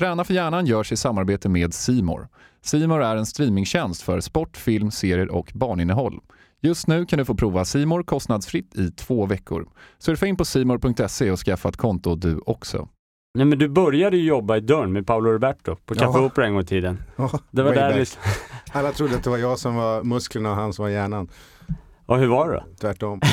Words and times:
Träna 0.00 0.24
för 0.24 0.34
hjärnan 0.34 0.66
görs 0.66 0.92
i 0.92 0.96
samarbete 0.96 1.48
med 1.48 1.74
Simor. 1.74 2.28
Simor 2.62 3.02
är 3.02 3.16
en 3.16 3.26
streamingtjänst 3.26 4.02
för 4.02 4.20
sport, 4.20 4.56
film, 4.56 4.90
serier 4.90 5.30
och 5.30 5.52
barninnehåll. 5.54 6.20
Just 6.60 6.86
nu 6.86 7.06
kan 7.06 7.18
du 7.18 7.24
få 7.24 7.34
prova 7.34 7.64
Simor 7.64 8.02
kostnadsfritt 8.02 8.76
i 8.76 8.90
två 8.90 9.26
veckor. 9.26 9.68
Surfa 9.98 10.26
in 10.26 10.36
på 10.36 10.44
simor.se 10.44 11.30
och 11.30 11.38
skaffa 11.38 11.68
ett 11.68 11.76
konto 11.76 12.14
du 12.16 12.40
också. 12.46 12.88
Nej 13.34 13.46
men 13.46 13.58
du 13.58 13.68
började 13.68 14.16
ju 14.16 14.24
jobba 14.24 14.56
i 14.56 14.60
dörren 14.60 14.92
med 14.92 15.06
Paolo 15.06 15.30
Roberto 15.30 15.76
på 15.76 15.94
Café 15.94 16.18
Ja. 16.18 16.24
Opera 16.24 16.46
en 16.46 16.52
gång 16.52 16.62
i 16.62 16.66
tiden. 16.66 17.02
Ja, 17.16 17.30
Det 17.50 17.62
var 17.62 17.74
där 17.74 17.98
liksom, 17.98 18.22
Alla 18.72 18.92
trodde 18.92 19.16
att 19.16 19.24
det 19.24 19.30
var 19.30 19.38
jag 19.38 19.58
som 19.58 19.74
var 19.74 20.02
musklerna 20.02 20.50
och 20.50 20.56
han 20.56 20.72
som 20.72 20.82
var 20.82 20.90
hjärnan. 20.90 21.28
Och 22.10 22.18
hur 22.18 22.26
var 22.26 22.48
det 22.48 22.54
då? 22.54 22.64
Tvärtom. 22.80 23.20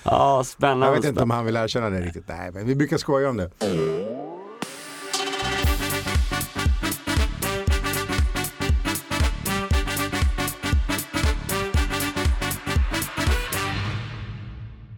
Ja, 0.04 0.42
spännande. 0.44 0.86
Jag 0.86 0.92
vet 0.92 1.04
inte 1.04 1.22
om 1.22 1.30
han 1.30 1.44
vill 1.44 1.56
erkänna 1.56 1.90
det 1.90 2.00
riktigt. 2.00 2.28
Nej, 2.28 2.50
men 2.52 2.66
vi 2.66 2.74
brukar 2.74 2.96
skoja 2.96 3.28
om 3.30 3.36
det. 3.36 3.50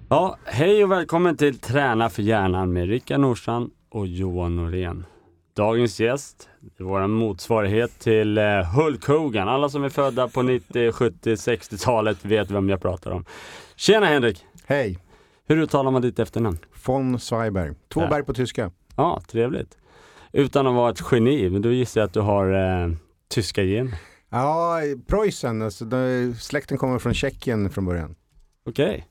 Ja, 0.09 0.37
hej 0.45 0.85
och 0.85 0.91
välkommen 0.91 1.37
till 1.37 1.59
Träna 1.59 2.11
för 2.11 2.23
hjärnan 2.23 2.73
med 2.73 2.89
Rickard 2.89 3.21
Nordstrand 3.21 3.71
och 3.91 4.07
Johan 4.07 4.57
Norén. 4.57 5.05
Dagens 5.55 6.01
gäst 6.01 6.49
vår 6.79 7.07
motsvarighet 7.07 7.99
till 7.99 8.39
eh, 8.39 8.45
Hulk 8.77 9.07
Hogan. 9.07 9.49
Alla 9.49 9.69
som 9.69 9.85
är 9.85 9.89
födda 9.89 10.29
på 10.29 10.43
90, 10.43 10.93
70, 10.93 11.35
60-talet 11.35 12.25
vet 12.25 12.51
vem 12.51 12.69
jag 12.69 12.83
pratar 12.83 13.11
om. 13.11 13.25
Tjena 13.77 14.07
Henrik! 14.07 14.45
Hej, 14.67 14.99
Hur 15.47 15.57
uttalar 15.57 15.91
man 15.91 16.03
ditt 16.03 16.19
efternamn? 16.19 16.59
von 16.87 17.19
Zweiberg. 17.19 17.75
Två 17.93 18.01
Ja. 18.01 18.09
berg 18.09 18.23
på 18.25 18.35
tyska. 18.35 18.71
Ja, 18.97 19.23
trevligt. 19.29 19.77
Utan 20.33 20.67
att 20.67 20.75
vara 20.75 20.91
ett 20.91 21.03
geni, 21.13 21.51
men 21.51 21.63
då 21.63 21.73
gissar 21.73 22.01
jag 22.01 22.09
att 22.09 22.15
du 22.15 22.21
har 22.21 22.53
eh, 22.53 22.93
tyska 23.29 23.63
gener. 23.63 23.95
Ja, 24.31 24.81
Preussen, 25.07 25.63
alltså, 25.63 25.85
släkten 26.41 26.79
kommer 26.79 26.99
från 26.99 27.15
Tjeckien 27.15 27.71
från 27.71 27.85
början. 27.85 28.15
Okej. 28.67 29.07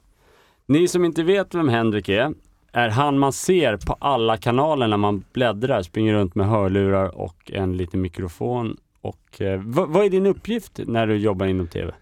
Ni 0.66 0.88
som 0.88 1.06
inte 1.06 1.24
vet 1.24 1.56
vem 1.56 1.70
Henrik 1.70 2.10
är, 2.10 2.34
är 2.72 2.90
han 2.90 3.20
man 3.20 3.34
ser 3.34 3.78
på 3.78 3.94
alla 4.00 4.38
kanaler 4.38 4.88
när 4.88 4.98
man 4.98 5.24
bläddrar, 5.34 5.82
springer 5.82 6.14
runt 6.14 6.36
med 6.36 6.48
hörlurar 6.48 7.16
och 7.18 7.52
en 7.52 7.78
liten 7.78 8.02
mikrofon. 8.02 8.78
Och, 9.02 9.42
eh, 9.42 9.62
vad, 9.66 9.90
vad 9.90 10.06
är 10.06 10.10
din 10.10 10.26
uppgift 10.26 10.80
när 10.86 11.08
du 11.08 11.18
jobbar 11.18 11.46
inom 11.46 11.68
TV? 11.68 11.94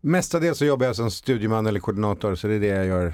Mestadels 0.00 0.58
så 0.58 0.64
jobbar 0.64 0.86
jag 0.86 0.96
som 0.96 1.10
studieman 1.10 1.66
eller 1.66 1.80
koordinator, 1.80 2.34
så 2.34 2.46
det 2.46 2.54
är 2.54 2.60
det 2.60 2.66
jag 2.66 2.86
gör 2.86 3.12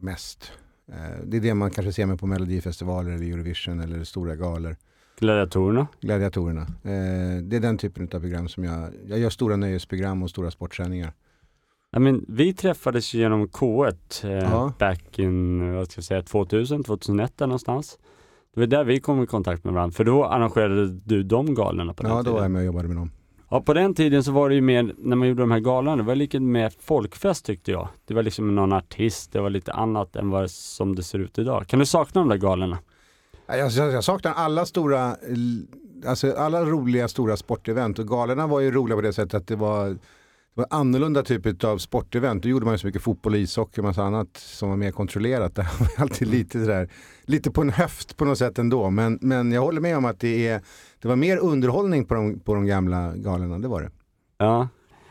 mest. 0.00 0.52
Eh, 0.92 1.24
Det 1.24 1.36
är 1.36 1.40
det 1.40 1.54
man 1.54 1.70
kanske 1.70 1.92
ser 1.92 2.06
mig 2.06 2.18
på 2.18 2.26
Melodifestivaler 2.26 3.10
eller 3.10 3.26
Eurovision 3.32 3.80
eller 3.80 4.04
stora 4.04 4.36
galor. 4.36 4.76
Gladiatorerna? 5.18 5.86
Gladiatorerna. 6.00 6.60
Eh, 6.62 7.42
Det 7.42 7.56
är 7.56 7.60
den 7.60 7.78
typen 7.78 8.08
av 8.14 8.20
program 8.20 8.48
som 8.48 8.64
jag, 8.64 8.88
jag 9.06 9.18
gör 9.18 9.30
stora 9.30 9.56
nöjesprogram 9.56 10.22
och 10.22 10.30
stora 10.30 10.50
sportsändningar. 10.50 11.12
Ja, 11.90 11.98
men 11.98 12.24
vi 12.28 12.52
träffades 12.54 13.14
ju 13.14 13.18
genom 13.18 13.48
K1 13.48 14.24
eh, 14.24 14.30
Ja. 14.32 14.72
back 14.78 15.18
in, 15.18 15.74
vad 15.74 15.90
ska 15.90 15.98
jag 15.98 16.04
säga, 16.04 16.22
2000, 16.22 16.84
2001 16.84 17.32
där 17.38 17.46
någonstans. 17.46 17.98
Det 18.54 18.60
var 18.60 18.66
där 18.66 18.84
vi 18.84 19.00
kom 19.00 19.22
i 19.22 19.26
kontakt 19.26 19.64
med 19.64 19.74
varandra, 19.74 19.92
för 19.94 20.04
då 20.04 20.24
arrangerade 20.24 20.86
du 20.88 21.22
de 21.22 21.54
galorna 21.54 21.94
på 21.94 22.02
den 22.02 22.12
Ja, 22.12 22.16
då 22.18 22.22
tiden. 22.22 22.34
var 22.34 22.42
jag 22.42 22.50
med 22.50 22.60
och 22.60 22.66
jobbade 22.66 22.88
med 22.88 22.96
dem. 22.96 23.10
Ja, 23.50 23.60
på 23.60 23.74
den 23.74 23.94
tiden 23.94 24.24
så 24.24 24.32
var 24.32 24.48
det 24.48 24.54
ju 24.54 24.60
mer, 24.60 24.94
när 24.98 25.16
man 25.16 25.28
gjorde 25.28 25.42
de 25.42 25.50
här 25.50 25.58
galorna, 25.60 25.96
det 25.96 26.02
var 26.02 26.14
lite 26.14 26.40
mer 26.40 26.72
folkfest 26.80 27.44
tyckte 27.46 27.70
jag. 27.70 27.88
Det 28.06 28.14
var 28.14 28.22
liksom 28.22 28.54
någon 28.54 28.72
artist, 28.72 29.32
det 29.32 29.40
var 29.40 29.50
lite 29.50 29.72
annat 29.72 30.16
än 30.16 30.30
vad 30.30 30.50
som 30.50 30.94
det 30.96 31.02
ser 31.02 31.18
ut 31.18 31.38
idag. 31.38 31.66
Kan 31.66 31.78
du 31.78 31.86
sakna 31.86 32.20
de 32.20 32.28
där 32.28 32.36
galorna? 32.36 32.78
Ja, 33.46 33.56
Jag, 33.56 33.70
jag, 33.70 33.92
jag 33.92 34.04
saknar 34.04 34.32
alla 34.32 34.66
stora, 34.66 35.16
alltså 36.06 36.32
alla 36.32 36.62
roliga 36.64 37.08
stora 37.08 37.36
sportevent 37.36 37.98
och 37.98 38.08
galorna 38.08 38.46
var 38.46 38.60
ju 38.60 38.70
roliga 38.70 38.96
på 38.96 39.02
det 39.02 39.12
sättet 39.12 39.34
att 39.34 39.46
det 39.46 39.56
var, 39.56 39.96
var 40.58 40.66
annorlunda 40.70 41.22
typ 41.22 41.64
av 41.64 41.78
sportevent. 41.78 42.42
Då 42.42 42.48
gjorde 42.48 42.64
man 42.64 42.74
ju 42.74 42.78
så 42.78 42.86
mycket 42.86 43.02
fotboll, 43.02 43.34
ishockey 43.34 43.80
och 43.80 43.84
massa 43.84 44.02
annat 44.02 44.36
som 44.36 44.68
var 44.68 44.76
mer 44.76 44.90
kontrollerat. 44.90 45.54
Det 45.54 45.62
var 45.80 45.88
alltid 46.02 46.28
lite 46.28 46.60
sådär, 46.60 46.88
lite 47.22 47.50
på 47.50 47.60
en 47.60 47.70
höft 47.70 48.16
på 48.16 48.24
något 48.24 48.38
sätt 48.38 48.58
ändå. 48.58 48.90
Men, 48.90 49.18
men 49.22 49.52
jag 49.52 49.60
håller 49.60 49.80
med 49.80 49.96
om 49.96 50.04
att 50.04 50.20
det, 50.20 50.48
är, 50.48 50.60
det 51.02 51.08
var 51.08 51.16
mer 51.16 51.36
underhållning 51.36 52.04
på 52.04 52.14
de, 52.14 52.40
på 52.40 52.54
de 52.54 52.66
gamla 52.66 53.12
galorna, 53.16 53.58
det 53.58 53.68
var 53.68 53.82
det. 53.82 53.90
Ja. 54.38 54.68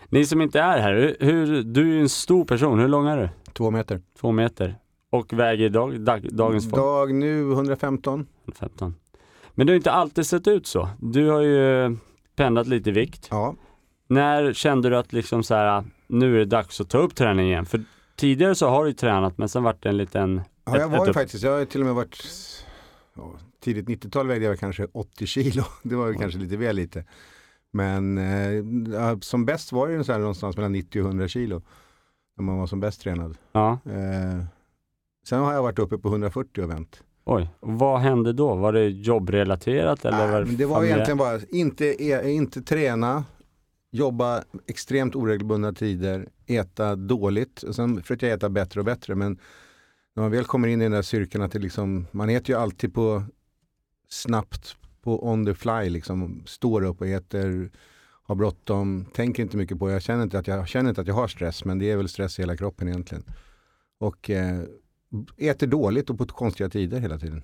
Ni 0.10 0.26
som 0.26 0.42
inte 0.42 0.60
är 0.60 0.80
här, 0.80 1.16
hur, 1.20 1.64
du 1.64 1.82
är 1.82 1.94
ju 1.94 2.02
en 2.02 2.10
stor 2.10 2.46
person, 2.46 2.80
hur 2.80 2.88
lång 2.88 3.08
är 3.08 3.18
du? 3.18 3.30
Två 3.54 3.72
meter. 3.72 4.02
Två 4.20 4.32
meter. 4.32 4.76
Och 5.10 5.34
väger 5.34 5.66
idag, 5.66 6.02
dag, 6.02 6.28
dagens 6.32 6.70
folk? 6.70 6.76
Dag 6.76 7.14
nu 7.14 7.52
115. 7.52 8.28
15. 8.60 8.96
Men 9.56 9.68
du 9.68 9.74
har 9.74 9.76
inte 9.78 9.92
alltid 9.92 10.26
sett 10.26 10.48
ut 10.48 10.68
så. 10.68 10.90
Du 11.00 11.30
har 11.30 11.42
ju 11.42 11.98
pendlat 12.36 12.68
lite 12.68 12.90
i 12.90 12.94
vikt. 12.94 13.28
Ja. 13.32 13.56
När 14.08 14.54
kände 14.54 14.90
du 14.90 14.98
att 14.98 15.14
liksom 15.14 15.44
så 15.44 15.56
här, 15.56 15.84
nu 16.08 16.36
är 16.36 16.40
det 16.40 16.46
dags 16.46 16.82
att 16.82 16.90
ta 16.90 16.98
upp 16.98 17.16
träning 17.16 17.48
igen? 17.48 17.66
För 17.66 17.82
tidigare 18.16 18.56
så 18.56 18.68
har 18.70 18.84
du 18.84 18.90
ju 18.90 18.96
tränat, 18.96 19.38
men 19.38 19.50
sen 19.50 19.64
vart 19.64 19.84
det 19.84 19.90
en 19.90 19.98
liten... 19.98 20.42
Ja, 20.66 20.78
jag 20.80 20.90
var 20.90 21.08
ju 21.08 21.14
faktiskt, 21.14 21.44
jag 21.44 21.58
har 21.58 21.66
till 21.66 21.80
och 21.82 21.86
med 21.86 21.96
varit, 21.96 22.24
ja, 23.16 23.34
tidigt 23.64 23.88
90-tal 23.88 24.28
vägde 24.28 24.46
jag 24.46 24.60
kanske 24.60 24.88
80 24.92 25.26
kilo. 25.28 25.64
Det 25.84 25.96
var 25.96 26.08
ju 26.08 26.14
kanske 26.14 26.40
lite 26.40 26.58
väl 26.58 26.76
lite. 26.76 27.04
Men 27.74 28.18
eh, 28.18 29.18
som 29.22 29.46
bäst 29.46 29.72
var 29.72 29.88
det 29.88 29.94
ju 29.94 30.04
så 30.04 30.12
här 30.12 30.20
någonstans 30.20 30.58
mellan 30.58 30.72
90 30.72 31.02
och 31.02 31.08
100 31.08 31.28
kilo. 31.28 31.62
När 32.38 32.44
man 32.44 32.58
var 32.58 32.68
som 32.68 32.80
bäst 32.80 33.02
tränad. 33.02 33.38
Ja, 33.52 33.80
Eh, 33.86 34.44
sen 35.28 35.40
har 35.40 35.54
jag 35.54 35.64
varit 35.64 35.80
uppe 35.80 35.98
på 35.98 36.08
140 36.08 36.62
och 36.64 36.70
vänt. 36.70 37.04
oj. 37.26 37.50
Vad 37.60 38.00
hände 38.00 38.34
då? 38.34 38.56
Var 38.56 38.74
det 38.74 38.88
jobbrelaterat 38.88 40.06
eller 40.06 40.18
Nej, 40.18 40.32
var 40.32 40.46
men 40.46 40.58
det 40.58 40.66
var 40.66 40.84
egentligen 40.84 41.18
bara, 41.18 41.40
inte, 41.50 41.86
e- 42.04 42.30
inte 42.32 42.62
träna, 42.62 43.24
jobba 43.92 44.44
extremt 44.68 45.16
oregelbundna 45.16 45.74
tider, 45.74 46.28
äta 46.46 46.96
dåligt. 46.96 47.64
Och 47.64 47.76
sen 47.76 48.02
försökte 48.02 48.28
jag 48.28 48.36
äta 48.38 48.50
bättre 48.50 48.80
och 48.80 48.86
bättre. 48.86 49.16
Men 49.16 49.40
när 50.16 50.24
man 50.24 50.32
väl 50.32 50.46
kommer 50.46 50.68
in 50.68 50.82
i 50.82 50.86
den 50.86 50.92
där 50.92 51.02
cirkeln 51.02 51.44
att 51.44 51.52
det 51.52 51.60
liksom, 51.60 52.08
man 52.12 52.30
äter 52.30 52.50
ju 52.50 52.62
alltid 52.62 52.94
på 52.94 53.24
snabbt, 54.10 54.76
på 55.02 55.28
on 55.28 55.46
the 55.46 55.54
fly 55.54 55.90
liksom. 55.90 56.44
Står 56.46 56.84
upp 56.84 57.02
och 57.02 57.08
äter, 57.08 57.72
har 58.24 58.36
bråttom, 58.36 59.06
tänker 59.14 59.44
inte 59.44 59.58
mycket 59.58 59.80
på, 59.80 59.92
jag 59.92 60.02
känner 60.02 60.24
inte 60.24 60.40
att 60.40 60.48
jag, 60.48 60.68
känner 60.68 60.90
inte 60.90 61.02
att 61.02 61.08
jag 61.08 61.16
har 61.16 61.28
stress, 61.28 61.66
men 61.66 61.80
det 61.80 61.92
är 61.92 61.98
väl 61.98 62.10
stress 62.10 62.40
i 62.40 62.42
hela 62.42 62.58
kroppen 62.58 62.88
egentligen. 62.88 63.24
Och 64.00 64.30
eh, 64.30 64.60
äter 65.38 65.68
dåligt 65.68 66.10
och 66.10 66.18
på 66.18 66.26
konstiga 66.26 66.70
tider 66.70 67.00
hela 67.00 67.20
tiden. 67.20 67.44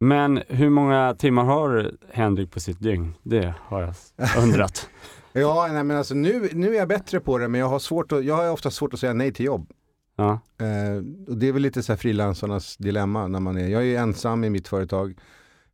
Men 0.00 0.42
hur 0.48 0.70
många 0.70 1.14
timmar 1.14 1.44
har 1.44 1.92
Henrik 2.12 2.50
på 2.50 2.60
sitt 2.60 2.80
dygn? 2.80 3.14
Det 3.22 3.54
har 3.58 3.82
jag 3.82 3.94
undrat. 4.42 4.88
Ja, 5.32 5.68
nej, 5.72 5.84
men 5.84 5.96
alltså 5.96 6.14
nu, 6.14 6.48
nu 6.52 6.74
är 6.74 6.78
jag 6.78 6.88
bättre 6.88 7.20
på 7.20 7.38
det, 7.38 7.48
men 7.48 7.60
jag 7.60 7.68
har, 7.68 7.78
svårt 7.78 8.12
att, 8.12 8.24
jag 8.24 8.36
har 8.36 8.50
ofta 8.50 8.70
svårt 8.70 8.94
att 8.94 9.00
säga 9.00 9.12
nej 9.12 9.32
till 9.32 9.46
jobb. 9.46 9.72
ja. 10.16 10.40
Eh, 10.58 10.96
och 11.28 11.36
det 11.36 11.48
är 11.48 11.52
väl 11.52 11.62
lite 11.62 11.82
så 11.82 11.92
här 11.92 11.96
frilansarnas 11.96 12.76
dilemma 12.76 13.26
när 13.26 13.40
man 13.40 13.56
är, 13.58 13.68
jag 13.68 13.86
är 13.86 13.98
ensam 13.98 14.44
i 14.44 14.50
mitt 14.50 14.68
företag, 14.68 15.18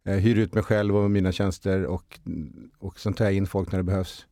eh, 0.04 0.14
hyr 0.14 0.38
ut 0.38 0.54
mig 0.54 0.62
själv 0.62 0.96
och 0.96 1.10
mina 1.10 1.32
tjänster 1.32 1.86
och, 1.86 2.20
och 2.78 2.98
sen 2.98 3.12
tar 3.12 3.24
jag 3.24 3.34
in 3.34 3.46
folk 3.46 3.72
när 3.72 3.78
det 3.78 3.84
behövs. 3.84 4.26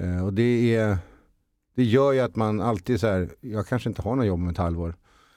Eh, 0.00 0.24
och 0.24 0.34
det, 0.34 0.74
är, 0.74 0.98
det 1.76 1.84
gör 1.84 2.12
ju 2.12 2.20
att 2.20 2.36
man 2.36 2.60
alltid 2.60 3.00
så 3.00 3.06
här, 3.06 3.28
jag 3.40 3.66
kanske 3.66 3.88
inte 3.88 4.02
har 4.02 4.16
något 4.16 4.26
jobb 4.26 4.40
om 4.40 4.48
ett 4.48 4.58
halvår. 4.58 4.94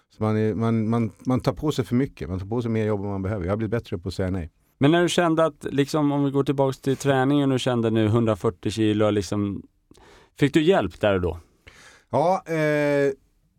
Så 0.09 0.23
man, 0.23 0.37
är, 0.37 0.53
man, 0.53 0.89
man, 0.89 1.11
man 1.25 1.39
tar 1.39 1.53
på 1.53 1.71
sig 1.71 1.85
för 1.85 1.95
mycket, 1.95 2.29
man 2.29 2.39
tar 2.39 2.47
på 2.47 2.61
sig 2.61 2.71
mer 2.71 2.85
jobb 2.85 3.01
än 3.01 3.07
man 3.07 3.21
behöver. 3.21 3.45
Jag 3.45 3.51
har 3.51 3.57
blivit 3.57 3.71
bättre 3.71 3.97
på 3.97 4.07
att 4.07 4.13
säga 4.13 4.29
nej. 4.29 4.51
Men 4.77 4.91
när 4.91 5.01
du 5.01 5.09
kände 5.09 5.45
att, 5.45 5.63
liksom, 5.71 6.11
om 6.11 6.23
vi 6.23 6.31
går 6.31 6.43
tillbaka 6.43 6.77
till 6.81 6.97
träningen 6.97 7.51
och 7.51 7.59
kände 7.59 7.89
nu 7.89 8.05
140 8.05 8.71
kilo, 8.71 9.09
liksom, 9.09 9.63
fick 10.39 10.53
du 10.53 10.63
hjälp 10.63 10.99
där 10.99 11.13
och 11.13 11.21
då? 11.21 11.39
Ja, 12.09 12.43
eh, 12.47 13.11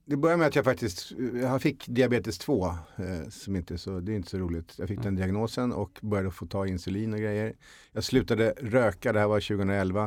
det 0.08 0.16
började 0.16 0.38
med 0.38 0.48
att 0.48 0.56
jag 0.56 0.64
faktiskt 0.64 1.12
jag 1.42 1.62
fick 1.62 1.86
diabetes 1.86 2.38
2. 2.38 2.66
Eh, 2.66 3.28
som 3.30 3.56
inte 3.56 3.74
är 3.74 3.78
så, 3.78 4.00
det 4.00 4.12
är 4.12 4.16
inte 4.16 4.30
så 4.30 4.38
roligt. 4.38 4.74
Jag 4.78 4.88
fick 4.88 5.02
den 5.02 5.14
diagnosen 5.14 5.72
och 5.72 5.98
började 6.02 6.30
få 6.30 6.46
ta 6.46 6.66
insulin 6.66 7.12
och 7.12 7.18
grejer. 7.18 7.54
Jag 7.92 8.04
slutade 8.04 8.54
röka, 8.60 9.12
det 9.12 9.20
här 9.20 9.26
var 9.26 9.40
2011. 9.40 10.04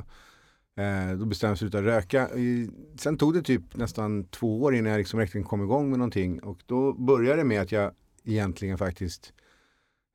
Eh, 0.77 1.17
då 1.17 1.25
bestämde 1.25 1.25
jag 1.25 1.31
mig 1.31 1.39
för 1.39 1.47
att 1.47 1.57
sluta 1.57 1.81
röka. 1.81 2.29
Sen 2.99 3.17
tog 3.17 3.33
det 3.33 3.41
typ 3.41 3.75
nästan 3.75 4.23
två 4.23 4.61
år 4.61 4.75
innan 4.75 4.91
jag 4.91 4.97
liksom 4.97 5.19
verkligen 5.19 5.47
kom 5.47 5.63
igång 5.63 5.89
med 5.89 5.99
någonting. 5.99 6.39
Och 6.43 6.59
då 6.65 6.93
började 6.93 7.41
det 7.41 7.43
med 7.43 7.61
att 7.61 7.71
jag 7.71 7.91
egentligen 8.23 8.77
faktiskt 8.77 9.33
eh, 9.35 9.48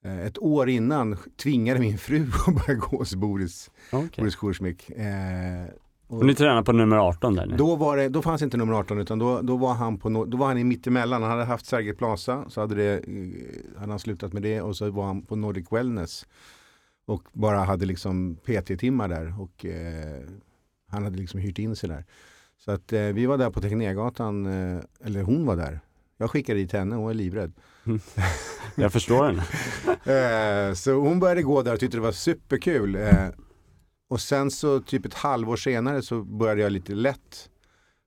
ett 0.05 0.39
år 0.39 0.69
innan 0.69 1.17
tvingade 1.43 1.81
min 1.81 1.99
fru 1.99 2.27
att 2.47 2.67
börja 2.67 2.79
gå 2.81 2.97
hos 2.99 3.15
Boris, 3.15 3.71
Okay. 3.93 4.09
Boris 4.17 4.37
Kursmik. 4.37 4.91
Eh, 4.91 5.65
Och 6.07 6.27
ni 6.27 6.35
tränar 6.35 6.63
på 6.63 6.73
nummer 6.73 6.97
18 6.97 7.35
där 7.35 7.47
nu? 7.47 7.57
då, 7.57 7.77
var 7.77 7.97
det, 7.97 8.09
då 8.09 8.23
fanns 8.23 8.43
inte 8.43 8.57
nummer 8.57 8.73
18 8.75 8.99
utan 9.01 9.19
då, 9.19 9.41
då, 9.43 9.57
var 9.57 9.75
han 9.75 9.99
på, 9.99 10.09
no- 10.09 10.27
då 10.27 10.37
var 10.37 10.47
han 10.47 10.59
i 10.59 10.65
mittemellan. 10.65 11.23
Han 11.23 11.31
hade 11.31 11.45
haft 11.45 11.67
Sergel 11.67 11.95
Plaza 11.95 12.45
så 12.49 12.61
hade, 12.61 12.75
det, 12.75 12.93
eh, 12.99 13.81
hade 13.81 13.93
han 13.93 13.99
slutat 13.99 14.33
med 14.33 14.43
det 14.43 14.61
och 14.61 14.77
så 14.77 14.91
var 14.91 15.05
han 15.07 15.23
på 15.23 15.37
Nordic 15.37 15.67
Wellness. 15.73 16.27
Och 17.07 17.23
bara 17.33 17.59
hade 17.59 17.87
liksom 17.87 18.37
PT-timmar 18.45 19.09
där 19.09 19.35
och 19.41 19.65
eh, 19.67 20.23
han 20.91 21.05
hade 21.05 21.17
liksom 21.19 21.41
hyrt 21.41 21.59
in 21.59 21.77
sig 21.77 21.89
där. 21.89 22.05
Så 22.59 22.71
att 22.71 22.93
eh, 22.93 23.01
vi 23.03 23.27
var 23.27 23.39
där 23.39 23.51
på 23.51 23.61
Tegnérgatan, 23.61 24.47
eh, 24.47 24.81
eller 25.05 25.23
hon 25.23 25.47
var 25.47 25.57
där. 25.57 25.81
Jag 26.17 26.31
skickade 26.31 26.59
dit 26.61 26.73
henne, 26.73 26.95
hon 26.95 27.05
var 27.05 27.15
livrädd. 27.15 27.53
Jag 28.75 28.93
förstår 28.93 29.25
henne. 29.25 29.43
Eh, 30.69 30.75
så 30.75 30.93
hon 30.93 31.21
började 31.21 31.43
gå 31.43 31.63
där 31.63 31.73
och 31.73 31.81
tyckte 31.81 31.97
det 31.97 32.01
var 32.01 32.13
superkul. 32.13 32.95
Eh, 32.95 33.29
och 34.09 34.21
sen 34.21 34.51
så 34.51 34.81
typ 34.81 35.07
ett 35.07 35.15
halvår 35.15 35.57
senare 35.57 36.03
så 36.03 36.23
började 36.23 36.61
jag 36.61 36.73
lite 36.73 36.95
lätt. 36.95 37.51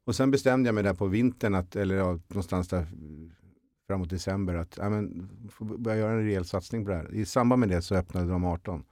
Och 0.06 0.16
sen 0.16 0.32
bestämde 0.32 0.68
jag 0.68 0.76
mig 0.76 0.84
där 0.84 0.94
på 0.94 1.06
vintern, 1.06 1.56
att, 1.56 1.76
eller 1.76 1.96
ja, 1.96 2.20
någonstans 2.28 2.68
där 2.68 2.88
framåt 3.88 4.10
december, 4.10 4.56
att 4.56 4.78
ja, 4.78 4.90
men, 4.90 5.30
får 5.52 5.66
börja 5.66 5.98
göra 5.98 6.12
en 6.12 6.26
rejäl 6.26 6.46
satsning 6.46 6.86
på 6.86 6.92
det 6.92 6.98
här. 6.98 7.14
I 7.14 7.26
samband 7.26 7.60
med 7.60 7.70
det 7.70 7.82
så 7.82 7.96
öppnade 7.96 8.32
de 8.32 8.46
18. 8.46 8.84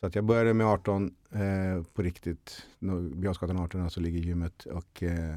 Så 0.00 0.06
att 0.06 0.14
jag 0.14 0.24
började 0.24 0.54
med 0.54 0.66
18 0.66 1.14
eh, 1.30 1.82
på 1.94 2.02
riktigt. 2.02 2.66
Björnsgatan 3.14 3.58
18 3.60 3.82
alltså 3.82 4.00
ligger 4.00 4.20
gymmet. 4.20 4.64
Och, 4.64 5.02
eh, 5.02 5.36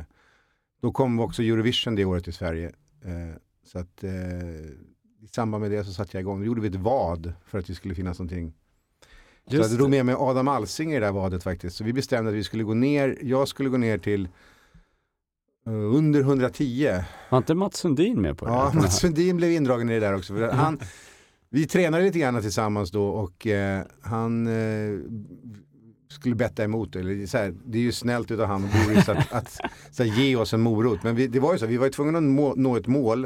då 0.81 0.91
kom 0.91 1.19
också 1.19 1.44
Eurovision 1.44 1.95
det 1.95 2.06
året 2.06 2.27
i 2.27 2.31
Sverige. 2.31 2.71
Eh, 3.01 3.36
så 3.63 3.80
att 3.80 4.04
eh, 4.04 4.12
i 5.24 5.27
samband 5.36 5.62
med 5.62 5.71
det 5.71 5.83
så 5.83 5.94
satte 5.94 6.18
jag 6.18 6.21
igång. 6.21 6.39
Då 6.39 6.45
gjorde 6.45 6.62
vi 6.62 6.68
ett 6.68 6.75
vad 6.75 7.33
för 7.45 7.60
att 7.60 7.65
det 7.68 7.75
skulle 7.75 7.95
finnas 7.95 8.19
någonting. 8.19 8.54
så 9.50 9.56
jag 9.56 9.71
drog 9.71 9.89
med 9.89 10.06
mig 10.06 10.15
Adam 10.18 10.48
Alsing 10.48 10.92
i 10.92 10.94
det 11.00 11.06
där 11.06 11.12
vadet 11.12 11.44
faktiskt. 11.44 11.75
Så 11.75 11.83
vi 11.83 11.94
bestämde 11.94 12.30
att 12.30 12.38
vi 12.38 12.44
skulle 12.44 12.63
gå 12.63 12.74
ner. 12.74 13.18
Jag 13.21 13.48
skulle 13.48 13.69
gå 13.69 13.77
ner 13.77 13.98
till 13.98 14.27
uh, 15.68 15.95
under 15.95 16.19
110. 16.19 17.04
Var 17.30 17.38
inte 17.38 17.56
Mats 17.56 17.77
Sundin 17.77 18.21
med 18.21 18.38
på 18.38 18.45
det? 18.45 18.51
Ja, 18.51 18.71
Mats 18.75 19.00
Sundin 19.00 19.38
blev 19.38 19.51
indragen 19.51 19.89
i 19.89 19.94
det 19.94 20.00
där 20.00 20.15
också. 20.15 20.50
Han, 20.51 20.80
vi 21.50 21.68
tränade 21.68 22.04
lite 22.04 22.19
grann 22.19 22.42
tillsammans 22.42 22.92
då 22.92 23.07
och 23.07 23.48
eh, 23.48 23.83
han 24.01 24.48
eh, 24.48 25.00
skulle 26.13 26.36
betta 26.36 26.63
emot. 26.63 26.95
Eller, 26.95 27.25
så 27.25 27.38
här, 27.38 27.54
det 27.65 27.77
är 27.77 27.81
ju 27.81 27.92
snällt 27.92 28.31
utav 28.31 28.48
han 28.48 28.63
och 28.63 28.69
Boris 28.69 29.10
att, 29.10 29.31
att 29.31 29.60
så 29.92 30.04
här, 30.04 30.12
ge 30.19 30.36
oss 30.36 30.54
en 30.54 30.62
morot. 30.62 31.04
Men 31.04 31.15
vi, 31.15 31.27
det 31.27 31.39
var 31.39 31.54
ju 31.54 31.60
så, 31.60 31.65
vi 31.65 31.77
var 31.77 31.86
ju 31.86 31.92
tvungna 31.92 32.18
att 32.18 32.24
må, 32.24 32.54
nå 32.56 32.75
ett 32.75 32.88
mål 32.88 33.24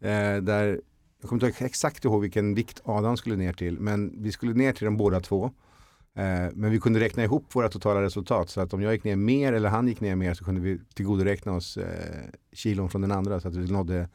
eh, 0.00 0.36
där, 0.42 0.80
jag 1.20 1.28
kommer 1.28 1.46
inte 1.46 1.64
exakt 1.64 2.04
ihåg 2.04 2.22
vilken 2.22 2.54
vikt 2.54 2.80
Adam 2.84 3.16
skulle 3.16 3.36
ner 3.36 3.52
till, 3.52 3.80
men 3.80 4.22
vi 4.22 4.32
skulle 4.32 4.54
ner 4.54 4.72
till 4.72 4.84
dem 4.84 4.96
båda 4.96 5.20
två. 5.20 5.44
Eh, 6.16 6.52
men 6.52 6.70
vi 6.70 6.80
kunde 6.80 7.00
räkna 7.00 7.24
ihop 7.24 7.54
våra 7.54 7.68
totala 7.68 8.02
resultat 8.02 8.50
så 8.50 8.60
att 8.60 8.74
om 8.74 8.82
jag 8.82 8.92
gick 8.92 9.04
ner 9.04 9.16
mer 9.16 9.52
eller 9.52 9.68
han 9.68 9.88
gick 9.88 10.00
ner 10.00 10.16
mer 10.16 10.34
så 10.34 10.44
kunde 10.44 10.60
vi 10.60 10.78
tillgodoräkna 10.94 11.52
oss 11.52 11.76
eh, 11.76 12.24
kilon 12.52 12.90
från 12.90 13.00
den 13.00 13.12
andra 13.12 13.40
så 13.40 13.48
att 13.48 13.56
vi 13.56 13.72
nådde 13.72 14.08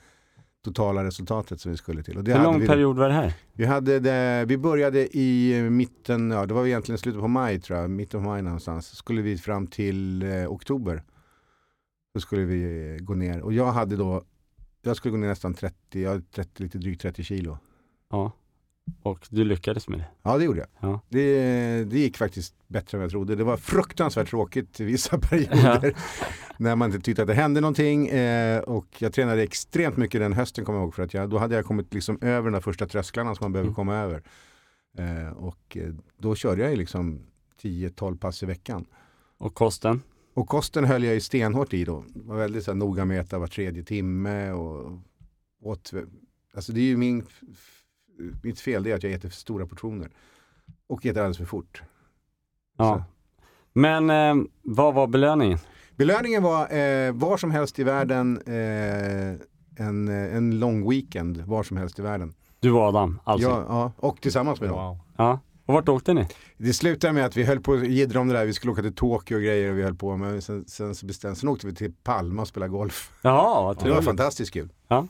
totala 0.62 1.04
resultatet 1.04 1.62
som 1.62 1.72
vi 1.72 1.78
skulle 1.78 2.04
till. 2.04 2.18
Och 2.18 2.28
Hur 2.28 2.44
lång 2.44 2.60
vi, 2.60 2.68
period 2.68 2.98
var 2.98 3.08
det 3.08 3.13
här? 3.13 3.34
Vi, 3.54 3.66
hade 3.66 4.00
det, 4.00 4.46
vi 4.48 4.58
började 4.58 5.18
i 5.18 5.62
mitten, 5.69 6.31
ja 6.31 6.46
det 6.46 6.54
var 6.54 6.68
egentligen 6.68 6.98
slutet 6.98 7.22
på 7.22 7.28
maj 7.28 7.60
tror 7.62 7.80
jag, 7.80 7.90
mitten 7.90 8.24
på 8.24 8.30
maj 8.30 8.42
någonstans. 8.42 8.88
Skulle 8.88 9.22
vi 9.22 9.38
fram 9.38 9.68
till 9.68 10.24
eh, 10.24 10.52
oktober. 10.52 11.04
Då 12.13 12.19
skulle 12.19 12.46
vi 12.46 12.98
gå 13.02 13.13
ner 13.13 13.42
och 13.42 13.54
jag 13.54 13.72
hade 13.72 13.96
då, 13.96 14.24
jag 14.81 14.96
skulle 14.98 15.12
gå 15.12 15.18
ner 15.18 15.28
nästan 15.28 15.54
30, 15.54 16.02
jag 16.02 16.31
30 16.31 16.63
lite 16.63 16.78
drygt 16.78 17.02
30 17.02 17.24
kilo. 17.24 17.58
Ja. 18.10 18.31
Och 19.04 19.28
du 19.30 19.44
lyckades 19.44 19.88
med 19.88 20.00
det? 20.00 20.06
Ja, 20.24 20.38
det 20.38 20.44
gjorde 20.44 20.60
jag. 20.60 20.92
Ja. 20.92 21.01
Det, 21.10 21.83
det 21.83 22.00
gick 22.00 22.18
faktiskt 22.18 22.56
bättre 22.68 22.98
än 22.98 23.01
jag 23.01 23.12
trodde. 23.12 23.36
Det 23.36 23.44
var 23.44 23.57
fruktansvärt 23.57 24.30
tråkigt 24.30 24.80
i 24.80 24.83
vissa 24.83 25.18
perioder. 25.30 25.95
Ja. 25.95 26.01
när 26.57 26.75
man 26.75 26.89
inte 26.92 27.06
tyckte 27.06 27.22
att 27.22 27.28
det 27.28 27.33
hände 27.33 27.62
någonting. 27.62 28.07
Eh, 28.07 28.60
och 28.60 28.88
jag 28.98 29.13
tränade 29.13 29.44
extremt 29.44 29.98
mycket 29.98 30.22
den 30.22 30.33
hösten 30.33 30.66
kommer 30.66 30.80
jag 30.80 30.86
ihåg. 30.86 30.95
För 30.95 31.04
att 31.04 31.13
jag, 31.13 31.30
då 31.30 31.38
hade 31.38 31.56
jag 31.56 31.66
kommit 31.66 31.94
liksom 31.94 32.18
över 32.22 32.44
de 32.44 32.54
där 32.54 32.62
första 32.62 32.88
trösklarna 32.88 33.36
som 33.36 33.44
man 33.44 33.51
behöver 33.51 33.68
mm. 33.68 33.75
komma 33.75 33.95
över. 33.95 34.24
Eh, 34.98 35.38
och 35.38 35.77
eh, 35.77 35.94
då 36.18 36.36
körde 36.36 36.62
jag 36.62 36.72
ju 36.72 36.77
liksom 36.77 37.19
10-12 37.62 38.18
pass 38.18 38.44
i 38.44 38.45
veckan. 38.45 38.86
Och 39.38 39.54
kosten? 39.54 40.01
Och 40.34 40.48
kosten 40.48 40.86
höll 40.86 41.04
jag 41.04 41.13
ju 41.13 41.22
stenhårt 41.22 41.74
i 41.74 41.86
då. 41.86 42.04
Var 42.16 42.38
väldigt 42.38 42.63
så 42.63 42.72
här, 42.72 42.75
noga 42.75 43.06
med 43.06 43.19
att 43.19 43.25
äta 43.27 43.39
var 43.39 43.48
tredje 43.48 43.84
timme. 43.84 44.51
Och 44.51 45.00
åt, 45.62 45.94
alltså 46.54 46.72
det 46.72 46.80
är 46.80 46.86
ju 46.86 46.98
min 46.98 47.25
mitt 48.44 48.60
fel 48.60 48.88
är 48.88 48.96
att 48.96 49.04
jag 49.04 49.12
äter 49.12 49.30
för 49.30 49.36
stora 49.36 49.66
portioner. 49.66 50.10
Och 50.88 51.06
äter 51.06 51.22
alldeles 51.22 51.38
för 51.38 51.46
fort. 51.46 51.82
Ja. 52.78 52.96
Så. 52.96 53.04
Men 53.74 54.10
eh, 54.10 54.46
vad 54.62 54.94
var 54.94 55.08
belöningen? 55.08 55.60
Belöningen 55.96 56.44
var 56.44 56.74
eh, 56.74 57.12
var 57.12 57.38
som 57.38 57.52
helst 57.52 57.80
i 57.80 57.84
världen 57.84 58.42
eh, 58.46 59.86
en, 59.88 60.08
en 60.08 60.60
lång 60.60 60.90
weekend 60.90 61.42
var 61.42 61.64
som 61.64 61.78
helst 61.78 62.00
i 62.00 62.02
världen. 62.02 62.34
Du 62.60 62.72
och 62.72 62.82
Adam 62.82 63.20
alltså? 63.24 63.50
Ja, 63.50 63.66
ja 63.70 63.92
och 63.98 64.22
tillsammans 64.22 64.62
med 64.62 64.70
wow. 64.70 64.80
dem. 64.80 65.00
Ja. 65.18 65.40
Och 65.66 65.74
vart 65.74 65.90
åkte 65.90 66.14
ni? 66.14 66.28
Det 66.58 66.74
slutade 66.74 67.14
med 67.14 67.26
att 67.26 67.38
vi 67.38 67.44
höll 67.44 67.60
på 67.60 67.74
att 67.74 67.88
jiddra 67.88 68.20
om 68.20 68.28
det 68.28 68.34
där. 68.34 68.46
Vi 68.46 68.54
skulle 68.54 68.72
åka 68.72 68.82
till 68.82 68.96
Tokyo 68.96 69.36
och 69.36 69.44
grejer 69.44 69.72
och 69.72 69.78
vi 69.78 69.84
höll 69.84 69.96
på. 69.96 70.18
Men 70.18 70.42
sen, 70.42 70.66
sen, 70.68 70.96
så 70.96 71.06
bestämde, 71.06 71.36
sen 71.36 71.50
åkte 71.50 71.68
vi 71.68 71.76
till 71.76 71.94
Palma 72.04 72.42
och 72.42 72.48
spelade 72.48 72.70
golf. 72.70 73.12
Jaha, 73.22 73.74
Det 73.84 73.90
var 73.90 74.02
fantastiskt 74.02 74.54
kul. 74.54 74.70
Ja. 74.88 75.08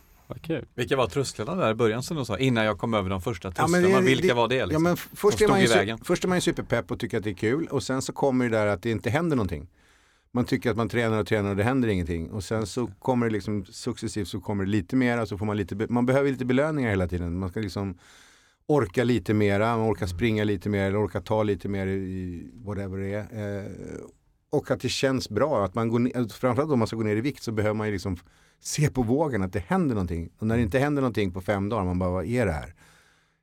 Vad 0.48 0.66
Vilka 0.76 0.96
var 0.96 1.08
trösklarna 1.08 1.56
där 1.56 1.72
i 1.72 1.74
början 1.74 2.04
som 2.04 2.18
du 2.18 2.26
sa? 2.26 2.38
Innan 2.38 2.66
jag 2.66 2.78
kom 2.78 2.94
över 2.94 3.10
de 3.10 3.22
första 3.22 3.52
trösklarna. 3.52 3.90
Ja, 3.90 4.00
Vilka 4.00 4.28
det, 4.28 4.34
var 4.34 4.48
det? 4.48 4.66
Liksom, 4.66 4.86
ja, 4.86 4.90
men 4.90 4.98
först, 4.98 5.42
är 5.42 5.48
man 5.48 5.62
ju, 5.62 5.98
först 6.04 6.24
är 6.24 6.28
man 6.28 6.38
ju 6.38 6.42
superpepp 6.42 6.92
och 6.92 7.00
tycker 7.00 7.18
att 7.18 7.24
det 7.24 7.30
är 7.30 7.34
kul 7.34 7.68
och 7.68 7.84
sen 7.84 8.02
så 8.02 8.14
kommer 8.14 8.50
det 8.50 8.58
där 8.58 8.68
att 8.68 8.84
det 8.84 8.92
inte 8.92 9.10
händer 9.10 9.36
någonting. 9.36 9.68
Man 10.34 10.46
tycker 10.46 10.72
att 10.72 10.78
man 10.78 10.90
tränar 10.90 11.20
och 11.20 11.28
tränar 11.28 11.50
och 11.50 11.56
det 11.56 11.64
händer 11.64 11.88
ingenting. 11.88 12.32
Och 12.32 12.44
sen 12.44 12.68
så 12.68 12.88
kommer 13.00 13.26
det 13.26 13.34
liksom 13.34 13.66
successivt 13.66 14.28
så 14.28 14.40
kommer 14.40 14.66
det 14.66 14.72
lite 14.72 14.96
mer. 14.96 15.18
Alltså 15.18 15.38
får 15.38 15.46
man, 15.46 15.58
lite, 15.58 15.88
man 15.90 16.06
behöver 16.06 16.32
lite 16.32 16.46
belöningar 16.46 16.90
hela 16.90 17.08
tiden. 17.08 17.40
Man 17.40 17.50
ska 17.50 17.60
liksom 17.60 17.98
orka 18.66 19.04
lite 19.04 19.34
mera, 19.34 19.78
man 19.78 19.92
orkar 19.92 20.08
springa 20.08 20.44
lite 20.44 20.70
mer 20.70 20.88
eller 20.88 20.98
orka 20.98 21.22
ta 21.22 21.44
lite 21.44 21.70
mer 21.70 21.88
i 21.88 22.48
whatever 22.54 22.98
det 22.98 23.14
är. 23.14 23.60
Eh, 23.60 23.72
och 24.50 24.72
att 24.72 24.80
det 24.80 24.90
känns 24.90 25.30
bra. 25.30 25.66
Att 25.66 25.76
man 25.76 25.90
går 25.90 26.00
ner, 26.00 26.34
framförallt 26.34 26.72
om 26.72 26.80
man 26.80 26.88
ska 26.88 26.98
gå 26.98 27.04
ner 27.04 27.16
i 27.16 27.22
vikt 27.22 27.44
så 27.44 27.52
behöver 27.52 27.74
man 27.74 27.88
ju 27.88 27.94
liksom 27.94 28.18
se 28.62 28.90
på 28.90 29.04
vågen 29.04 29.44
att 29.44 29.54
det 29.54 29.64
händer 29.68 29.96
någonting. 29.96 30.30
Och 30.40 30.48
när 30.48 30.58
det 30.58 30.64
inte 30.64 30.80
händer 30.80 31.02
någonting 31.02 31.32
på 31.32 31.42
fem 31.42 31.70
dagar, 31.70 31.86
man 31.86 32.00
bara 32.00 32.10
vad 32.10 32.26
är 32.26 32.46
det 32.46 32.52
här? 32.52 32.76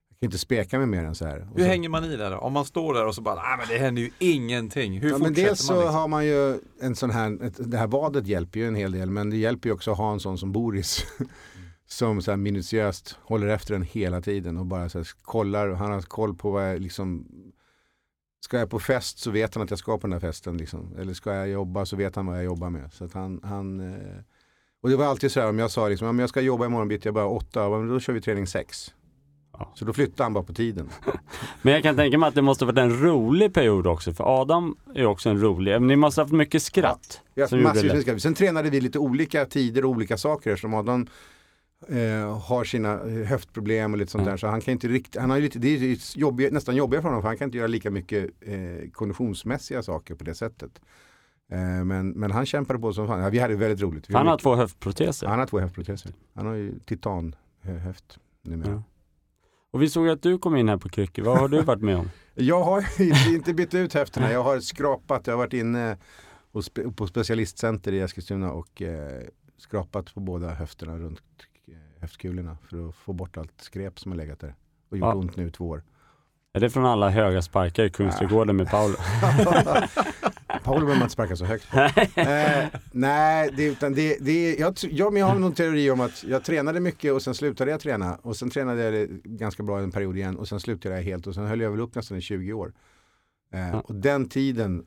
Jag 0.08 0.20
kan 0.20 0.26
inte 0.26 0.38
speka 0.38 0.78
mig 0.78 0.86
mer 0.86 1.04
än 1.04 1.14
så 1.14 1.26
här. 1.26 1.48
Hur 1.54 1.62
så, 1.62 1.68
hänger 1.68 1.88
man 1.88 2.04
i 2.04 2.16
där 2.16 2.30
då? 2.30 2.36
Om 2.36 2.52
man 2.52 2.64
står 2.64 2.94
där 2.94 3.06
och 3.06 3.14
så 3.14 3.20
bara, 3.20 3.34
nej 3.34 3.56
men 3.58 3.68
det 3.68 3.78
händer 3.78 4.02
ju 4.02 4.10
ingenting. 4.18 5.00
Hur 5.00 5.08
ja, 5.08 5.18
fortsätter 5.18 5.42
men 5.42 5.48
dels 5.48 5.60
så 5.60 5.72
man 5.72 5.82
liksom? 5.82 5.94
har 5.94 6.08
man 6.08 6.26
ju 6.26 6.60
en 6.80 6.96
sån 6.96 7.10
här, 7.10 7.44
ett, 7.44 7.70
det 7.70 7.78
här 7.78 7.86
vadet 7.86 8.26
hjälper 8.26 8.60
ju 8.60 8.68
en 8.68 8.74
hel 8.74 8.92
del, 8.92 9.10
men 9.10 9.30
det 9.30 9.36
hjälper 9.36 9.68
ju 9.68 9.72
också 9.74 9.90
att 9.90 9.98
ha 9.98 10.12
en 10.12 10.20
sån 10.20 10.38
som 10.38 10.52
Boris. 10.52 11.06
som 11.86 12.22
så 12.22 12.30
här 12.30 12.36
minutiöst 12.36 13.18
håller 13.22 13.46
efter 13.46 13.72
den 13.72 13.82
hela 13.82 14.20
tiden 14.20 14.56
och 14.56 14.66
bara 14.66 14.88
så 14.88 14.98
här, 14.98 15.08
kollar, 15.22 15.68
han 15.68 15.90
har 15.90 16.00
koll 16.00 16.34
på 16.34 16.50
vad 16.50 16.70
jag 16.70 16.80
liksom 16.80 17.26
Ska 18.40 18.58
jag 18.58 18.70
på 18.70 18.78
fest 18.78 19.18
så 19.18 19.30
vet 19.30 19.54
han 19.54 19.64
att 19.64 19.70
jag 19.70 19.78
ska 19.78 19.98
på 19.98 20.06
den 20.06 20.10
där 20.10 20.20
festen. 20.20 20.56
Liksom. 20.56 20.96
Eller 20.98 21.14
ska 21.14 21.34
jag 21.34 21.48
jobba 21.48 21.86
så 21.86 21.96
vet 21.96 22.16
han 22.16 22.26
vad 22.26 22.36
jag 22.36 22.44
jobbar 22.44 22.70
med. 22.70 22.92
Så 22.92 23.04
att 23.04 23.12
han, 23.12 23.40
han 23.42 23.80
eh, 23.80 24.18
och 24.82 24.88
det 24.88 24.96
var 24.96 25.04
alltid 25.04 25.32
så 25.32 25.40
här 25.40 25.48
om 25.48 25.58
jag 25.58 25.70
sa 25.70 25.88
liksom, 25.88 26.08
om 26.08 26.18
jag 26.18 26.28
ska 26.28 26.40
jobba 26.40 26.66
imorgon 26.66 26.88
bitti, 26.88 27.08
jag 27.08 27.14
bara 27.14 27.26
åtta, 27.26 27.68
då 27.68 28.00
kör 28.00 28.12
vi 28.12 28.20
träning 28.20 28.46
sex. 28.46 28.94
Ja. 29.52 29.72
Så 29.74 29.84
då 29.84 29.92
flyttade 29.92 30.22
han 30.22 30.32
bara 30.32 30.44
på 30.44 30.52
tiden. 30.52 30.90
Men 31.62 31.74
jag 31.74 31.82
kan 31.82 31.96
tänka 31.96 32.18
mig 32.18 32.28
att 32.28 32.34
det 32.34 32.42
måste 32.42 32.64
varit 32.64 32.78
en 32.78 33.00
rolig 33.00 33.54
period 33.54 33.86
också, 33.86 34.12
för 34.12 34.40
Adam 34.40 34.76
är 34.94 35.06
också 35.06 35.28
en 35.28 35.40
rolig, 35.40 35.72
men 35.72 35.86
ni 35.86 35.96
måste 35.96 36.20
ha 36.20 36.24
haft 36.24 36.34
mycket 36.34 36.62
skratt. 36.62 37.20
Ja, 37.34 37.48
vi 37.50 37.62
massvis 37.62 37.92
med 37.92 38.02
skratt. 38.02 38.22
Sen 38.22 38.34
tränade 38.34 38.70
vi 38.70 38.80
lite 38.80 38.98
olika 38.98 39.44
tider 39.44 39.84
och 39.84 39.90
olika 39.90 40.16
saker 40.16 40.50
eftersom 40.50 40.74
Adam 40.74 41.06
eh, 41.88 42.38
har 42.40 42.64
sina 42.64 42.92
eh, 42.92 43.26
höftproblem 43.26 43.92
och 43.92 43.98
lite 43.98 44.12
sånt 44.12 44.24
ja. 44.24 44.30
där. 44.30 44.36
Så 44.36 44.46
han 44.46 44.60
kan 44.60 44.72
inte 44.72 44.88
riktigt, 44.88 45.20
han 45.20 45.30
har 45.30 45.40
lite, 45.40 45.58
det 45.58 45.68
är 45.68 46.18
jobbig, 46.18 46.52
nästan 46.52 46.76
jobbigare 46.76 47.02
för 47.02 47.08
honom 47.08 47.22
för 47.22 47.28
han 47.28 47.38
kan 47.38 47.44
inte 47.44 47.58
göra 47.58 47.66
lika 47.66 47.90
mycket 47.90 48.30
eh, 48.40 48.90
konditionsmässiga 48.92 49.82
saker 49.82 50.14
på 50.14 50.24
det 50.24 50.34
sättet. 50.34 50.80
Eh, 51.52 51.84
men, 51.84 52.10
men 52.10 52.30
han 52.30 52.46
kämpade 52.46 52.78
på 52.78 52.92
som 52.92 53.06
fan. 53.06 53.20
Ja, 53.20 53.28
vi 53.28 53.38
hade 53.38 53.56
väldigt 53.56 53.80
roligt. 53.80 54.12
han 54.12 54.26
har 54.26 54.38
två 54.38 54.54
höftproteser. 54.54 55.26
Han 55.26 55.38
har 55.38 55.46
två 55.46 55.60
höftproteser. 55.60 56.12
Han 56.34 56.46
har 56.46 56.54
ju 56.54 56.78
titanhöft 56.78 58.18
numera. 58.42 58.70
Ja. 58.70 58.82
Och 59.70 59.82
vi 59.82 59.88
såg 59.88 60.08
att 60.08 60.22
du 60.22 60.38
kom 60.38 60.56
in 60.56 60.68
här 60.68 60.76
på 60.76 60.88
kryckor. 60.88 61.22
Vad 61.22 61.38
har 61.38 61.48
du 61.48 61.62
varit 61.62 61.82
med 61.82 61.96
om? 61.96 62.10
jag 62.34 62.62
har 62.62 63.00
inte 63.34 63.54
bytt 63.54 63.74
ut 63.74 63.94
höfterna. 63.94 64.32
Jag 64.32 64.42
har 64.42 64.60
skrapat. 64.60 65.26
Jag 65.26 65.34
har 65.34 65.38
varit 65.38 65.52
inne 65.52 65.96
på 66.96 67.06
specialistcenter 67.06 67.92
i 67.92 68.00
Eskilstuna 68.00 68.52
och 68.52 68.82
eh, 68.82 69.22
skrapat 69.58 70.14
på 70.14 70.20
båda 70.20 70.50
höfterna 70.50 70.98
runt 70.98 71.20
eh, 71.66 71.74
höftkulorna 72.00 72.58
för 72.68 72.88
att 72.88 72.94
få 72.94 73.12
bort 73.12 73.36
allt 73.36 73.60
skräp 73.60 73.98
som 73.98 74.12
har 74.12 74.16
legat 74.16 74.40
där 74.40 74.54
och 74.90 74.96
gjort 74.96 75.06
ja. 75.06 75.14
ont 75.14 75.36
nu 75.36 75.48
i 75.48 75.50
två 75.50 75.68
år. 75.68 75.82
Är 76.52 76.60
det 76.60 76.70
från 76.70 76.86
alla 76.86 77.10
höga 77.10 77.42
sparkar 77.42 77.84
i 77.84 77.90
Kungsträdgården 77.90 78.56
med 78.56 78.70
Paolo? 78.70 78.94
Paolo 80.64 80.80
behöver 80.80 80.94
man 80.94 81.02
inte 81.02 81.12
sparka 81.12 81.36
så 81.36 81.44
högt 81.44 81.74
eh, 82.16 82.80
Nej, 82.92 83.50
det, 83.56 83.64
utan 83.64 83.94
det, 83.94 84.18
det, 84.20 84.54
jag, 84.54 84.74
jag, 84.90 85.18
jag 85.18 85.26
har 85.26 85.38
någon 85.38 85.54
teori 85.54 85.90
om 85.90 86.00
att 86.00 86.24
jag 86.24 86.44
tränade 86.44 86.80
mycket 86.80 87.12
och 87.12 87.22
sen 87.22 87.34
slutade 87.34 87.70
jag 87.70 87.80
träna. 87.80 88.14
Och 88.22 88.36
sen 88.36 88.50
tränade 88.50 88.82
jag 88.82 89.08
ganska 89.24 89.62
bra 89.62 89.80
en 89.80 89.90
period 89.90 90.16
igen 90.16 90.36
och 90.36 90.48
sen 90.48 90.60
slutade 90.60 90.94
jag 90.94 91.02
helt 91.02 91.26
och 91.26 91.34
sen 91.34 91.46
höll 91.46 91.60
jag 91.60 91.70
väl 91.70 91.80
upp 91.80 91.94
nästan 91.94 92.18
i 92.18 92.20
20 92.20 92.52
år. 92.52 92.72
Eh, 93.52 93.78
och 93.78 93.94
den 93.94 94.28
tiden, 94.28 94.86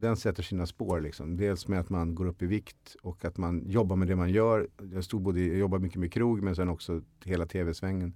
den 0.00 0.16
sätter 0.16 0.42
sina 0.42 0.66
spår. 0.66 1.00
Liksom. 1.00 1.36
Dels 1.36 1.68
med 1.68 1.80
att 1.80 1.90
man 1.90 2.14
går 2.14 2.26
upp 2.26 2.42
i 2.42 2.46
vikt 2.46 2.96
och 3.02 3.24
att 3.24 3.36
man 3.36 3.62
jobbar 3.66 3.96
med 3.96 4.08
det 4.08 4.16
man 4.16 4.30
gör. 4.30 4.68
Jag, 4.92 5.04
stod 5.04 5.22
både, 5.22 5.40
jag 5.40 5.58
jobbar 5.58 5.78
mycket 5.78 6.00
med 6.00 6.12
krog 6.12 6.42
men 6.42 6.56
sen 6.56 6.68
också 6.68 7.02
hela 7.24 7.46
tv-svängen. 7.46 8.14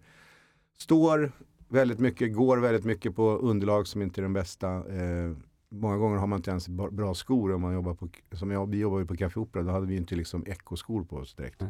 Står 0.79 1.33
väldigt 1.69 1.99
mycket, 1.99 2.35
går 2.35 2.59
väldigt 2.59 2.85
mycket 2.85 3.17
på 3.17 3.37
underlag 3.37 3.87
som 3.87 4.03
inte 4.03 4.21
är 4.21 4.23
de 4.23 4.33
bästa. 4.33 4.69
Eh, 4.69 5.33
många 5.71 5.97
gånger 5.97 6.17
har 6.17 6.27
man 6.27 6.37
inte 6.37 6.51
ens 6.51 6.69
bra 6.69 7.15
skor 7.15 7.53
om 7.53 7.63
man 7.63 7.75
jobbar 7.75 7.95
på, 7.95 8.09
som 8.33 8.51
jag, 8.51 8.71
vi 8.71 8.79
jobbade 8.79 9.07
på 9.07 9.17
Café 9.17 9.41
Opera, 9.41 9.63
då 9.63 9.73
hade 9.73 9.87
vi 9.87 9.97
inte 9.97 10.15
liksom 10.15 10.47
ekoskor 10.47 11.05
på 11.05 11.17
oss 11.17 11.35
direkt. 11.35 11.63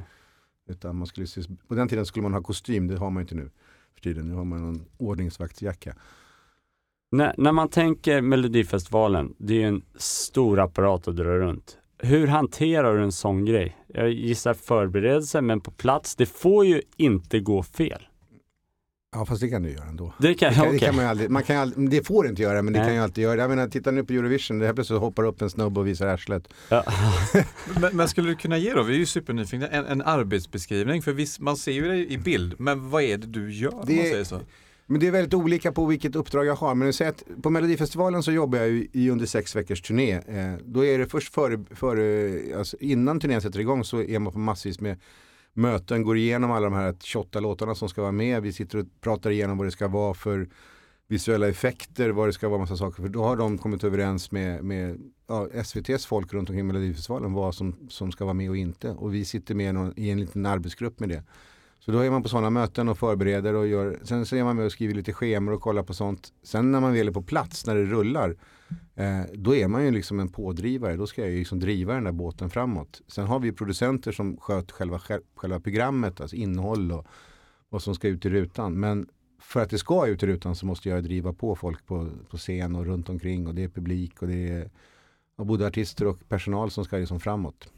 Utan 0.68 0.96
man 0.96 1.06
skulle, 1.06 1.26
på 1.68 1.74
den 1.74 1.88
tiden 1.88 2.06
skulle 2.06 2.22
man 2.22 2.34
ha 2.34 2.42
kostym, 2.42 2.86
det 2.88 2.96
har 2.96 3.10
man 3.10 3.20
inte 3.20 3.34
nu 3.34 3.50
för 3.94 4.00
tiden. 4.00 4.28
Nu 4.28 4.34
har 4.34 4.44
man 4.44 4.64
en 4.68 4.84
ordningsvaktsjacka. 4.96 5.94
När, 7.10 7.34
när 7.38 7.52
man 7.52 7.68
tänker 7.68 8.20
Melodifestivalen, 8.20 9.34
det 9.38 9.62
är 9.62 9.66
en 9.66 9.82
stor 9.94 10.60
apparat 10.60 11.08
att 11.08 11.16
dra 11.16 11.38
runt. 11.38 11.78
Hur 11.98 12.26
hanterar 12.26 12.96
du 12.96 13.02
en 13.02 13.12
sån 13.12 13.44
grej? 13.44 13.76
Jag 13.86 14.10
gissar 14.10 14.54
förberedelse, 14.54 15.40
men 15.40 15.60
på 15.60 15.70
plats, 15.70 16.16
det 16.16 16.26
får 16.26 16.66
ju 16.66 16.82
inte 16.96 17.40
gå 17.40 17.62
fel. 17.62 18.08
Ja 19.12 19.26
fast 19.26 19.40
det 19.40 19.48
kan 19.48 19.62
du 19.62 19.70
göra 19.70 19.84
ändå. 19.84 20.14
Det 20.18 20.34
kan, 20.34 20.48
det 20.48 20.54
kan, 20.54 20.66
okay. 20.66 20.78
det 20.78 20.86
kan 20.86 20.96
man 20.96 21.06
aldrig, 21.06 21.30
man 21.30 21.42
kan 21.42 21.56
aldrig, 21.56 21.90
det 21.90 22.06
får 22.06 22.28
inte 22.28 22.42
göra 22.42 22.62
men 22.62 22.72
det 22.72 22.78
Nej. 22.78 22.88
kan 22.88 22.94
ju 22.94 23.02
alltid 23.02 23.24
göra. 23.24 23.40
Jag 23.40 23.50
menar 23.50 23.68
titta 23.68 23.90
nu 23.90 24.04
på 24.04 24.12
Eurovision, 24.12 24.58
det 24.58 24.66
här 24.66 24.72
plötsligt 24.72 25.00
hoppar 25.00 25.24
upp 25.24 25.42
en 25.42 25.50
snubbe 25.50 25.80
och 25.80 25.86
visar 25.86 26.06
arslet. 26.06 26.48
Ja. 26.68 26.84
men, 27.80 27.96
men, 27.96 28.08
skulle 28.08 28.28
du 28.28 28.36
kunna 28.36 28.58
ge 28.58 28.74
då, 28.74 28.82
vi 28.82 28.94
är 28.94 28.98
ju 28.98 29.06
supernyfikna, 29.06 29.68
en, 29.68 29.84
en 29.84 30.02
arbetsbeskrivning? 30.02 31.02
För 31.02 31.12
visst, 31.12 31.40
man 31.40 31.56
ser 31.56 31.72
ju 31.72 31.88
det 31.88 32.12
i 32.12 32.18
bild, 32.18 32.54
men 32.58 32.90
vad 32.90 33.02
är 33.02 33.18
det 33.18 33.26
du 33.26 33.52
gör? 33.52 33.70
Det, 33.70 33.96
man 33.96 34.04
säger 34.04 34.24
så? 34.24 34.40
Men 34.86 35.00
det 35.00 35.06
är 35.06 35.10
väldigt 35.10 35.34
olika 35.34 35.72
på 35.72 35.86
vilket 35.86 36.16
uppdrag 36.16 36.46
jag 36.46 36.54
har. 36.54 36.74
Men 36.74 36.88
att 36.88 37.22
på 37.42 37.50
Melodifestivalen 37.50 38.22
så 38.22 38.32
jobbar 38.32 38.58
jag 38.58 38.68
i 38.92 39.10
under 39.10 39.26
sex 39.26 39.56
veckors 39.56 39.82
turné. 39.82 40.12
Eh, 40.12 40.54
då 40.64 40.84
är 40.84 40.98
det 40.98 41.06
först 41.06 41.34
före, 41.34 41.64
före 41.70 42.58
alltså 42.58 42.76
innan 42.80 43.20
turnén 43.20 43.40
sätter 43.40 43.60
igång 43.60 43.84
så 43.84 44.02
är 44.02 44.18
man 44.18 44.32
på 44.32 44.38
massvis 44.38 44.80
med 44.80 44.96
möten, 45.58 46.02
går 46.02 46.16
igenom 46.16 46.50
alla 46.50 46.64
de 46.64 46.74
här 46.74 46.94
28 47.00 47.40
låtarna 47.40 47.74
som 47.74 47.88
ska 47.88 48.02
vara 48.02 48.12
med. 48.12 48.42
Vi 48.42 48.52
sitter 48.52 48.78
och 48.78 48.86
pratar 49.00 49.30
igenom 49.30 49.58
vad 49.58 49.66
det 49.66 49.70
ska 49.70 49.88
vara 49.88 50.14
för 50.14 50.48
visuella 51.08 51.48
effekter, 51.48 52.10
vad 52.10 52.28
det 52.28 52.32
ska 52.32 52.48
vara 52.48 52.60
massa 52.60 52.76
saker. 52.76 53.02
För 53.02 53.08
då 53.08 53.22
har 53.22 53.36
de 53.36 53.58
kommit 53.58 53.84
överens 53.84 54.30
med, 54.30 54.64
med 54.64 55.00
ja, 55.26 55.48
SVTs 55.52 56.06
folk 56.06 56.32
runt 56.32 56.50
omkring 56.50 56.66
Melodifestivalen 56.66 57.32
vad 57.32 57.54
som, 57.54 57.76
som 57.88 58.12
ska 58.12 58.24
vara 58.24 58.34
med 58.34 58.50
och 58.50 58.56
inte. 58.56 58.90
Och 58.90 59.14
vi 59.14 59.24
sitter 59.24 59.54
med 59.54 59.74
någon, 59.74 59.92
i 59.96 60.10
en 60.10 60.20
liten 60.20 60.46
arbetsgrupp 60.46 61.00
med 61.00 61.08
det. 61.08 61.22
Så 61.78 61.92
då 61.92 61.98
är 61.98 62.10
man 62.10 62.22
på 62.22 62.28
sådana 62.28 62.50
möten 62.50 62.88
och 62.88 62.98
förbereder 62.98 63.54
och 63.54 63.66
gör, 63.66 63.98
sen 64.02 64.26
så 64.26 64.36
är 64.36 64.44
man 64.44 64.56
med 64.56 64.64
och 64.64 64.72
skriver 64.72 64.94
lite 64.94 65.12
schemer 65.12 65.52
och 65.52 65.60
kollar 65.60 65.82
på 65.82 65.94
sånt. 65.94 66.32
Sen 66.42 66.72
när 66.72 66.80
man 66.80 66.92
väl 66.92 67.08
är 67.08 67.12
på 67.12 67.22
plats, 67.22 67.66
när 67.66 67.74
det 67.74 67.84
rullar, 67.84 68.36
eh, 68.94 69.20
då 69.34 69.54
är 69.54 69.68
man 69.68 69.84
ju 69.84 69.90
liksom 69.90 70.20
en 70.20 70.28
pådrivare. 70.28 70.96
Då 70.96 71.06
ska 71.06 71.20
jag 71.20 71.30
ju 71.30 71.38
liksom 71.38 71.60
driva 71.60 71.94
den 71.94 72.04
där 72.04 72.12
båten 72.12 72.50
framåt. 72.50 73.02
Sen 73.06 73.26
har 73.26 73.40
vi 73.40 73.52
producenter 73.52 74.12
som 74.12 74.36
sköter 74.36 74.74
själva, 74.74 75.00
själva 75.36 75.60
programmet, 75.60 76.20
alltså 76.20 76.36
innehåll 76.36 76.92
och 76.92 77.06
vad 77.68 77.82
som 77.82 77.94
ska 77.94 78.08
ut 78.08 78.26
i 78.26 78.30
rutan. 78.30 78.80
Men 78.80 79.08
för 79.40 79.60
att 79.60 79.70
det 79.70 79.78
ska 79.78 80.06
ut 80.06 80.22
i 80.22 80.26
rutan 80.26 80.56
så 80.56 80.66
måste 80.66 80.88
jag 80.88 81.04
driva 81.04 81.32
på 81.32 81.56
folk 81.56 81.86
på, 81.86 82.08
på 82.30 82.36
scen 82.36 82.76
och 82.76 82.86
runt 82.86 83.08
omkring 83.08 83.46
och 83.46 83.54
det 83.54 83.64
är 83.64 83.68
publik 83.68 84.22
och 84.22 84.28
det 84.28 84.48
är 84.48 84.70
både 85.44 85.66
artister 85.66 86.06
och 86.06 86.28
personal 86.28 86.70
som 86.70 86.84
ska 86.84 86.96
liksom 86.96 87.20
framåt. 87.20 87.68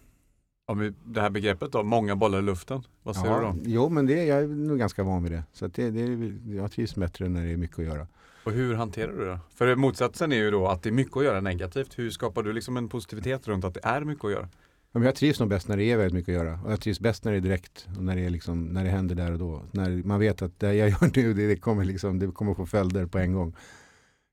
Om 0.71 0.79
vi, 0.79 0.93
det 1.05 1.21
här 1.21 1.31
begreppet 1.31 1.73
då, 1.73 1.83
många 1.83 2.17
bollar 2.17 2.39
i 2.39 2.43
luften, 2.43 2.83
vad 3.03 3.17
säger 3.17 3.31
ja, 3.31 3.39
du 3.39 3.45
då? 3.45 3.71
Jo, 3.71 3.89
men 3.89 4.07
det, 4.07 4.25
jag 4.25 4.39
är 4.39 4.47
nog 4.47 4.79
ganska 4.79 5.03
van 5.03 5.23
vid 5.23 5.33
det. 5.33 5.45
Så 5.53 5.67
det, 5.67 5.91
det, 5.91 6.33
jag 6.55 6.73
trivs 6.73 6.95
bättre 6.95 7.29
när 7.29 7.45
det 7.45 7.53
är 7.53 7.57
mycket 7.57 7.79
att 7.79 7.85
göra. 7.85 8.07
Och 8.45 8.53
hur 8.53 8.75
hanterar 8.75 9.12
du 9.12 9.25
det? 9.25 9.39
För 9.55 9.77
motsatsen 9.77 10.33
är 10.33 10.37
ju 10.37 10.50
då 10.50 10.69
att 10.69 10.83
det 10.83 10.89
är 10.89 10.93
mycket 10.93 11.17
att 11.17 11.25
göra 11.25 11.41
negativt. 11.41 11.99
Hur 11.99 12.11
skapar 12.11 12.43
du 12.43 12.53
liksom 12.53 12.77
en 12.77 12.89
positivitet 12.89 13.49
runt 13.49 13.65
att 13.65 13.75
det 13.75 13.81
är 13.83 14.00
mycket 14.00 14.25
att 14.25 14.31
göra? 14.31 14.49
Ja, 14.93 15.05
jag 15.05 15.15
trivs 15.15 15.41
nog 15.41 15.49
bäst 15.49 15.69
när 15.69 15.77
det 15.77 15.85
är 15.85 15.97
väldigt 15.97 16.15
mycket 16.15 16.29
att 16.29 16.45
göra. 16.45 16.61
Och 16.65 16.73
jag 16.73 16.81
trivs 16.81 17.00
bäst 17.00 17.25
när 17.25 17.33
det 17.33 17.39
är 17.39 17.43
direkt 17.43 17.89
och 17.97 18.05
när 18.05 18.17
det, 18.17 18.25
är 18.25 18.31
liksom, 18.31 18.65
när 18.65 18.85
det 18.85 18.91
händer 18.91 19.15
där 19.15 19.33
och 19.33 19.39
då. 19.39 19.62
När 19.73 20.07
man 20.07 20.21
vet 20.21 20.43
att 20.43 20.61
det 20.61 20.75
jag 20.75 20.89
gör 20.89 21.17
nu, 21.17 21.35
det, 21.35 21.57
kommer, 21.57 21.85
liksom, 21.85 22.19
det 22.19 22.27
kommer 22.27 22.55
få 22.55 22.67
följder 22.67 23.07
på 23.07 23.19
en 23.19 23.33
gång. 23.33 23.57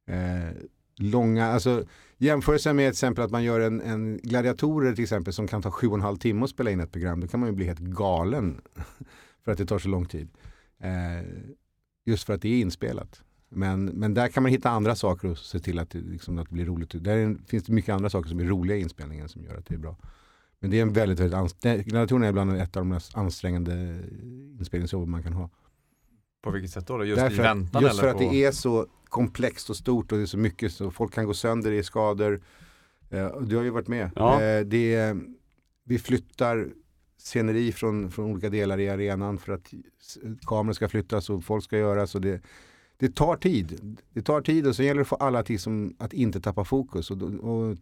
Eh, 0.08 0.56
långa, 0.98 1.48
alltså 1.48 1.84
jämförelsen 2.18 2.76
med 2.76 2.86
till 2.86 2.96
exempel 2.96 3.24
att 3.24 3.32
man 3.32 3.44
gör 3.44 3.60
en, 3.60 3.82
en 3.82 4.18
gladiatorer 4.18 4.94
till 4.94 5.04
exempel 5.04 5.34
som 5.34 5.48
kan 5.48 5.62
ta 5.62 5.72
sju 5.72 5.88
och 5.88 5.96
en 5.96 6.02
halv 6.02 6.18
timme 6.18 6.44
att 6.44 6.50
spela 6.50 6.72
in 6.72 6.80
ett 6.80 6.92
program. 6.92 7.20
Då 7.20 7.28
kan 7.28 7.40
man 7.40 7.50
ju 7.50 7.56
bli 7.56 7.66
helt 7.66 7.80
galen 7.80 8.62
för 9.46 9.52
att 9.52 9.58
det 9.58 9.66
tar 9.66 9.80
så 9.80 9.90
lång 9.90 10.06
tid. 10.06 10.30
Eh, 10.80 11.28
just 12.06 12.24
för 12.24 12.34
att 12.34 12.42
det 12.42 12.50
är 12.50 12.62
inspelat. 12.62 13.24
Men, 13.50 13.86
men 13.86 14.14
där 14.14 14.28
kan 14.28 14.44
man 14.44 14.52
hitta 14.52 14.70
andra 14.70 14.96
saker 14.96 15.28
och 15.28 15.38
se 15.38 15.60
till 15.60 15.80
att 15.80 15.90
det, 15.90 16.00
liksom, 16.00 16.38
att 16.38 16.50
det 16.50 16.54
blir 16.54 16.66
roligt. 16.66 17.04
Där 17.04 17.38
finns 17.48 17.64
det 17.64 17.74
mycket 17.74 17.94
andra 17.94 18.10
saker 18.10 18.30
som 18.30 18.40
är 18.40 18.44
roliga 18.44 18.78
i 18.78 18.82
inspelningen 18.82 19.30
som 19.30 19.44
gör 19.44 19.58
att 19.58 19.66
det 19.66 19.74
är 19.74 19.80
bra. 19.80 19.98
Men 20.60 20.72
det 20.72 20.78
är 20.78 20.82
en 20.82 20.94
väldigt, 20.94 21.20
väldigt 21.20 21.38
ansträngande, 21.38 21.84
gladiatorerna 21.84 22.28
är 22.28 22.32
bland 22.32 22.58
ett 22.58 22.78
av 22.78 22.82
de 22.82 22.90
mest 22.90 23.18
ansträngande 23.18 24.00
inspelningsjobb 24.60 25.08
man 25.08 25.24
kan 25.24 25.34
ha. 25.34 25.50
På 26.42 26.52
vilket 26.52 26.72
sätt 26.72 26.88
då? 26.88 27.06
Just 27.06 27.22
Därför, 27.22 27.36
i 27.36 27.42
väntan? 27.42 27.84
Just 27.84 28.00
för 28.00 28.08
att 28.08 28.18
det 28.18 28.46
är 28.46 28.52
så 28.52 28.88
komplext 29.10 29.70
och 29.70 29.76
stort 29.76 30.12
och 30.12 30.18
det 30.18 30.24
är 30.24 30.26
så 30.26 30.38
mycket 30.38 30.72
så 30.72 30.92
folk 30.92 31.14
kan 31.14 31.26
gå 31.26 31.34
sönder 31.34 31.72
i 31.72 31.84
skador. 31.84 32.42
Eh, 33.10 33.42
du 33.42 33.56
har 33.56 33.64
ju 33.64 33.70
varit 33.70 33.88
med. 33.88 34.12
Ja. 34.16 34.42
Eh, 34.42 34.66
det, 34.66 35.16
vi 35.84 36.00
flyttar 36.00 36.68
sceneri 37.18 37.72
från, 37.72 38.12
från 38.12 38.26
olika 38.26 38.50
delar 38.50 38.80
i 38.80 38.90
arenan 38.90 39.38
för 39.38 39.54
att 39.54 39.74
kameror 40.46 40.74
ska 40.74 40.90
flyttas 40.90 41.30
och 41.30 41.44
folk 41.44 41.64
ska 41.64 41.78
göras. 41.78 42.16
Och 42.16 42.22
det, 42.22 42.42
det 42.98 43.16
tar 43.16 43.36
tid. 43.36 43.98
Det 44.14 44.22
tar 44.22 44.42
tid 44.42 44.68
och 44.68 44.76
så 44.76 44.84
gäller 44.84 45.00
det 45.00 45.06
få 45.06 45.16
alla 45.16 45.44
till 45.44 45.60
som, 45.60 45.96
att 46.00 46.14
inte 46.14 46.42
tappa 46.42 46.66
fokus. 46.66 47.12
Och, 47.12 47.22
och, 47.22 47.78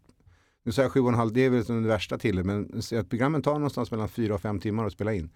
nu 0.63 0.71
säger 0.71 0.85
jag 0.85 0.91
sju 0.91 0.99
och 0.99 1.09
en 1.09 1.15
halv, 1.15 1.33
det 1.33 1.45
är 1.45 1.49
väl 1.49 1.65
det 1.65 1.87
värsta 1.87 2.17
till 2.17 2.43
men 2.43 2.81
att 2.99 3.09
programmen 3.09 3.41
tar 3.41 3.53
någonstans 3.53 3.91
mellan 3.91 4.09
fyra 4.09 4.35
och 4.35 4.41
fem 4.41 4.59
timmar 4.59 4.85
att 4.85 4.93
spela 4.93 5.13
in. 5.13 5.29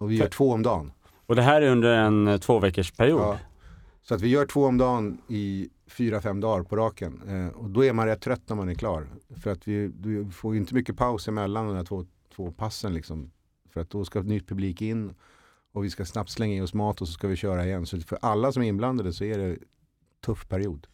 Och 0.00 0.10
vi 0.10 0.16
gör 0.16 0.28
två 0.28 0.52
om 0.52 0.62
dagen. 0.62 0.92
Och 1.26 1.36
det 1.36 1.42
här 1.42 1.62
är 1.62 1.70
under 1.70 1.94
en 1.94 2.28
eh, 2.28 2.38
två 2.38 2.60
period? 2.60 3.20
Ja. 3.20 3.38
Så 4.08 4.14
att 4.14 4.20
vi 4.20 4.28
gör 4.28 4.46
två 4.46 4.64
om 4.64 4.78
dagen 4.78 5.18
i 5.28 5.68
fyra, 5.86 6.20
fem 6.20 6.40
dagar 6.40 6.62
på 6.62 6.76
raken. 6.76 7.22
Eh, 7.28 7.48
och 7.48 7.70
då 7.70 7.84
är 7.84 7.92
man 7.92 8.06
rätt 8.06 8.20
trött 8.20 8.42
när 8.46 8.56
man 8.56 8.68
är 8.68 8.74
klar. 8.74 9.06
För 9.42 9.50
att 9.50 9.68
vi, 9.68 9.92
vi 10.00 10.30
får 10.30 10.56
inte 10.56 10.74
mycket 10.74 10.96
paus 10.96 11.28
emellan 11.28 11.66
de 11.66 11.76
där 11.76 11.84
två, 11.84 12.06
två 12.36 12.52
passen. 12.52 12.94
Liksom. 12.94 13.30
För 13.70 13.80
att 13.80 13.90
då 13.90 14.04
ska 14.04 14.22
nytt 14.22 14.48
publik 14.48 14.82
in 14.82 15.14
och 15.72 15.84
vi 15.84 15.90
ska 15.90 16.04
snabbt 16.04 16.30
slänga 16.30 16.54
i 16.54 16.60
oss 16.60 16.74
mat 16.74 17.00
och 17.00 17.08
så 17.08 17.14
ska 17.14 17.28
vi 17.28 17.36
köra 17.36 17.66
igen. 17.66 17.86
Så 17.86 18.00
för 18.00 18.18
alla 18.22 18.52
som 18.52 18.62
är 18.62 18.66
inblandade 18.66 19.12
så 19.12 19.24
är 19.24 19.38
det 19.38 19.58
tuff 20.26 20.48
period. 20.48 20.86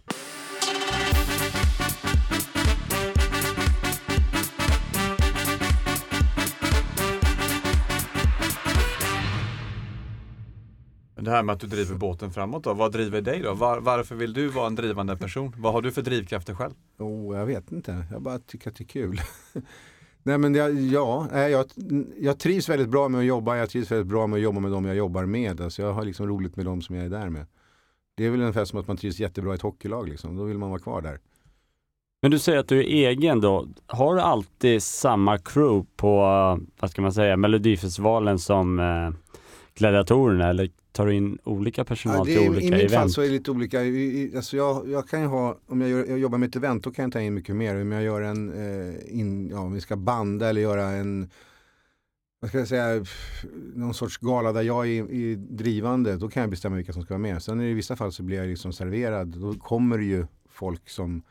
Det 11.24 11.30
här 11.30 11.42
med 11.42 11.52
att 11.52 11.60
du 11.60 11.66
driver 11.66 11.94
båten 11.94 12.30
framåt 12.30 12.64
då, 12.64 12.74
vad 12.74 12.92
driver 12.92 13.20
dig 13.20 13.40
då? 13.40 13.54
Var, 13.54 13.80
varför 13.80 14.14
vill 14.14 14.32
du 14.32 14.48
vara 14.48 14.66
en 14.66 14.74
drivande 14.74 15.16
person? 15.16 15.54
Vad 15.56 15.72
har 15.72 15.82
du 15.82 15.92
för 15.92 16.02
drivkrafter 16.02 16.54
själv? 16.54 16.72
Oh, 16.98 17.38
jag 17.38 17.46
vet 17.46 17.72
inte, 17.72 18.06
jag 18.10 18.22
bara 18.22 18.38
tycker 18.38 18.70
att 18.70 18.76
det 18.76 18.84
är 18.84 18.88
kul. 18.88 19.20
Nej 20.22 20.38
men 20.38 20.54
jag, 20.54 20.80
ja, 20.80 21.40
jag, 21.48 21.66
jag 22.18 22.38
trivs 22.38 22.68
väldigt 22.68 22.88
bra 22.88 23.08
med 23.08 23.18
att 23.18 23.26
jobba, 23.26 23.56
jag 23.56 23.70
trivs 23.70 23.90
väldigt 23.90 24.06
bra 24.06 24.26
med 24.26 24.36
att 24.36 24.42
jobba 24.42 24.60
med 24.60 24.70
dem 24.70 24.84
jag 24.84 24.96
jobbar 24.96 25.26
med. 25.26 25.60
Alltså 25.60 25.82
jag 25.82 25.92
har 25.92 26.04
liksom 26.04 26.28
roligt 26.28 26.56
med 26.56 26.64
dem 26.64 26.82
som 26.82 26.96
jag 26.96 27.04
är 27.04 27.10
där 27.10 27.28
med. 27.28 27.46
Det 28.16 28.26
är 28.26 28.30
väl 28.30 28.40
ungefär 28.40 28.64
som 28.64 28.80
att 28.80 28.88
man 28.88 28.96
trivs 28.96 29.20
jättebra 29.20 29.52
i 29.52 29.54
ett 29.54 29.62
hockeylag, 29.62 30.08
liksom. 30.08 30.36
då 30.36 30.44
vill 30.44 30.58
man 30.58 30.70
vara 30.70 30.80
kvar 30.80 31.02
där. 31.02 31.18
Men 32.22 32.30
du 32.30 32.38
säger 32.38 32.58
att 32.58 32.68
du 32.68 32.78
är 32.78 33.08
egen 33.10 33.40
då. 33.40 33.68
Har 33.86 34.14
du 34.14 34.20
alltid 34.20 34.82
samma 34.82 35.38
crew 35.38 35.86
på, 35.96 36.18
vad 36.80 36.90
ska 36.90 37.02
man 37.02 37.12
säga, 37.12 37.36
Melodifestivalen 37.36 38.38
som 38.38 38.80
eh, 38.80 39.10
gladiatorerna 39.74 40.48
eller 40.48 40.70
tar 40.94 41.06
du 41.06 41.14
in 41.14 41.38
olika 41.44 41.84
personal 41.84 42.18
ja, 42.18 42.24
till 42.24 42.48
olika 42.48 42.66
event? 42.66 42.80
I 42.80 42.84
mitt 42.84 42.92
fall 42.92 43.10
så 43.10 43.20
är 43.20 43.26
det 43.26 43.32
lite 43.32 43.50
olika. 43.50 43.78
Alltså 44.36 44.56
jag, 44.56 44.88
jag 44.88 45.08
kan 45.08 45.24
ha, 45.24 45.58
om 45.66 45.80
jag, 45.80 45.90
gör, 45.90 46.04
jag, 46.04 46.18
jobbar 46.18 46.38
med 46.38 46.48
ett 46.48 46.56
event 46.56 46.84
då 46.84 46.90
kan 46.90 47.02
jag 47.02 47.12
ta 47.12 47.20
in 47.20 47.34
mycket 47.34 47.56
mer. 47.56 47.80
Om 47.80 47.92
jag 47.92 48.02
gör 48.02 48.22
en, 48.22 48.52
eh, 48.52 49.18
in, 49.20 49.48
ja, 49.48 49.58
om 49.58 49.72
vi 49.72 49.80
ska 49.80 49.96
banda 49.96 50.48
eller 50.48 50.60
göra 50.60 50.84
en 50.84 51.30
vad 52.40 52.48
ska 52.48 52.58
jag 52.58 52.68
säga, 52.68 53.04
någon 53.74 53.94
sorts 53.94 54.18
gala 54.18 54.52
där 54.52 54.62
jag 54.62 54.86
är, 54.88 55.12
är 55.12 55.36
drivande, 55.36 56.16
då 56.16 56.28
kan 56.28 56.40
jag 56.40 56.50
bestämma 56.50 56.76
vilka 56.76 56.92
som 56.92 57.02
ska 57.02 57.14
vara 57.14 57.22
med. 57.22 57.42
Sen 57.42 57.60
i 57.60 57.74
vissa 57.74 57.96
fall 57.96 58.12
så 58.12 58.22
blir 58.22 58.36
jag 58.36 58.46
liksom 58.46 58.72
serverad, 58.72 59.28
då 59.28 59.54
kommer 59.54 59.98
det 59.98 60.04
ju 60.04 60.26
folk 60.48 60.88
som 60.88 61.22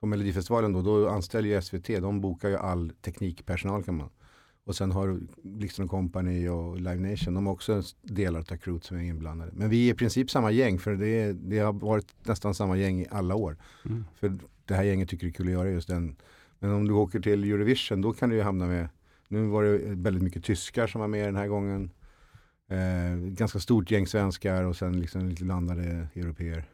på 0.00 0.06
Melodifestivalen 0.06 0.72
då, 0.72 0.82
då 0.82 1.08
anställer 1.08 1.48
ju 1.48 1.62
SVT, 1.62 1.86
de 1.86 2.20
bokar 2.20 2.48
ju 2.48 2.56
all 2.56 2.92
teknikpersonal 3.02 3.82
kan 3.82 3.96
man. 3.96 4.08
Och 4.66 4.76
sen 4.76 4.92
har 4.92 5.20
Blixten 5.42 5.88
Company 5.88 6.48
och 6.48 6.76
Live 6.76 7.10
Nation, 7.10 7.34
de 7.34 7.46
har 7.46 7.52
också 7.52 7.82
delar 8.02 8.40
av 8.40 8.56
crewet 8.56 8.84
som 8.84 8.96
är 8.96 9.02
inblandade. 9.02 9.50
Men 9.54 9.70
vi 9.70 9.88
är 9.88 9.94
i 9.94 9.96
princip 9.96 10.30
samma 10.30 10.50
gäng 10.50 10.78
för 10.78 10.94
det, 10.94 11.08
är, 11.08 11.32
det 11.32 11.58
har 11.58 11.72
varit 11.72 12.14
nästan 12.22 12.54
samma 12.54 12.76
gäng 12.76 13.00
i 13.00 13.06
alla 13.10 13.34
år. 13.34 13.56
Mm. 13.84 14.04
För 14.14 14.38
det 14.64 14.74
här 14.74 14.82
gänget 14.82 15.08
tycker 15.08 15.26
det 15.26 15.30
är 15.30 15.32
kul 15.32 15.46
att 15.46 15.52
göra 15.52 15.70
just 15.70 15.88
den. 15.88 16.16
Men 16.58 16.72
om 16.72 16.88
du 16.88 16.94
åker 16.94 17.20
till 17.20 17.44
Eurovision 17.44 18.00
då 18.00 18.12
kan 18.12 18.30
du 18.30 18.36
ju 18.36 18.42
hamna 18.42 18.66
med, 18.66 18.88
nu 19.28 19.46
var 19.46 19.64
det 19.64 19.78
väldigt 19.78 20.22
mycket 20.22 20.44
tyskar 20.44 20.86
som 20.86 21.00
var 21.00 21.08
med 21.08 21.28
den 21.28 21.36
här 21.36 21.46
gången. 21.46 21.90
Eh, 22.70 23.16
ganska 23.18 23.58
stort 23.58 23.90
gäng 23.90 24.06
svenskar 24.06 24.64
och 24.64 24.76
sen 24.76 25.00
liksom 25.00 25.28
lite 25.28 25.44
landade 25.44 26.08
europeer. 26.14 26.64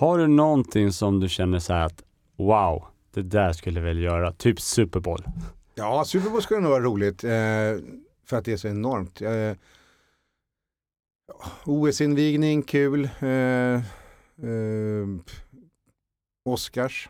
Har 0.00 0.18
du 0.18 0.26
någonting 0.26 0.92
som 0.92 1.20
du 1.20 1.28
känner 1.28 1.58
så 1.58 1.72
här 1.72 1.86
att 1.86 2.02
wow, 2.36 2.84
det 3.14 3.22
där 3.22 3.52
skulle 3.52 3.80
jag 3.80 3.86
väl 3.86 3.98
göra, 3.98 4.32
typ 4.32 4.60
Super 4.60 5.00
Bowl? 5.00 5.24
Ja, 5.78 6.04
Super 6.04 6.30
Bowl 6.30 6.42
skulle 6.42 6.60
nog 6.60 6.70
vara 6.70 6.82
roligt. 6.82 7.24
Eh, 7.24 7.30
för 8.24 8.36
att 8.36 8.44
det 8.44 8.52
är 8.52 8.56
så 8.56 8.68
enormt. 8.68 9.22
Eh, 9.22 9.52
OS-invigning, 11.64 12.62
kul. 12.62 13.08
Eh, 13.20 13.28
eh, 13.28 13.82
Oscars. 16.44 17.08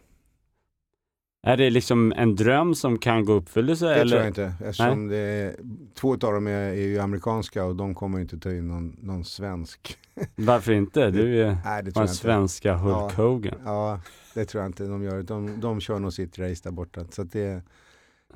Är 1.46 1.56
det 1.56 1.70
liksom 1.70 2.12
en 2.12 2.36
dröm 2.36 2.74
som 2.74 2.98
kan 2.98 3.24
gå 3.24 3.32
uppfyllelse? 3.32 3.86
Det 3.86 3.94
eller? 3.94 4.10
tror 4.10 4.20
jag 4.20 4.30
inte. 4.30 4.54
Eftersom 4.64 5.08
det 5.08 5.16
är, 5.16 5.56
två 5.94 6.12
av 6.12 6.18
dem 6.18 6.46
är, 6.46 6.52
är 6.52 6.74
ju 6.74 6.98
amerikanska 6.98 7.64
och 7.64 7.76
de 7.76 7.94
kommer 7.94 8.20
inte 8.20 8.38
ta 8.38 8.50
in 8.50 8.68
någon, 8.68 8.96
någon 9.02 9.24
svensk. 9.24 9.98
Varför 10.36 10.72
inte? 10.72 11.10
Du 11.10 11.42
är 11.42 11.58
Nej, 11.64 11.82
det 11.82 11.92
tror 11.92 12.04
den 12.04 12.14
svenska 12.14 12.74
Hulk 12.74 13.12
Ja. 13.16 13.22
Hogan. 13.22 13.54
Ja, 13.64 14.00
det 14.34 14.44
tror 14.44 14.62
jag 14.62 14.68
inte 14.68 14.84
de 14.84 15.02
gör. 15.02 15.22
De, 15.22 15.60
de 15.60 15.80
kör 15.80 15.98
nog 15.98 16.12
sitt 16.12 16.38
race 16.38 16.60
där 16.64 16.70
borta. 16.70 17.04
Så 17.10 17.22
det, 17.22 17.62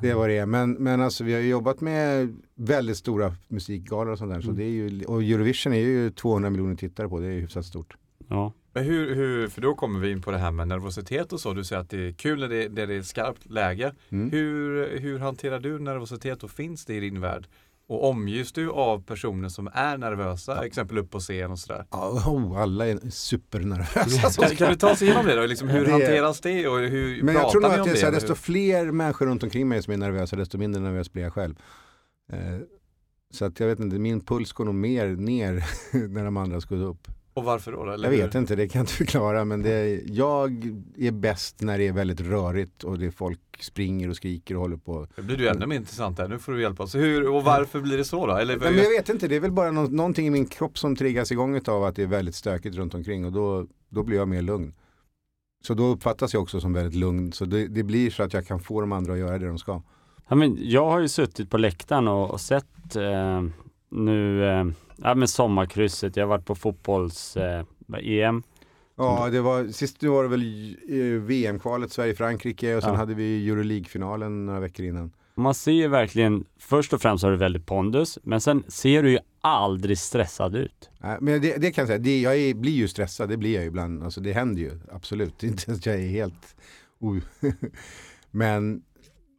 det 0.01 0.11
är 0.11 0.15
vad 0.15 0.29
det 0.29 0.39
är. 0.39 0.47
Men, 0.47 0.73
men 0.73 1.01
alltså, 1.01 1.25
vi 1.25 1.33
har 1.35 1.41
ju 1.41 1.49
jobbat 1.49 1.81
med 1.81 2.37
väldigt 2.55 2.97
stora 2.97 3.35
musikgalor 3.49 4.13
och 4.13 4.19
sånt 4.19 4.33
där. 4.33 4.41
Så 4.41 4.51
Mm. 4.51 4.57
det 4.59 4.65
är 4.65 4.69
ju, 4.69 5.05
och 5.05 5.23
Eurovision 5.23 5.73
är 5.73 5.77
ju 5.79 6.11
200 6.11 6.51
miljoner 6.51 6.75
tittare 6.77 7.09
på. 7.09 7.21
Det 7.21 7.27
är 7.27 7.31
ju 7.33 7.41
hyfsat 7.41 7.65
stort. 7.67 7.97
Ja. 8.29 8.53
Men 8.75 8.85
hur, 8.85 9.15
hur, 9.15 9.49
för 9.49 9.61
då 9.61 9.75
kommer 9.75 10.01
vi 10.01 10.11
in 10.11 10.23
på 10.23 10.31
det 10.31 10.39
här 10.39 10.51
med 10.51 10.69
nervositet 10.69 11.33
och 11.33 11.41
så. 11.41 11.53
Du 11.53 11.65
säger 11.65 11.83
att 11.83 11.91
det 11.91 12.09
är 12.09 12.13
kul 12.13 12.41
när 12.41 12.49
det, 12.49 12.69
när 12.73 12.87
det 12.87 12.95
är 12.95 13.03
skarpt 13.03 13.51
läge. 13.51 13.95
Mm. 14.09 14.31
Hur, 14.31 14.99
hur 14.99 15.19
hanterar 15.19 15.61
du 15.61 15.79
nervositet 15.79 16.43
och 16.43 16.51
finns 16.51 16.85
det 16.85 16.95
i 16.95 17.01
din 17.01 17.21
värld? 17.21 17.47
Och 17.87 18.09
omges 18.11 18.53
du 18.53 18.71
av 18.71 19.03
personer 19.05 19.49
som 19.49 19.69
är 19.73 19.99
nervösa, 19.99 20.67
exempel 20.67 20.99
upp 20.99 21.11
på 21.11 21.21
scen 21.21 21.51
och 21.51 21.59
sådär? 21.59 21.87
Ja, 21.91 22.09
oh, 22.27 22.61
alla 22.63 22.87
är 22.87 23.11
supernervösa. 23.11 24.43
Kan, 24.47 24.57
kan 24.57 24.71
du 24.71 24.77
ta 24.77 24.91
oss 24.93 25.03
igenom 25.03 25.27
det 25.27 25.35
då? 25.35 25.47
Liksom, 25.47 25.69
hur 25.69 25.85
Det- 25.85 25.91
hanteras 25.91 26.41
det 26.41 26.69
och 26.69 26.79
hur 26.79 27.23
Men 27.23 27.35
jag 27.35 27.43
pratar 27.43 27.51
tror 27.51 27.63
nog 27.63 27.71
att 27.73 27.81
om 27.81 27.87
det 27.87 27.93
är 27.93 27.97
så 27.97 28.07
här, 28.07 28.13
desto 28.13 28.35
fler 28.35 28.91
människor 28.93 29.27
runt 29.27 29.43
omkring 29.43 29.69
mig 29.69 29.83
som 29.83 29.93
är 29.93 29.97
nervösa, 29.97 30.37
desto 30.37 30.59
mindre 30.59 30.83
nervös 30.83 31.13
blir 31.13 31.23
jag 31.23 31.33
själv. 31.33 31.55
Eh, 32.33 32.39
så 33.31 33.45
att 33.45 33.61
jag 33.61 33.67
vet 33.67 33.81
inte, 33.81 33.99
min 33.99 34.21
puls 34.21 34.53
går 34.53 34.65
nog 34.65 34.75
mer 34.75 35.07
ner 35.09 35.65
när 36.09 36.25
de 36.25 36.37
andra 36.37 36.61
ska 36.61 36.75
upp. 36.75 37.09
Och 37.35 37.45
varför 37.45 37.73
då? 37.73 37.91
Eller 37.91 38.11
Jag 38.13 38.17
vet 38.19 38.35
inte, 38.35 38.57
det 38.57 38.69
kan 38.69 38.79
jag 38.79 38.83
inte 38.83 38.93
förklara. 39.05 39.45
Men 39.45 39.63
det 39.63 39.71
är, 39.73 40.01
jag 40.07 40.51
är 40.99 41.11
bäst 41.11 41.61
när 41.63 41.79
det 41.79 41.89
är 41.89 41.93
väldigt 41.93 42.21
rörigt 42.21 42.85
och 42.85 42.99
det 42.99 43.07
är 43.07 43.11
folk 43.11 43.41
springer 43.61 44.09
och 44.11 44.17
skriker 44.17 44.55
och 44.55 44.61
håller 44.61 44.77
på. 44.77 45.07
Det 45.17 45.23
blir 45.23 45.37
du 45.37 45.49
ännu 45.49 45.67
mer 45.67 45.77
intressant 45.77 46.19
här. 46.19 46.29
Nu 46.29 46.39
får 46.39 46.53
du 46.53 46.63
hjälpa 46.63 46.83
oss. 46.83 46.95
Hur 46.95 47.29
och 47.29 47.45
varför 47.45 47.81
blir 47.81 47.97
det 47.99 48.05
så 48.05 48.27
då? 48.27 48.35
Eller, 48.37 48.57
Nej, 48.57 48.73
men 48.73 48.83
jag 48.83 48.91
vet 48.91 49.09
inte, 49.09 49.29
det 49.29 49.37
är 49.37 49.41
väl 49.41 49.53
bara 49.53 49.71
nå- 49.71 49.89
någonting 49.89 50.27
i 50.27 50.31
min 50.31 50.47
kropp 50.47 50.79
som 50.79 50.97
triggas 50.97 51.33
igång 51.33 51.61
av 51.67 51.85
att 51.85 51.97
det 51.97 52.03
är 52.03 52.07
väldigt 52.07 52.35
stökigt 52.35 52.77
runt 52.77 52.95
omkring 52.95 53.25
och 53.25 53.33
då, 53.33 53.67
då 53.89 54.03
blir 54.03 54.17
jag 54.17 54.29
mer 54.29 54.43
lugn. 54.43 54.75
Så 55.67 55.75
då 55.75 55.85
uppfattas 55.87 56.35
jag 56.35 56.43
också 56.43 56.61
som 56.61 56.73
väldigt 56.73 56.95
lugn. 56.95 57.33
Så 57.33 57.45
det, 57.45 57.69
det 57.69 57.83
blir 57.83 58.11
så 58.11 58.23
att 58.23 58.33
jag 58.33 58.47
kan 58.47 58.61
få 58.61 58.81
de 58.81 58.93
andra 58.93 59.13
att 59.13 59.19
göra 59.19 59.39
det 59.39 59.47
de 59.47 59.59
ska. 59.59 59.83
Ja, 60.29 60.35
men 60.37 60.59
jag 60.61 60.91
har 60.91 61.01
ju 61.01 61.09
suttit 61.09 61.51
på 61.51 61.59
läktaren 61.59 62.09
och, 62.09 62.31
och 62.31 62.41
sett 62.41 62.97
eh, 62.97 63.43
nu 63.91 64.45
eh, 64.45 64.65
ja, 65.03 65.15
men 65.15 65.29
sommarkrysset. 65.29 66.17
Jag 66.17 66.25
har 66.25 66.29
varit 66.29 66.45
på 66.47 66.55
fotbolls-EM. 66.55 68.43
Ja, 68.97 69.29
det 69.33 69.41
var, 69.41 69.69
sist 69.69 70.03
var 70.03 70.23
det 70.23 70.29
väl 70.29 70.77
eh, 70.89 71.23
VM-kvalet 71.23 71.93
Sverige-Frankrike 71.93 72.77
och 72.77 72.83
sen 72.83 72.93
Ja. 72.93 72.97
hade 72.97 73.15
vi 73.15 73.49
Euroleague-finalen 73.49 74.47
några 74.47 74.61
veckor 74.61 74.87
innan. 74.87 75.11
Man 75.35 75.55
ser 75.55 75.73
ju 75.73 75.89
verkligen, 75.89 76.45
först 76.59 76.93
och 76.93 77.03
främst 77.03 77.25
har 77.25 77.31
du 77.31 77.37
väldigt 77.37 77.67
pondus, 77.67 78.19
men 78.23 78.41
sen 78.41 78.65
ser 78.69 79.03
du 79.03 79.11
ju 79.11 79.19
aldrig 79.41 79.99
stressad 79.99 80.57
ut. 80.57 80.91
Nej, 80.99 81.19
Men 81.21 81.41
det, 81.41 81.57
det 81.57 81.73
kan 81.73 81.83
jag 81.83 81.89
säga, 81.89 81.99
det, 81.99 82.21
jag 82.21 82.37
är, 82.37 82.55
blir 82.55 82.73
ju 82.73 82.89
stressad, 82.89 83.29
det 83.29 83.37
blir 83.37 83.55
jag 83.55 83.63
ju 83.63 83.69
ibland. 83.69 84.03
Alltså 84.03 84.21
det 84.21 84.33
händer 84.33 84.63
ju, 84.63 84.71
absolut. 84.93 85.43
Inte 85.43 85.73
att 85.73 85.87
jag 85.87 85.95
är 85.95 86.09
helt... 86.09 86.57
men 88.31 88.83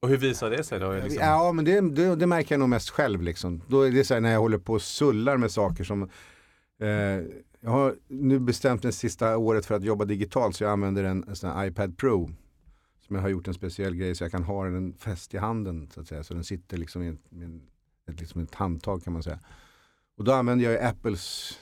och 0.03 0.09
hur 0.09 0.17
visar 0.17 0.49
det 0.49 0.63
sig 0.63 0.79
då? 0.79 0.91
Liksom? 0.91 1.19
ja, 1.19 1.51
men 1.51 1.65
det, 1.65 1.81
det, 1.81 2.15
det 2.15 2.27
märker 2.27 2.55
jag 2.55 2.59
nog 2.59 2.69
mest 2.69 2.89
själv 2.89 3.21
liksom. 3.21 3.61
Då 3.67 3.81
är 3.81 3.91
det 3.91 4.03
så 4.03 4.13
här 4.13 4.21
när 4.21 4.31
jag 4.31 4.39
håller 4.39 4.57
på 4.57 4.73
och 4.73 4.81
sullar 4.81 5.37
med 5.37 5.51
saker 5.51 5.83
som 5.83 6.09
eh, 6.81 6.89
jag 7.59 7.69
har 7.69 7.95
nu 8.07 8.39
bestämt 8.39 8.81
det 8.81 8.91
sista 8.91 9.37
året 9.37 9.65
för 9.65 9.75
att 9.75 9.83
jobba 9.83 10.05
digitalt 10.05 10.55
så 10.55 10.63
jag 10.63 10.71
använder 10.71 11.03
en, 11.03 11.23
en 11.27 11.35
sån 11.35 11.49
här 11.49 11.65
iPad 11.65 11.97
Pro. 11.97 12.29
Som 13.07 13.15
jag 13.15 13.23
har 13.23 13.29
gjort 13.29 13.47
en 13.47 13.53
speciell 13.53 13.95
grej 13.95 14.15
så 14.15 14.23
jag 14.23 14.31
kan 14.31 14.43
ha 14.43 14.65
den 14.65 14.93
fäst 14.93 15.33
i 15.33 15.37
handen 15.37 15.89
så 15.93 16.01
att 16.01 16.07
säga. 16.07 16.23
Så 16.23 16.33
den 16.33 16.43
sitter 16.43 16.77
liksom 16.77 17.03
i 17.03 17.07
en, 17.07 17.61
ett, 18.09 18.19
liksom 18.19 18.41
ett 18.41 18.55
handtag 18.55 19.03
kan 19.03 19.13
man 19.13 19.23
säga. 19.23 19.39
Och 20.17 20.23
då 20.23 20.33
använder 20.33 20.71
jag 20.71 20.83
Apples 20.83 21.57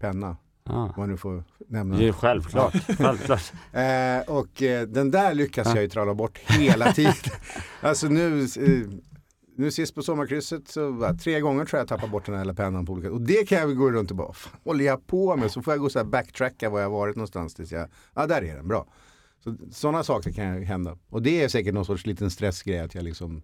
penna. 0.00 0.36
Om 0.70 0.92
man 0.96 1.08
nu 1.08 1.16
får 1.16 1.44
nämna. 1.68 1.96
Det 1.98 2.08
är 2.08 2.12
självklart. 2.12 2.74
självklart. 2.98 3.52
Eh, 3.72 4.20
och 4.36 4.62
eh, 4.62 4.86
den 4.88 5.10
där 5.10 5.34
lyckas 5.34 5.66
Ja. 5.66 5.74
jag 5.74 5.82
ju 5.82 5.88
tralla 5.88 6.14
bort 6.14 6.38
hela 6.38 6.92
tiden. 6.92 7.12
alltså 7.80 8.06
nu, 8.08 8.42
eh, 8.42 8.88
nu 9.56 9.70
sist 9.70 9.94
på 9.94 10.02
sommarkrysset 10.02 10.68
så 10.68 10.90
va, 10.90 11.14
tre 11.14 11.40
gånger 11.40 11.64
tror 11.64 11.78
jag 11.78 11.82
jag 11.82 11.88
tappar 11.88 12.08
bort 12.08 12.26
den 12.26 12.34
här 12.34 12.40
hela 12.42 12.54
pennan 12.54 12.86
på 12.86 12.92
olika 12.92 13.12
Och 13.12 13.20
det 13.20 13.48
kan 13.48 13.58
jag 13.58 13.66
väl 13.66 13.76
gå 13.76 13.90
runt 13.90 14.10
och 14.10 14.16
bara, 14.16 14.26
"Vad 14.26 14.36
fan 14.36 14.60
håller 14.64 14.84
jag 14.84 15.06
på 15.06 15.36
med? 15.36 15.50
Så 15.50 15.62
får 15.62 15.72
jag 15.72 15.80
gå 15.80 15.88
så 15.90 15.98
här 15.98 16.06
backtracka 16.06 16.70
var 16.70 16.80
jag 16.80 16.90
varit 16.90 17.16
någonstans 17.16 17.54
tills 17.54 17.72
jag, 17.72 17.88
ja 18.14 18.26
där 18.26 18.42
är 18.42 18.56
den, 18.56 18.68
bra. 18.68 18.86
Så, 19.44 19.56
sådana 19.72 20.02
saker 20.04 20.32
kan 20.32 20.58
ju 20.58 20.64
hända. 20.64 20.98
Och 21.10 21.22
det 21.22 21.42
är 21.42 21.48
säkert 21.48 21.74
någon 21.74 21.84
sorts 21.86 22.06
liten 22.06 22.30
stressgrej 22.30 22.78
att 22.80 22.94
jag 22.94 23.04
liksom 23.04 23.42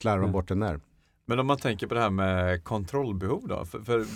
slarvar 0.00 0.18
Mm. 0.18 0.32
bort 0.32 0.48
den 0.48 0.60
där. 0.60 0.80
Men 1.28 1.38
om 1.38 1.46
man 1.46 1.58
tänker 1.58 1.86
på 1.86 1.94
det 1.94 2.00
här 2.00 2.10
med 2.10 2.64
kontrollbehov 2.64 3.48
då? 3.48 3.64
För, 3.64 3.80
för 3.80 4.06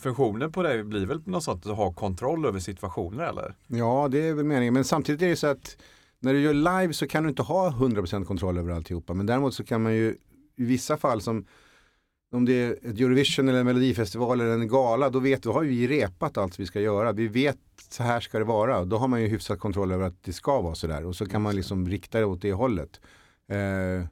funktionen 0.00 0.52
på 0.52 0.62
det 0.62 0.84
blir 0.84 1.06
väl 1.06 1.22
något 1.24 1.44
sånt 1.44 1.66
att 1.66 1.76
ha 1.76 1.92
kontroll 1.92 2.46
över 2.46 2.60
situationer 2.60 3.24
eller? 3.24 3.54
Ja, 3.66 4.08
det 4.10 4.28
är 4.28 4.34
väl 4.34 4.44
meningen. 4.44 4.74
Men 4.74 4.84
samtidigt 4.84 5.22
är 5.22 5.28
det 5.28 5.36
så 5.36 5.46
att 5.46 5.76
när 6.18 6.32
du 6.32 6.40
gör 6.40 6.54
live 6.54 6.92
så 6.92 7.06
kan 7.06 7.22
du 7.22 7.28
inte 7.28 7.42
ha 7.42 7.70
100% 7.70 8.24
kontroll 8.24 8.58
över 8.58 8.72
alltihopa. 8.72 9.14
Men 9.14 9.26
däremot 9.26 9.54
så 9.54 9.64
kan 9.64 9.82
man 9.82 9.94
ju 9.94 10.16
i 10.56 10.64
vissa 10.64 10.96
fall 10.96 11.20
som 11.20 11.46
om 12.32 12.44
det 12.44 12.52
är 12.52 12.72
ett 12.72 13.00
Eurovision 13.00 13.48
eller 13.48 13.60
en 13.60 13.66
melodifestival 13.66 14.40
eller 14.40 14.52
en 14.52 14.68
gala, 14.68 15.10
då 15.10 15.18
vet 15.18 15.42
du, 15.42 15.48
då 15.48 15.52
har 15.52 15.62
vi 15.62 15.88
repat 15.88 16.38
allt 16.38 16.60
vi 16.60 16.66
ska 16.66 16.80
göra. 16.80 17.12
Vi 17.12 17.28
vet 17.28 17.58
så 17.88 18.02
här 18.02 18.20
ska 18.20 18.38
det 18.38 18.44
vara. 18.44 18.84
Då 18.84 18.96
har 18.96 19.08
man 19.08 19.22
ju 19.22 19.28
hyfsat 19.28 19.58
kontroll 19.58 19.92
över 19.92 20.06
att 20.06 20.22
det 20.22 20.32
ska 20.32 20.60
vara 20.60 20.74
så 20.74 20.86
där. 20.86 21.04
Och 21.04 21.16
så 21.16 21.26
kan 21.26 21.42
man 21.42 21.56
liksom 21.56 21.88
rikta 21.88 22.18
det 22.18 22.24
åt 22.24 22.42
det 22.42 22.52
hållet. 22.52 23.00
Eh, 23.48 24.06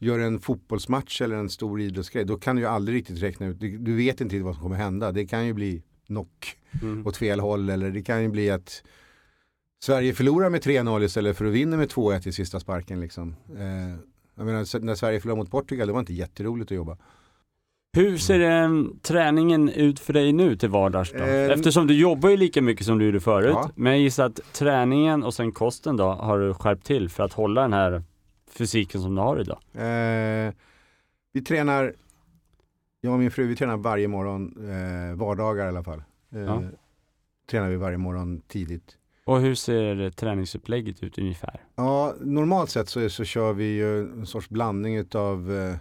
gör 0.00 0.18
en 0.18 0.40
fotbollsmatch 0.40 1.20
eller 1.20 1.36
en 1.36 1.50
stor 1.50 1.80
idrottsgrej, 1.80 2.24
då 2.24 2.36
kan 2.38 2.56
du 2.56 2.62
ju 2.62 2.68
aldrig 2.68 2.96
riktigt 2.98 3.22
räkna 3.22 3.46
ut, 3.46 3.60
du 3.60 3.78
du 3.78 3.96
vet 3.96 4.20
inte 4.20 4.38
vad 4.40 4.54
som 4.54 4.62
kommer 4.62 4.76
hända. 4.76 5.12
Det 5.12 5.26
kan 5.26 5.46
ju 5.46 5.52
bli 5.52 5.82
knock 6.06 6.56
Mm. 6.82 7.06
åt 7.06 7.16
fel 7.16 7.40
håll 7.40 7.70
eller 7.70 7.90
det 7.90 8.02
kan 8.02 8.22
ju 8.22 8.28
bli 8.28 8.50
att 8.50 8.82
Sverige 9.84 10.14
förlorar 10.14 10.50
med 10.50 10.60
3-0 10.62 11.02
istället 11.04 11.36
för 11.38 11.44
att 11.44 11.52
vinna 11.52 11.76
med 11.76 11.88
2-1 11.92 12.28
i 12.28 12.32
sista 12.32 12.60
sparken. 12.60 13.00
Liksom. 13.00 13.36
Eh, 13.58 13.98
jag 14.36 14.46
menar, 14.46 14.80
när 14.80 14.94
Sverige 14.94 15.20
förlorade 15.20 15.38
mot 15.42 15.50
Portugal, 15.50 15.86
det 15.86 15.92
var 15.92 16.00
inte 16.00 16.14
jätteroligt 16.14 16.70
att 16.72 16.76
jobba. 16.76 16.96
Hur 17.96 18.18
ser 18.18 18.40
eh, 18.40 18.84
träningen 19.02 19.68
ut 19.68 20.00
för 20.00 20.12
dig 20.12 20.32
nu 20.32 20.56
till 20.56 20.68
vardags 20.68 21.12
då? 21.12 21.18
Eh, 21.18 21.50
Eftersom 21.50 21.86
du 21.86 21.94
jobbar 21.98 22.30
ju 22.30 22.36
lika 22.36 22.62
mycket 22.62 22.86
som 22.86 22.98
du 22.98 23.04
gjorde 23.04 23.20
förut. 23.20 23.50
Ja. 23.54 23.70
Men 23.74 23.92
jag 23.92 24.00
gissar 24.00 24.26
att 24.26 24.40
träningen 24.52 25.22
och 25.22 25.34
sen 25.34 25.52
kosten 25.52 25.96
då 25.96 26.04
har 26.10 26.38
du 26.38 26.54
skärpt 26.54 26.86
till 26.86 27.08
för 27.08 27.24
att 27.24 27.32
hålla 27.32 27.62
den 27.62 27.72
här 27.72 28.02
fysiken 28.58 29.02
som 29.02 29.14
du 29.14 29.20
har 29.20 29.40
idag. 29.40 29.58
Eh, 29.72 30.52
vi 31.32 31.42
tränar, 31.42 31.94
jag 33.00 33.12
och 33.12 33.18
min 33.18 33.30
fru, 33.30 33.46
vi 33.46 33.56
tränar 33.56 33.76
varje 33.76 34.08
morgon, 34.08 34.68
eh, 34.70 35.16
vardagar 35.16 35.64
i 35.64 35.68
alla 35.68 35.84
fall. 35.84 36.02
Eh, 36.32 36.40
Ja. 36.40 36.62
Tränar 37.50 37.68
vi 37.68 37.76
varje 37.76 37.98
morgon 37.98 38.40
tidigt. 38.48 38.98
Och 39.24 39.40
hur 39.40 39.54
ser 39.54 40.10
träningsupplägget 40.10 41.02
ut 41.02 41.18
ungefär? 41.18 41.60
Ja, 41.76 42.14
normalt 42.20 42.70
sett 42.70 42.88
så, 42.88 43.10
så 43.10 43.24
kör 43.24 43.52
vi 43.52 43.64
ju 43.64 44.00
en 44.00 44.26
sorts 44.26 44.48
blandning 44.48 44.96
utav 44.96 45.52
eh, 45.52 45.76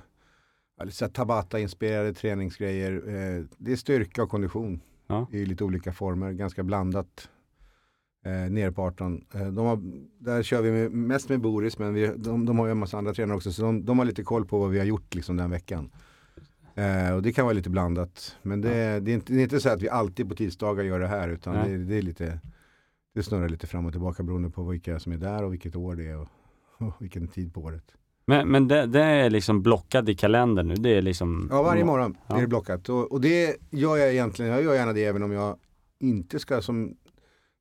Tabata-inspirerade 1.13 2.13
träningsgrejer. 2.13 2.91
Eh, 2.93 3.45
det 3.57 3.71
är 3.71 3.75
styrka 3.75 4.23
och 4.23 4.29
kondition 4.29 4.81
Ja. 5.07 5.27
i 5.31 5.45
lite 5.45 5.63
olika 5.63 5.93
former, 5.93 6.31
ganska 6.31 6.63
blandat. 6.63 7.29
Eh, 8.23 8.51
nere 8.51 8.71
på 8.71 8.81
18. 8.81 9.25
Eh, 9.33 9.47
de 9.47 9.65
har, 9.65 9.79
där 10.19 10.43
kör 10.43 10.61
vi 10.61 10.71
med, 10.71 10.91
mest 10.91 11.29
med 11.29 11.41
Boris, 11.41 11.79
men 11.79 11.93
vi, 11.93 12.07
de, 12.15 12.45
de 12.45 12.59
har 12.59 12.65
ju 12.65 12.71
en 12.71 12.77
massa 12.77 12.97
andra 12.97 13.13
tränare 13.13 13.37
också, 13.37 13.51
så 13.51 13.61
de, 13.61 13.85
de 13.85 13.99
har 13.99 14.05
lite 14.05 14.23
koll 14.23 14.45
på 14.45 14.59
vad 14.59 14.69
vi 14.69 14.79
har 14.79 14.85
gjort 14.85 15.15
liksom, 15.15 15.37
den 15.37 15.51
veckan. 15.51 15.91
Eh, 16.75 17.15
och 17.15 17.21
det 17.21 17.33
kan 17.33 17.45
vara 17.45 17.53
lite 17.53 17.69
blandat. 17.69 18.35
Men 18.41 18.61
det, 18.61 18.99
det, 18.99 19.11
är 19.11 19.15
inte, 19.15 19.33
det 19.33 19.39
är 19.39 19.43
inte 19.43 19.59
så 19.59 19.69
att 19.69 19.81
vi 19.81 19.89
alltid 19.89 20.29
på 20.29 20.35
tisdagar 20.35 20.83
gör 20.83 20.99
det 20.99 21.07
här, 21.07 21.29
utan 21.29 21.55
Nej. 21.55 21.69
det, 21.69 21.77
det 21.85 21.97
är 21.97 22.01
lite 22.01 22.39
det 23.13 23.23
snurrar 23.23 23.49
lite 23.49 23.67
fram 23.67 23.85
och 23.85 23.91
tillbaka 23.91 24.23
beroende 24.23 24.49
på 24.49 24.63
vilka 24.63 24.99
som 24.99 25.11
är 25.11 25.17
där 25.17 25.43
och 25.43 25.53
vilket 25.53 25.75
år 25.75 25.95
det 25.95 26.07
är 26.07 26.17
och, 26.17 26.27
och 26.77 26.93
vilken 26.99 27.27
tid 27.27 27.53
på 27.53 27.61
året. 27.61 27.83
Men, 28.25 28.47
men 28.47 28.67
det, 28.67 28.85
det 28.85 29.03
är 29.03 29.29
liksom 29.29 29.61
blockat 29.61 30.09
i 30.09 30.15
kalendern 30.15 30.67
nu? 30.67 30.75
Det 30.75 30.89
är 30.89 31.01
liksom... 31.01 31.47
Ja, 31.51 31.63
varje 31.63 31.85
morgon 31.85 32.17
Ja. 32.27 32.37
är 32.37 32.41
det 32.41 32.47
blockat. 32.47 32.89
Och, 32.89 33.11
och 33.11 33.21
det 33.21 33.57
gör 33.69 33.97
jag 33.97 34.11
egentligen, 34.11 34.51
jag 34.51 34.63
gör 34.63 34.73
gärna 34.73 34.93
det 34.93 35.05
även 35.05 35.23
om 35.23 35.31
jag 35.31 35.57
inte 35.99 36.39
ska, 36.39 36.61
som, 36.61 36.95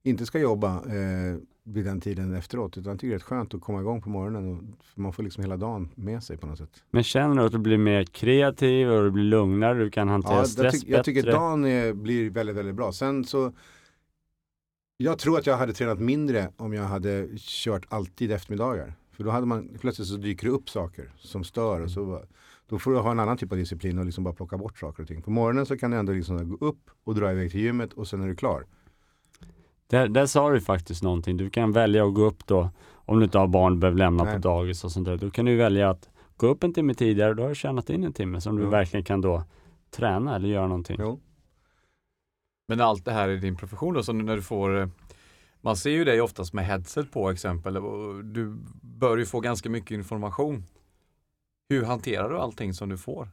inte 0.02 0.26
ska 0.26 0.38
jobba 0.38 0.76
eh, 0.76 1.36
vid 1.64 1.84
den 1.84 2.00
tiden 2.00 2.34
efteråt. 2.34 2.78
Utan 2.78 2.90
jag 2.90 3.00
tycker 3.00 3.08
det 3.08 3.14
är 3.14 3.18
rätt 3.18 3.22
skönt 3.22 3.54
att 3.54 3.60
komma 3.60 3.80
igång 3.80 4.02
på 4.02 4.10
morgonen. 4.10 4.56
Och, 4.56 4.62
man 4.94 5.12
får 5.12 5.22
liksom 5.22 5.42
hela 5.44 5.56
dagen 5.56 5.88
med 5.94 6.22
sig 6.22 6.36
på 6.36 6.46
något 6.46 6.58
sätt. 6.58 6.82
Men 6.90 7.02
känner 7.02 7.36
du 7.36 7.42
att 7.42 7.52
du 7.52 7.58
blir 7.58 7.78
mer 7.78 8.04
kreativ 8.04 8.90
och 8.90 9.04
du 9.04 9.10
blir 9.10 9.24
lugnare, 9.24 9.78
du 9.78 9.90
kan 9.90 10.08
hantera 10.08 10.32
Ja, 10.32 10.38
jag, 10.38 10.48
stress 10.48 10.80
tyck, 10.80 10.88
jag 10.88 11.04
tycker 11.04 11.22
bättre? 11.22 11.32
dagen 11.32 11.64
är, 11.64 11.92
blir 11.92 12.30
väldigt, 12.30 12.56
väldigt 12.56 12.74
bra. 12.74 12.92
Sen 12.92 13.24
så 13.24 13.52
jag 14.96 15.18
tror 15.18 15.38
att 15.38 15.46
jag 15.46 15.56
hade 15.56 15.72
tränat 15.72 15.98
mindre 16.00 16.50
om 16.56 16.72
jag 16.72 16.84
hade 16.84 17.28
kört 17.36 17.86
alltid 17.88 18.32
eftermiddagar. 18.32 18.94
För 19.12 19.24
då 19.24 19.30
hade 19.30 19.46
man, 19.46 19.68
plötsligt 19.80 20.08
så 20.08 20.16
dyker 20.16 20.46
det 20.46 20.52
upp 20.52 20.70
saker 20.70 21.12
som 21.18 21.44
stör 21.44 21.80
och 21.80 21.90
så 21.90 22.22
då 22.68 22.78
får 22.78 22.90
du 22.90 22.98
ha 22.98 23.10
en 23.10 23.20
annan 23.20 23.36
typ 23.36 23.52
av 23.52 23.58
disciplin 23.58 23.98
och 23.98 24.04
liksom 24.04 24.24
bara 24.24 24.34
plocka 24.34 24.58
bort 24.58 24.78
saker 24.78 25.02
och 25.02 25.08
ting. 25.08 25.22
På 25.22 25.30
morgonen 25.30 25.66
så 25.66 25.78
kan 25.78 25.90
du 25.90 25.96
ändå 25.96 26.12
liksom 26.12 26.48
gå 26.48 26.66
upp 26.66 26.90
och 27.04 27.14
dra 27.14 27.32
iväg 27.32 27.50
till 27.50 27.60
gymmet 27.60 27.92
och 27.92 28.08
sen 28.08 28.22
är 28.22 28.28
du 28.28 28.36
klar. 28.36 28.66
Där, 29.86 30.08
där 30.08 30.26
sa 30.26 30.50
du 30.50 30.60
faktiskt 30.60 31.02
någonting. 31.02 31.36
Du 31.36 31.50
kan 31.50 31.72
välja 31.72 32.04
att 32.06 32.14
gå 32.14 32.24
upp 32.24 32.46
då 32.46 32.70
om 32.94 33.18
du 33.18 33.24
inte 33.24 33.38
har 33.38 33.46
barn 33.46 33.80
behöver 33.80 33.98
lämna 33.98 34.24
Nej. 34.24 34.32
på 34.32 34.38
dagis 34.38 34.84
och 34.84 34.92
sånt 34.92 35.06
där. 35.06 35.16
Då 35.16 35.30
kan 35.30 35.44
du 35.44 35.56
välja 35.56 35.90
att 35.90 36.08
gå 36.36 36.46
upp 36.46 36.64
en 36.64 36.72
timme 36.74 36.94
tidigare, 36.94 37.34
då 37.34 37.42
har 37.42 37.48
du 37.48 37.54
tjänat 37.54 37.90
in 37.90 38.04
en 38.04 38.12
timme 38.12 38.40
som 38.40 38.56
du 38.56 38.62
Ja. 38.62 38.68
verkligen 38.68 39.04
kan 39.04 39.20
då 39.20 39.44
träna 39.90 40.36
eller 40.36 40.48
göra 40.48 40.66
någonting. 40.66 40.96
Jo. 41.00 41.20
Men 42.68 42.80
allt 42.80 43.04
det 43.04 43.12
här 43.12 43.28
i 43.28 43.36
din 43.36 43.56
profession 43.56 43.94
då, 43.94 44.02
så 44.02 44.12
när 44.12 44.36
du 44.36 44.42
får 44.42 44.78
eh, 44.80 44.88
man 45.60 45.76
ser 45.76 45.90
ju 45.90 46.04
dig 46.04 46.20
oftast 46.20 46.52
med 46.52 46.66
headset 46.66 47.12
på 47.12 47.30
exempel 47.30 47.76
och 47.76 48.24
du 48.24 48.56
bör 48.82 49.16
ju 49.16 49.26
få 49.26 49.40
ganska 49.40 49.70
mycket 49.70 49.90
information. 49.90 50.64
Hur 51.68 51.84
hanterar 51.84 52.30
du 52.30 52.38
allting 52.38 52.74
som 52.74 52.88
du 52.88 52.98
får? 52.98 53.28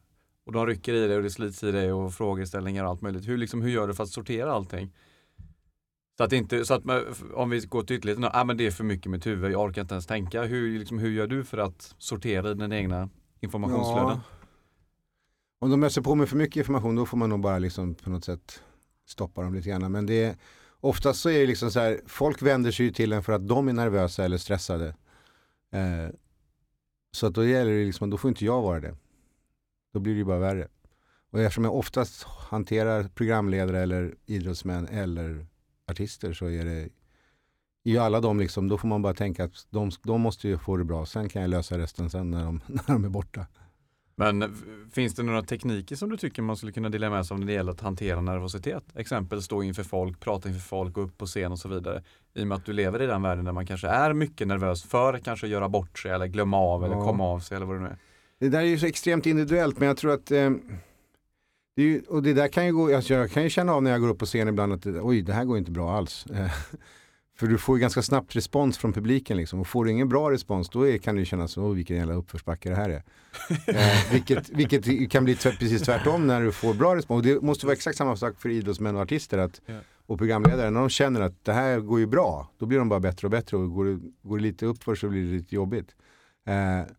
Och 0.45 0.51
de 0.51 0.67
rycker 0.67 0.93
i 0.93 1.07
dig 1.07 1.17
och 1.17 1.23
det 1.23 1.29
slits 1.29 1.63
i 1.63 1.71
dig 1.71 1.91
och 1.93 2.13
frågeställningar 2.13 2.83
och 2.83 2.89
allt 2.89 3.01
möjligt. 3.01 3.27
Hur, 3.27 3.37
liksom, 3.37 3.61
hur 3.61 3.69
gör 3.69 3.87
du 3.87 3.93
för 3.93 4.03
att 4.03 4.09
sortera 4.09 4.53
allting? 4.53 4.91
Så 6.19 6.23
att 6.23 6.33
inte, 6.33 6.65
så 6.65 6.73
att 6.73 6.85
man, 6.85 7.05
om 7.33 7.49
vi 7.49 7.59
går 7.59 7.83
till 7.83 7.95
ytterligheten, 7.95 8.25
ah, 8.33 8.39
äh, 8.39 8.45
men 8.45 8.57
det 8.57 8.65
är 8.65 8.71
för 8.71 8.83
mycket 8.83 9.11
med 9.11 9.25
huvud, 9.25 9.51
jag 9.51 9.61
orkar 9.61 9.81
inte 9.81 9.93
ens 9.93 10.07
tänka. 10.07 10.43
Hur, 10.43 10.79
liksom, 10.79 10.99
hur 10.99 11.11
gör 11.11 11.27
du 11.27 11.43
för 11.43 11.57
att 11.57 11.95
sortera 11.97 12.51
i 12.51 12.53
dina 12.53 12.77
egna 12.77 13.09
informationsflöden? 13.39 14.09
Ja. 14.09 14.21
Om 15.59 15.69
de 15.69 15.83
öser 15.83 16.01
på 16.01 16.15
med 16.15 16.29
för 16.29 16.37
mycket 16.37 16.55
information 16.55 16.95
då 16.95 17.05
får 17.05 17.17
man 17.17 17.29
nog 17.29 17.39
bara 17.39 17.59
liksom 17.59 17.95
på 17.95 18.09
något 18.09 18.25
sätt 18.25 18.63
stoppa 19.07 19.41
dem 19.41 19.53
lite 19.53 19.69
grann. 19.69 19.91
Men 19.91 20.05
det 20.05 20.23
är, 20.23 20.35
oftast 20.79 21.19
så 21.19 21.29
är 21.29 21.39
det 21.39 21.45
liksom 21.45 21.71
så 21.71 21.79
här, 21.79 22.01
folk 22.07 22.41
vänder 22.41 22.71
sig 22.71 22.85
ju 22.85 22.91
till 22.91 23.13
en 23.13 23.23
för 23.23 23.33
att 23.33 23.47
de 23.47 23.67
är 23.67 23.73
nervösa 23.73 24.25
eller 24.25 24.37
stressade. 24.37 24.87
Eh, 25.71 26.15
så 27.11 27.27
att 27.27 27.33
då 27.33 27.45
gäller 27.45 27.71
det 27.71 27.85
liksom, 27.85 28.09
då 28.09 28.17
får 28.17 28.29
inte 28.29 28.45
jag 28.45 28.61
vara 28.61 28.79
det. 28.79 28.95
Då 29.93 29.99
blir 29.99 30.13
det 30.13 30.19
ju 30.19 30.25
bara 30.25 30.39
värre. 30.39 30.67
Och 31.31 31.39
eftersom 31.39 31.63
jag 31.63 31.75
oftast 31.75 32.23
hanterar 32.23 33.03
programledare 33.03 33.79
eller 33.79 34.15
idrottsmän 34.25 34.87
eller 34.87 35.45
artister 35.89 36.33
så 36.33 36.45
är 36.49 36.65
det 36.65 36.89
i 37.83 37.97
alla 37.97 38.21
de 38.21 38.39
liksom, 38.39 38.67
då 38.67 38.77
får 38.77 38.87
man 38.87 39.01
bara 39.01 39.13
tänka 39.13 39.43
att 39.43 39.67
de, 39.69 39.91
de 40.03 40.21
måste 40.21 40.47
ju 40.47 40.57
få 40.57 40.77
det 40.77 40.83
bra. 40.83 41.05
Sen 41.05 41.29
kan 41.29 41.41
jag 41.41 41.49
lösa 41.51 41.77
resten 41.77 42.09
sen 42.09 42.31
när 42.31 42.45
de, 42.45 42.61
när 42.67 42.83
de 42.87 43.05
är 43.05 43.09
borta. 43.09 43.45
Men 44.15 44.55
finns 44.91 45.15
det 45.15 45.23
några 45.23 45.43
tekniker 45.43 45.95
som 45.95 46.09
du 46.09 46.17
tycker 46.17 46.41
man 46.41 46.57
skulle 46.57 46.71
kunna 46.71 46.89
dela 46.89 47.09
med 47.09 47.25
sig 47.25 47.35
av 47.35 47.39
när 47.39 47.47
det 47.47 47.53
gäller 47.53 47.71
att 47.71 47.81
hantera 47.81 48.21
nervositet? 48.21 48.83
Exempel 48.95 49.41
stå 49.41 49.63
inför 49.63 49.83
folk, 49.83 50.19
prata 50.19 50.49
inför 50.49 50.61
folk, 50.61 50.93
gå 50.93 51.01
upp 51.01 51.17
på 51.17 51.25
scen 51.25 51.51
och 51.51 51.59
så 51.59 51.69
vidare. 51.69 52.03
I 52.33 52.43
och 52.43 52.47
med 52.47 52.55
att 52.55 52.65
du 52.65 52.73
lever 52.73 53.01
i 53.01 53.05
den 53.05 53.21
världen 53.21 53.45
där 53.45 53.51
man 53.51 53.65
kanske 53.65 53.87
är 53.87 54.13
mycket 54.13 54.47
nervös 54.47 54.83
för 54.83 55.13
att 55.13 55.23
kanske 55.23 55.47
göra 55.47 55.69
bort 55.69 55.99
sig 55.99 56.11
eller 56.11 56.27
glömma 56.27 56.57
av 56.57 56.85
eller 56.85 56.95
Ja. 56.95 57.03
komma 57.05 57.23
av 57.23 57.39
sig 57.39 57.55
eller 57.55 57.65
vad 57.65 57.75
det 57.75 57.79
nu 57.81 57.87
är. 57.87 57.97
Det 58.39 58.49
där 58.49 58.59
är 58.59 58.63
ju 58.63 58.79
så 58.79 58.85
extremt 58.85 59.25
individuellt 59.25 59.79
men 59.79 59.87
jag 59.87 59.97
tror 59.97 60.13
att 60.13 60.31
eh, 60.31 60.49
det 61.79 61.85
ju, 61.85 62.01
och 62.01 62.23
det 62.23 62.33
där 62.33 62.47
kan 62.47 62.65
ju 62.65 62.73
gå, 62.73 62.95
alltså 62.95 63.13
jag 63.13 63.31
kan 63.31 63.43
ju 63.43 63.49
känna 63.49 63.73
av 63.73 63.83
när 63.83 63.91
jag 63.91 64.01
går 64.01 64.09
upp 64.09 64.19
på 64.19 64.25
scen 64.25 64.47
ibland 64.47 64.73
att 64.73 64.85
oj 64.85 65.21
det 65.21 65.33
här 65.33 65.45
går 65.45 65.57
inte 65.57 65.71
bra 65.71 65.97
alls. 65.97 66.25
För 67.37 67.47
du 67.47 67.57
får 67.57 67.77
ju 67.77 67.81
ganska 67.81 68.01
snabbt 68.01 68.35
respons 68.35 68.77
från 68.77 68.93
publiken 68.93 69.37
liksom 69.37 69.59
och 69.59 69.67
får 69.67 69.85
du 69.85 69.91
ingen 69.91 70.09
bra 70.09 70.31
respons 70.31 70.69
då 70.69 70.87
är, 70.87 70.97
kan 70.97 71.15
det 71.15 71.19
ju 71.19 71.25
kännas 71.25 71.51
som, 71.51 71.75
vilken 71.75 71.97
jävla 71.97 72.13
uppförsbacke 72.13 72.69
det 72.69 72.75
här 72.75 72.89
är. 72.89 73.03
Eh, 73.67 74.11
vilket, 74.13 74.49
vilket 74.49 75.11
kan 75.11 75.23
bli 75.23 75.35
precis 75.35 75.81
tvärtom 75.81 76.27
när 76.27 76.41
du 76.41 76.51
får 76.51 76.73
bra 76.73 76.95
respons. 76.95 77.17
Och 77.17 77.23
det 77.23 77.41
måste 77.41 77.65
vara 77.65 77.73
exakt 77.73 77.97
samma 77.97 78.15
sak 78.15 78.41
för 78.41 78.49
idrottsmän 78.49 78.95
och 78.95 79.01
artister 79.01 79.37
att, 79.37 79.61
Ja. 79.65 79.73
och 80.05 80.17
programledare. 80.17 80.69
När 80.69 80.79
de 80.79 80.89
känner 80.89 81.21
att 81.21 81.45
det 81.45 81.53
här 81.53 81.79
går 81.79 81.99
ju 81.99 82.05
bra, 82.05 82.51
då 82.57 82.65
blir 82.65 82.77
de 82.79 82.89
bara 82.89 82.99
bättre 82.99 83.27
och 83.27 83.31
bättre 83.31 83.57
och 83.57 83.73
går 83.73 83.99
går 84.21 84.37
det 84.37 84.43
lite 84.43 84.65
uppför 84.65 84.95
så 84.95 85.09
blir 85.09 85.25
det 85.25 85.37
lite 85.37 85.55
jobbigt. 85.55 85.95
Eh, 86.47 86.91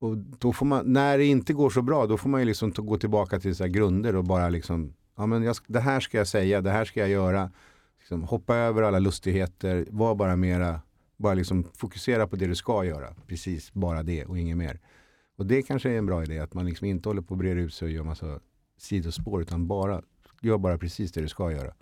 och 0.00 0.16
då 0.16 0.52
får 0.52 0.66
man, 0.66 0.92
när 0.92 1.18
det 1.18 1.24
inte 1.24 1.52
går 1.52 1.70
så 1.70 1.82
bra, 1.82 2.06
då 2.06 2.16
får 2.16 2.28
man 2.28 2.40
ju 2.40 2.46
liksom 2.46 2.72
gå 2.76 2.98
tillbaka 2.98 3.40
till 3.40 3.56
så 3.56 3.64
här 3.64 3.70
grunder 3.70 4.16
och 4.16 4.24
bara 4.24 4.48
liksom, 4.48 4.94
ja 5.16 5.26
men 5.26 5.42
jag, 5.42 5.56
det 5.66 5.80
här 5.80 6.00
ska 6.00 6.18
jag 6.18 6.28
säga, 6.28 6.60
det 6.60 6.70
här 6.70 6.84
ska 6.84 7.00
jag 7.00 7.08
göra. 7.08 7.50
Liksom, 7.98 8.22
hoppa 8.22 8.56
över 8.56 8.82
alla 8.82 8.98
lustigheter, 8.98 9.86
var 9.90 10.14
bara 10.14 10.36
mera, 10.36 10.80
bara 11.16 11.34
liksom 11.34 11.64
fokusera 11.74 12.26
på 12.26 12.36
det 12.36 12.46
du 12.46 12.54
ska 12.54 12.84
göra. 12.84 13.14
Precis, 13.26 13.72
bara 13.72 14.02
det 14.02 14.24
och 14.24 14.38
inget 14.38 14.56
mer. 14.56 14.80
Och 15.36 15.46
det 15.46 15.62
kanske 15.62 15.90
är 15.90 15.98
en 15.98 16.06
bra 16.06 16.22
idé, 16.22 16.38
att 16.38 16.54
man 16.54 16.66
liksom 16.66 16.86
inte 16.86 17.08
håller 17.08 17.22
på 17.22 17.30
och 17.30 17.38
breder 17.38 17.56
ut 17.56 17.74
sig 17.74 17.86
och 17.86 17.92
gör 17.92 18.02
massa 18.02 18.40
sidospår, 18.78 19.42
utan 19.42 19.66
bara, 19.66 20.02
gör 20.40 20.58
bara 20.58 20.78
precis 20.78 21.12
det 21.12 21.20
du 21.20 21.28
ska 21.28 21.52
göra. 21.52 21.74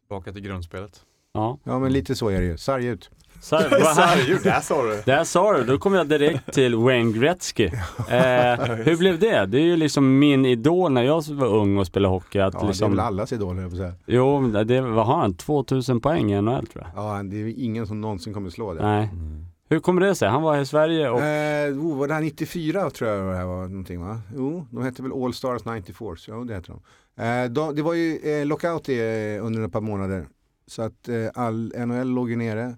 Tillbaka 0.00 0.32
till 0.32 0.42
grundspelet. 0.42 1.04
Ja. 1.38 1.58
Ja 1.64 1.78
men 1.78 1.92
lite 1.92 2.14
så 2.14 2.28
är 2.28 2.40
det 2.40 2.46
ju, 2.46 2.56
sarg 2.58 2.86
ut. 2.86 3.10
Där 3.40 4.60
sa 4.60 4.82
du. 4.82 5.02
Där 5.06 5.24
sa 5.24 5.52
du, 5.52 5.64
då 5.64 5.78
kom 5.78 5.94
jag 5.94 6.08
direkt 6.08 6.52
till 6.52 6.74
Wayne 6.74 7.12
Gretzky. 7.12 7.64
Eh, 7.64 8.64
hur 8.64 8.96
blev 8.96 9.18
det? 9.18 9.46
Det 9.46 9.58
är 9.58 9.62
ju 9.62 9.76
liksom 9.76 10.18
min 10.18 10.46
idol 10.46 10.92
när 10.92 11.02
jag 11.02 11.24
var 11.28 11.46
ung 11.46 11.78
och 11.78 11.86
spelade 11.86 12.14
hockey. 12.14 12.38
Att 12.38 12.54
Ja, 12.54 12.60
det 12.60 12.66
är 12.66 12.68
liksom, 12.68 12.90
väl 12.90 13.00
allas 13.00 13.32
idol 13.32 13.54
höll 13.54 13.62
jag 13.62 13.70
på 13.70 13.76
säga. 13.76 13.92
Jo, 14.06 14.48
det, 14.64 14.80
vad 14.80 15.06
har 15.06 15.16
han? 15.16 15.34
2000 15.34 16.00
poäng 16.00 16.32
i 16.32 16.42
NHL 16.42 16.66
tror 16.66 16.84
jag. 16.94 17.04
Ja, 17.04 17.22
det 17.22 17.36
är 17.36 17.54
ingen 17.58 17.86
som 17.86 18.00
någonsin 18.00 18.34
kommer 18.34 18.50
slå 18.50 18.74
det. 18.74 18.82
Nej. 18.82 19.08
Hur 19.70 19.80
kommer 19.80 20.00
det 20.00 20.14
sig? 20.14 20.28
Han 20.28 20.42
var 20.42 20.58
i 20.58 20.66
Sverige 20.66 21.10
och... 21.10 21.20
Eh, 21.20 21.72
oh, 21.72 21.96
var 21.98 22.08
det 22.08 22.14
här 22.14 22.20
94 22.20 22.90
tror 22.90 23.10
jag 23.10 23.32
det 23.32 23.36
här 23.36 23.44
var 23.44 23.68
någonting 23.68 24.00
va? 24.00 24.20
Jo, 24.36 24.66
de 24.70 24.82
hette 24.84 25.02
väl 25.02 25.12
All 25.12 25.34
Stars 25.34 25.64
94, 25.64 26.16
så 26.16 26.30
jo 26.30 26.44
det 26.44 26.54
heter 26.54 26.72
de. 26.72 26.80
Eh, 27.24 27.50
de 27.50 27.74
det 27.74 27.82
var 27.82 27.94
ju 27.94 28.18
eh, 28.18 28.46
lockout 28.46 28.88
i, 28.88 29.38
under 29.42 29.64
ett 29.64 29.72
par 29.72 29.80
månader. 29.80 30.26
Så 30.68 30.82
att 30.82 31.08
eh, 31.08 31.26
all 31.34 31.72
NHL 31.86 32.08
låg 32.08 32.30
ju 32.30 32.36
nere. 32.36 32.76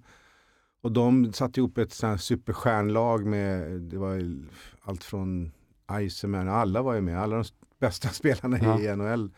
Och 0.83 0.93
de 0.93 1.33
satte 1.33 1.61
ihop 1.61 1.79
ett 1.79 1.93
sånt 1.93 2.11
här 2.11 2.17
superstjärnlag 2.17 3.27
med, 3.27 3.81
det 3.81 3.99
var 3.99 4.15
ju 4.15 4.43
allt 4.83 5.05
från 5.05 5.53
Iceman, 6.01 6.49
alla 6.49 6.83
var 6.83 6.95
ju 6.95 7.01
med, 7.01 7.21
alla 7.23 7.37
de 7.37 7.45
bästa 7.81 8.09
spelarna 8.13 8.59
Ja. 8.63 8.81
i 8.81 8.97
NHL. 8.97 9.31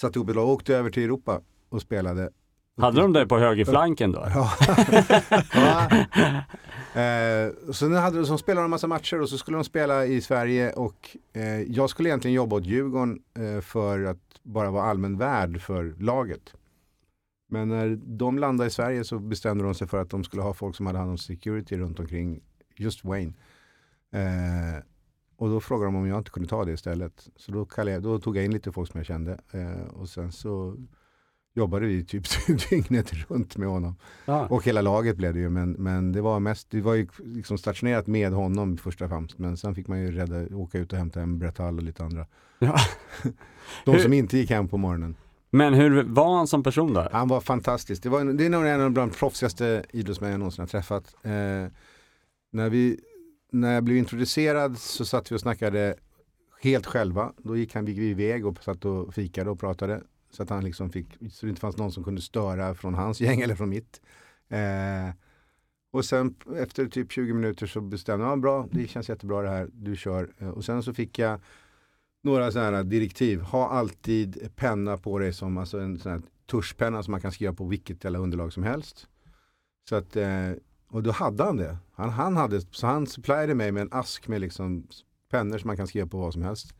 Satte 0.00 0.18
ihop 0.18 0.28
ett 0.28 0.36
lag 0.36 0.44
och 0.44 0.52
åkte 0.52 0.76
över 0.76 0.90
till 0.90 1.02
Europa 1.04 1.40
och 1.68 1.82
spelade. 1.82 2.30
Hade 2.80 3.00
de 3.00 3.12
det 3.12 3.26
på 3.26 3.38
högerflanken 3.38 4.12
då? 4.12 4.26
Ja. 4.34 4.52
ja. 5.54 5.88
Eh, 7.00 7.50
så 7.72 7.94
hade 7.94 8.18
de, 8.18 8.26
så 8.26 8.38
spelade 8.38 8.60
de 8.60 8.64
en 8.64 8.70
massa 8.70 8.86
matcher 8.86 9.20
och 9.20 9.28
så 9.28 9.38
skulle 9.38 9.56
de 9.56 9.64
spela 9.64 10.06
i 10.06 10.20
Sverige 10.20 10.72
och 10.72 11.16
eh, 11.32 11.60
jag 11.60 11.90
skulle 11.90 12.08
egentligen 12.08 12.34
jobba 12.34 12.56
åt 12.56 12.64
Djurgården 12.64 13.18
eh, 13.38 13.60
för 13.60 14.04
att 14.04 14.18
bara 14.42 14.70
vara 14.70 14.84
allmän 14.84 15.18
värd 15.18 15.60
för 15.60 15.94
laget. 15.98 16.54
Men 17.48 17.68
när 17.68 17.96
de 17.96 18.38
landade 18.38 18.68
i 18.68 18.70
Sverige 18.70 19.04
så 19.04 19.18
bestämde 19.18 19.64
de 19.64 19.74
sig 19.74 19.88
för 19.88 20.02
att 20.02 20.10
de 20.10 20.24
skulle 20.24 20.42
ha 20.42 20.54
folk 20.54 20.76
som 20.76 20.86
hade 20.86 20.98
hand 20.98 21.10
om 21.10 21.18
security 21.18 21.76
runt 21.78 22.00
omkring 22.00 22.40
just 22.76 23.04
Wayne. 23.04 23.32
Eh, 24.10 24.82
och 25.36 25.48
då 25.48 25.60
frågade 25.60 25.86
de 25.86 25.96
om 25.96 26.06
jag 26.06 26.18
inte 26.18 26.30
kunde 26.30 26.48
ta 26.48 26.64
det 26.64 26.72
istället. 26.72 27.28
Så 27.36 27.52
då, 27.52 27.64
kallade 27.64 27.92
jag, 27.92 28.02
då 28.02 28.18
tog 28.18 28.36
jag 28.36 28.44
in 28.44 28.52
lite 28.52 28.72
folk 28.72 28.92
som 28.92 28.98
jag 28.98 29.06
kände 29.06 29.40
eh, 29.52 29.88
och 29.94 30.08
sen 30.08 30.32
så 30.32 30.76
jobbade 31.54 31.86
vi 31.86 32.04
typ 32.04 32.24
dygnet 32.70 33.12
runt 33.12 33.56
med 33.56 33.68
honom. 33.68 33.96
Ja. 34.24 34.46
Och 34.46 34.64
hela 34.64 34.80
laget 34.80 35.16
blev 35.16 35.34
det 35.34 35.40
ju, 35.40 35.50
men, 35.50 35.72
men 35.72 36.12
det 36.12 36.20
var 36.20 36.40
mest, 36.40 36.70
det 36.70 36.80
var 36.80 36.94
ju 36.94 37.08
liksom 37.24 37.58
stationerat 37.58 38.06
med 38.06 38.32
honom 38.32 38.76
första 38.76 39.08
främst. 39.08 39.38
Men 39.38 39.56
sen 39.56 39.74
fick 39.74 39.88
man 39.88 40.00
ju 40.00 40.12
rädda, 40.12 40.56
åka 40.56 40.78
ut 40.78 40.92
och 40.92 40.98
hämta 40.98 41.20
en 41.20 41.38
Brett 41.38 41.60
och 41.60 41.82
lite 41.82 42.04
andra. 42.04 42.26
Ja. 42.58 42.76
De 43.84 43.98
som 43.98 44.12
inte 44.12 44.38
gick 44.38 44.50
hem 44.50 44.68
på 44.68 44.76
morgonen. 44.76 45.14
Men 45.56 45.74
hur 45.74 46.02
var 46.02 46.36
han 46.36 46.46
som 46.46 46.62
person 46.62 46.94
då? 46.94 47.08
Han 47.12 47.28
var 47.28 47.40
fantastisk. 47.40 48.02
Det, 48.02 48.08
var, 48.08 48.20
en- 48.20 48.36
det 48.36 48.46
är 48.46 48.50
nog 48.50 48.66
en 48.66 48.80
av 48.80 48.90
de 48.92 49.10
proffsigaste 49.10 49.84
idrottsmän 49.90 50.30
jag 50.30 50.38
någonsin 50.38 50.62
har 50.62 50.66
träffat. 50.66 51.14
Eh, 51.22 51.30
när, 52.50 52.70
vi, 52.70 53.00
när 53.52 53.74
jag 53.74 53.84
blev 53.84 53.96
introducerad 53.96 54.78
så 54.78 55.04
satt 55.04 55.32
vi 55.32 55.36
och 55.36 55.40
snackade 55.40 55.94
helt 56.62 56.86
själva. 56.86 57.32
Då 57.38 57.56
gick 57.56 57.74
han 57.74 57.86
gick 57.86 57.98
vi 57.98 58.10
iväg 58.10 58.46
och 58.46 58.64
satt 58.64 58.84
och 58.84 59.14
fikade 59.14 59.50
och 59.50 59.60
pratade. 59.60 60.02
Så 60.30 60.42
att 60.42 60.50
han 60.50 60.64
liksom 60.64 60.90
fick, 60.90 61.06
så 61.32 61.46
det 61.46 61.50
inte 61.50 61.60
fanns 61.60 61.76
någon 61.76 61.92
som 61.92 62.04
kunde 62.04 62.20
störa 62.22 62.74
från 62.74 62.94
hans 62.94 63.20
gäng 63.20 63.40
eller 63.42 63.54
från 63.54 63.68
mitt. 63.68 64.00
Eh, 64.48 65.14
och 65.92 66.04
sen 66.04 66.34
efter 66.56 66.86
typ 66.86 67.12
20 67.12 67.32
minuter 67.34 67.66
så 67.66 67.80
bestämde 67.80 68.24
jag, 68.26 68.32
ja, 68.32 68.36
bra, 68.36 68.68
det 68.70 68.88
känns 68.88 69.08
jättebra 69.08 69.42
det 69.42 69.48
här, 69.48 69.68
du 69.72 69.96
kör. 69.96 70.32
Eh, 70.38 70.48
och 70.48 70.64
sen 70.64 70.82
så 70.82 70.94
fick 70.94 71.18
jag 71.18 71.40
några 72.26 72.50
sådana 72.52 72.76
här 72.76 72.84
direktiv. 72.84 73.40
Ha 73.40 73.68
alltid 73.68 74.48
penna 74.56 74.96
på 74.96 75.18
dig 75.18 75.32
som 75.32 75.58
alltså 75.58 75.78
en 75.78 75.98
sån 75.98 76.12
här 76.12 76.22
tuschpenna 76.46 77.02
som 77.02 77.12
man 77.12 77.20
kan 77.20 77.32
skriva 77.32 77.52
på 77.52 77.64
vilket 77.64 78.04
jävla 78.04 78.18
underlag 78.18 78.52
som 78.52 78.62
helst. 78.62 79.06
Så 79.88 79.96
att, 79.96 80.16
eh, 80.16 80.50
och 80.88 81.02
då 81.02 81.10
hade 81.10 81.44
han 81.44 81.56
det. 81.56 81.76
Han, 81.92 82.10
han 82.10 82.36
hade, 82.36 82.60
så 82.60 82.86
han 82.86 83.06
supplyade 83.06 83.54
mig 83.54 83.72
med 83.72 83.80
en 83.80 83.88
ask 83.92 84.28
med 84.28 84.40
liksom 84.40 84.86
pennor 85.30 85.58
som 85.58 85.68
man 85.68 85.76
kan 85.76 85.86
skriva 85.86 86.06
på 86.06 86.18
vad 86.18 86.32
som 86.32 86.42
helst. 86.42 86.74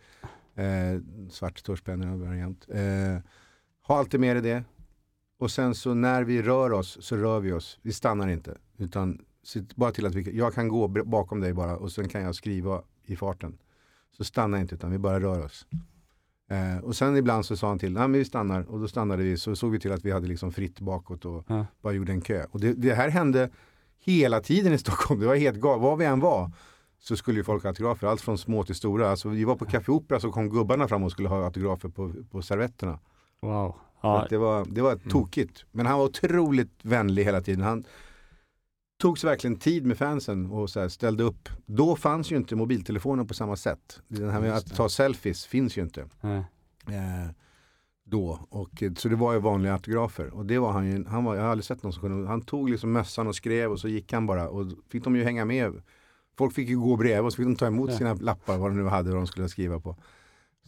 Eh, 0.55 1.01
svart 1.31 1.63
tuschpennor 1.63 2.17
variant. 2.17 2.67
Eh, 2.69 3.23
ha 3.83 3.99
alltid 3.99 4.21
med 4.21 4.37
dig 4.37 4.43
det. 4.43 4.65
Och 5.39 5.51
sen 5.51 5.75
så 5.75 5.95
när 5.95 6.25
vi 6.25 6.43
rör 6.43 6.73
oss 6.73 6.99
så 7.01 7.17
rör 7.17 7.41
vi 7.41 7.53
oss. 7.53 7.79
Vi 7.83 7.93
stannar 7.93 8.29
inte. 8.29 8.59
Utan 8.79 9.25
bara 9.75 9.93
till 9.93 10.07
att 10.07 10.15
vi, 10.15 10.37
jag 10.37 10.55
kan 10.55 10.69
gå 10.69 10.89
bakom 10.89 11.41
dig 11.41 11.53
bara 11.53 11.77
och 11.77 11.93
sen 11.93 12.09
kan 12.09 12.23
jag 12.23 12.35
skriva 12.35 12.83
i 13.05 13.17
farten. 13.17 13.59
Så 14.17 14.25
stanna 14.25 14.61
inte 14.61 14.75
utan 14.75 14.91
vi 14.91 14.99
bara 14.99 15.21
rör 15.21 15.45
oss. 15.45 15.67
Eh, 16.51 16.85
och 16.85 16.97
sen 16.97 17.17
ibland 17.17 17.47
så 17.47 17.57
sa 17.57 17.69
han 17.69 17.79
till, 17.79 17.93
nej 17.93 18.03
men 18.03 18.13
vi 18.13 18.25
stannar 18.25 18.63
och 18.63 18.81
då 18.81 18.89
stannade 18.89 19.23
vi 19.23 19.37
så 19.39 19.57
såg 19.57 19.71
vi 19.73 19.81
till 19.81 19.93
att 19.93 20.05
vi 20.05 20.11
hade 20.13 20.27
liksom 20.27 20.53
fritt 20.53 20.81
bakåt 20.81 21.25
och 21.25 21.45
Ja. 21.49 21.67
bara 21.83 21.93
gjorde 21.93 22.13
en 22.13 22.21
kö. 22.21 22.45
Och 22.51 22.61
det, 22.61 22.73
det 22.73 22.95
här 22.95 23.09
hände 23.09 23.51
hela 23.99 24.41
tiden 24.41 24.73
i 24.73 24.79
Stockholm, 24.79 25.21
det 25.21 25.27
var 25.27 25.37
helt 25.37 25.61
galet, 25.61 25.83
var 25.83 25.97
vi 25.97 26.05
än 26.05 26.21
var 26.21 26.51
så 26.99 27.17
skulle 27.17 27.39
ju 27.39 27.45
folk 27.45 27.63
ha 27.63 27.69
autografer, 27.71 28.07
allt 28.07 28.21
från 28.21 28.39
små 28.39 28.65
till 28.65 28.75
stora. 28.75 29.11
Alltså 29.11 29.29
vi 29.29 29.45
var 29.45 29.57
på 29.57 29.65
Café 29.65 29.93
Opera 29.93 30.21
så 30.21 30.33
kom 30.33 30.51
gubbarna 30.51 30.89
fram 30.89 31.03
och 31.03 31.13
skulle 31.13 31.29
ha 31.29 31.45
autografer 31.45 31.89
på, 31.89 32.13
på 32.31 32.43
servetterna. 32.43 32.99
Wow. 33.41 33.75
Ja, 34.03 34.27
det 34.31 34.37
var, 34.37 34.65
det 34.69 34.83
var 34.83 34.97
tokigt. 34.97 35.65
Men 35.73 35.87
han 35.87 35.99
var 35.99 36.05
otroligt 36.05 36.79
vänlig 36.83 37.25
hela 37.25 37.41
tiden. 37.41 37.63
Han, 37.65 37.85
togs 38.99 39.25
verkligen 39.25 39.57
tid 39.57 39.87
med 39.87 39.99
fansen 39.99 40.51
och 40.51 40.71
så 40.71 40.91
ställde 40.91 41.25
upp. 41.25 41.49
Då 41.67 41.97
fanns 41.97 42.33
ju 42.33 42.37
inte 42.37 42.57
mobiltelefonen 42.57 43.27
på 43.27 43.35
samma 43.35 43.57
sätt. 43.57 44.01
Den 44.09 44.31
här 44.31 44.41
med 44.41 44.53
att 44.53 44.77
ta 44.77 44.89
selfies 44.89 45.47
finns 45.47 45.79
ju 45.79 45.83
inte. 45.83 46.09
Eh, 46.87 47.31
då. 48.05 48.47
Och, 48.49 48.83
eh, 48.83 48.93
så 48.95 49.09
det 49.09 49.17
var 49.17 49.33
ju 49.33 49.39
vanliga 49.39 49.73
autografer. 49.73 50.35
Och 50.35 50.47
det 50.47 50.59
var 50.59 50.73
han 50.73 50.87
ju, 50.87 51.05
han 51.05 51.25
var, 51.25 51.35
jag 51.35 51.43
har 51.43 51.51
aldrig 51.51 51.65
sett 51.65 51.83
någon 51.83 51.93
som 51.93 52.03
kunde, 52.03 52.29
han 52.29 52.43
tog 52.43 52.71
liksom 52.71 52.93
mössan 52.93 53.27
och 53.27 53.37
skrev 53.37 53.73
och 53.73 53.81
så 53.81 53.89
gick 53.89 54.13
han 54.13 54.27
bara. 54.27 54.49
Och 54.49 54.67
fick 54.89 55.05
de 55.05 55.17
ju 55.17 55.25
hänga 55.25 55.45
med. 55.45 55.83
Folk 56.39 56.55
fick 56.55 56.69
ju 56.69 56.79
gå 56.79 56.97
bredvid 56.97 57.25
och 57.25 57.33
så 57.33 57.37
fick 57.37 57.47
de 57.47 57.57
ta 57.57 57.67
emot 57.67 57.95
sina 57.95 58.15
lappar, 58.15 58.59
vad 58.59 58.71
de 58.71 58.77
nu 58.77 58.89
hade, 58.89 59.11
vad 59.11 59.19
de 59.19 59.27
skulle 59.27 59.49
skriva 59.49 59.81
på. 59.81 59.97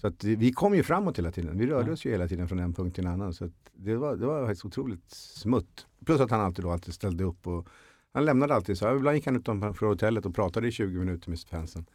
Så 0.00 0.06
att 0.06 0.24
vi 0.24 0.52
kom 0.52 0.74
ju 0.74 0.82
framåt 0.82 1.18
hela 1.18 1.32
tiden. 1.32 1.58
Vi 1.58 1.66
rörde 1.66 1.92
oss 1.92 2.04
ju 2.04 2.10
hela 2.10 2.28
tiden 2.28 2.48
från 2.48 2.58
en 2.58 2.74
punkt 2.74 2.94
till 2.94 3.06
en 3.06 3.12
annan. 3.12 3.34
Så 3.34 3.50
det 3.72 3.96
var, 3.96 4.16
det 4.16 4.26
var 4.26 4.46
faktiskt 4.46 4.64
otroligt 4.64 5.10
smutt. 5.10 5.86
Plus 6.04 6.20
att 6.20 6.30
han 6.30 6.40
alltid 6.40 6.64
då 6.64 6.70
alltid 6.70 6.94
ställde 6.94 7.24
upp 7.24 7.46
och 7.46 7.68
han 8.12 8.24
lämnade 8.24 8.54
alltid 8.54 8.78
så. 8.78 8.96
Ibland 8.96 9.16
gick 9.16 9.26
han 9.26 9.36
utanför 9.36 9.86
hotellet 9.86 10.26
och 10.26 10.34
pratade 10.34 10.68
i 10.68 10.72
20 10.72 10.98
minuter 10.98 11.30
med 11.30 11.40
fansen. 11.40 11.86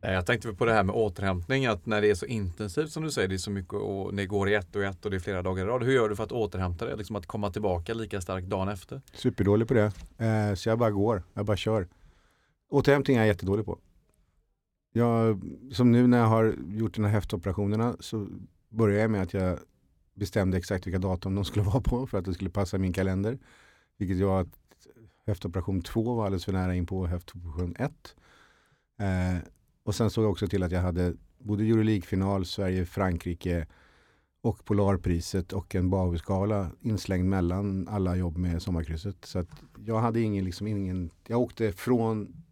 Jag 0.00 0.26
tänkte 0.26 0.52
på 0.52 0.64
det 0.64 0.72
här 0.72 0.82
med 0.82 0.94
återhämtning, 0.94 1.66
att 1.66 1.86
när 1.86 2.00
det 2.00 2.10
är 2.10 2.14
så 2.14 2.26
intensivt 2.26 2.92
som 2.92 3.02
du 3.02 3.10
säger, 3.10 3.28
det 3.28 3.34
är 3.34 3.38
så 3.38 3.50
mycket 3.50 3.74
och 3.74 4.14
det 4.14 4.26
går 4.26 4.48
i 4.48 4.54
ett 4.54 4.76
och 4.76 4.82
ett 4.82 5.04
och 5.04 5.10
det 5.10 5.16
är 5.16 5.20
flera 5.20 5.42
dagar 5.42 5.64
i 5.64 5.66
rad. 5.66 5.82
Hur 5.82 5.92
gör 5.92 6.08
du 6.08 6.16
för 6.16 6.24
att 6.24 6.32
återhämta 6.32 6.84
dig? 6.84 6.96
Liksom 6.96 7.16
att 7.16 7.26
komma 7.26 7.50
tillbaka 7.50 7.94
lika 7.94 8.20
starkt 8.20 8.46
dagen 8.46 8.68
efter? 8.68 9.00
Superdålig 9.12 9.68
på 9.68 9.74
det. 9.74 9.92
Eh, 10.18 10.54
så 10.54 10.68
jag 10.68 10.78
bara 10.78 10.90
går, 10.90 11.22
jag 11.34 11.44
bara 11.44 11.56
kör. 11.56 11.88
Återhämtning 12.70 13.16
är 13.16 13.20
jag 13.20 13.26
jättedålig 13.26 13.66
på. 13.66 13.78
Jag, 14.92 15.42
som 15.72 15.92
nu 15.92 16.06
när 16.06 16.18
jag 16.18 16.26
har 16.26 16.54
gjort 16.68 16.94
de 16.94 17.04
här 17.04 17.12
höftoperationerna 17.12 17.96
så 18.00 18.26
började 18.68 19.02
jag 19.02 19.10
med 19.10 19.22
att 19.22 19.34
jag 19.34 19.58
bestämde 20.14 20.58
exakt 20.58 20.86
vilka 20.86 20.98
datum 20.98 21.34
de 21.34 21.44
skulle 21.44 21.64
vara 21.70 21.80
på 21.80 22.06
för 22.06 22.18
att 22.18 22.24
det 22.24 22.34
skulle 22.34 22.50
passa 22.50 22.78
min 22.78 22.92
kalender. 22.92 23.38
Vilket 23.96 24.26
var 24.26 24.40
att 24.40 24.58
höftoperation 25.26 25.82
2 25.82 26.14
var 26.14 26.24
alldeles 26.24 26.44
för 26.44 26.52
nära 26.52 26.74
in 26.74 26.86
på 26.86 27.06
höftoperation 27.06 27.74
1. 27.78 28.14
Eh, 28.98 29.38
och 29.82 29.94
sen 29.94 30.10
såg 30.10 30.24
jag 30.24 30.30
också 30.30 30.48
till 30.48 30.62
att 30.62 30.72
jag 30.72 30.80
hade 30.80 31.14
både 31.38 31.64
Euroleague-final, 31.64 32.44
Sverige-Frankrike 32.44 33.66
och 34.40 34.64
Polarpriset 34.64 35.52
och 35.52 35.74
en 35.74 35.90
Bauerskala 35.90 36.70
inslängd 36.80 37.28
mellan 37.28 37.88
alla 37.88 38.16
jobb 38.16 38.36
med 38.36 38.62
sommarkrysset. 38.62 39.24
Så 39.24 39.38
att 39.38 39.62
jag 39.86 40.00
hade 40.00 40.20
ingen, 40.20 40.44
liksom 40.44 40.66
ingen, 40.66 41.10
jag 41.26 41.40
åkte 41.40 41.72
från 41.72 42.42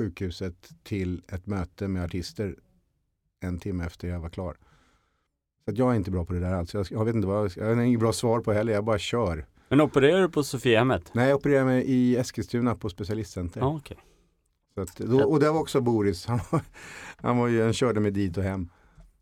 sjukhuset 0.00 0.70
till 0.82 1.22
ett 1.28 1.46
möte 1.46 1.88
med 1.88 2.04
artister 2.04 2.56
en 3.40 3.58
timme 3.58 3.84
efter 3.84 4.08
jag 4.08 4.20
var 4.20 4.28
klar. 4.28 4.56
Så 5.64 5.70
att 5.70 5.78
jag 5.78 5.92
är 5.92 5.96
inte 5.96 6.10
bra 6.10 6.24
på 6.24 6.32
det 6.32 6.40
där 6.40 6.52
alls. 6.52 6.74
Jag, 6.74 6.86
jag 6.90 7.04
vet 7.04 7.14
inte 7.14 7.28
vad, 7.28 7.52
jag 7.56 7.74
har 7.74 7.82
inget 7.82 8.00
bra 8.00 8.12
svar 8.12 8.40
på 8.40 8.52
heller, 8.52 8.72
jag 8.72 8.84
bara 8.84 8.98
kör. 8.98 9.46
Men 9.68 9.80
opererar 9.80 10.20
du 10.20 10.28
på 10.28 10.42
Sofiahemmet? 10.42 11.10
Nej, 11.14 11.28
jag 11.28 11.36
opererade 11.36 11.64
mig 11.64 11.84
i 11.86 12.16
Eskilstuna 12.16 12.74
på 12.74 12.88
specialistcenter. 12.88 13.60
Ja, 13.60 13.76
okej. 13.76 13.96
Så 14.74 14.80
att, 14.80 14.96
då, 14.96 15.22
och 15.22 15.40
det 15.40 15.50
var 15.50 15.60
också 15.60 15.80
Boris, 15.80 16.26
han, 16.26 16.40
var, 16.50 16.62
han, 17.16 17.38
var 17.38 17.48
ju, 17.48 17.62
han 17.62 17.72
körde 17.72 18.00
mig 18.00 18.10
dit 18.10 18.36
och 18.36 18.44
hem. 18.44 18.68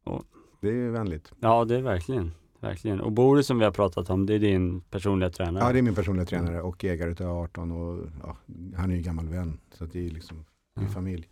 Ja. 0.05 0.23
Det 0.61 0.69
är 0.69 0.91
vänligt. 0.91 1.33
Ja, 1.41 1.65
det 1.65 1.77
är 1.77 1.83
verkligen. 1.83 2.33
Verkligen. 2.61 3.01
Och 3.01 3.13
Boris 3.13 3.47
som 3.47 3.59
vi 3.59 3.65
har 3.65 3.73
pratat 3.73 4.11
om, 4.11 4.27
det 4.27 4.35
är 4.35 4.39
din 4.39 4.81
personliga 4.81 5.31
tränare? 5.31 5.65
Ja, 5.65 5.73
det 5.73 5.79
är 5.79 5.83
min 5.83 5.95
personliga 5.95 6.27
tränare 6.27 6.63
och 6.63 6.85
ägare 6.85 7.15
till 7.15 7.27
18 7.27 7.73
och 7.73 8.07
ja, 8.23 8.37
han 8.77 8.91
är 8.91 8.97
ju 8.97 9.03
gammal 9.03 9.29
vän. 9.29 9.59
Så 9.73 9.85
det 9.85 10.07
är 10.07 10.11
liksom 10.11 10.45
är 10.81 10.87
Ja. 10.87 10.93
familj. 10.93 11.29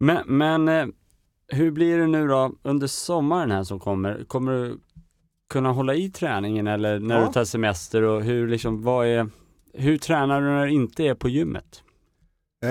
Men, 0.00 0.22
men 0.38 0.68
eh, 0.68 0.86
hur 1.48 1.70
blir 1.70 1.98
det 1.98 2.06
nu 2.06 2.26
då 2.28 2.52
under 2.62 2.86
sommaren 2.86 3.50
här 3.50 3.64
som 3.64 3.80
kommer? 3.80 4.24
Kommer 4.24 4.52
du 4.52 4.78
kunna 5.48 5.72
hålla 5.72 5.94
i 5.94 6.10
träningen 6.10 6.66
eller 6.66 6.98
när 7.00 7.20
Ja. 7.20 7.26
du 7.26 7.32
tar 7.32 7.44
semester 7.44 8.02
och 8.02 8.22
hur 8.22 8.48
liksom, 8.48 8.82
vad 8.82 9.06
är, 9.06 9.30
hur 9.72 9.98
tränar 9.98 10.40
du 10.40 10.46
när 10.46 10.66
du 10.66 10.72
inte 10.72 11.04
är 11.04 11.14
på 11.14 11.28
gymmet? 11.28 11.82
Eh, 12.64 12.70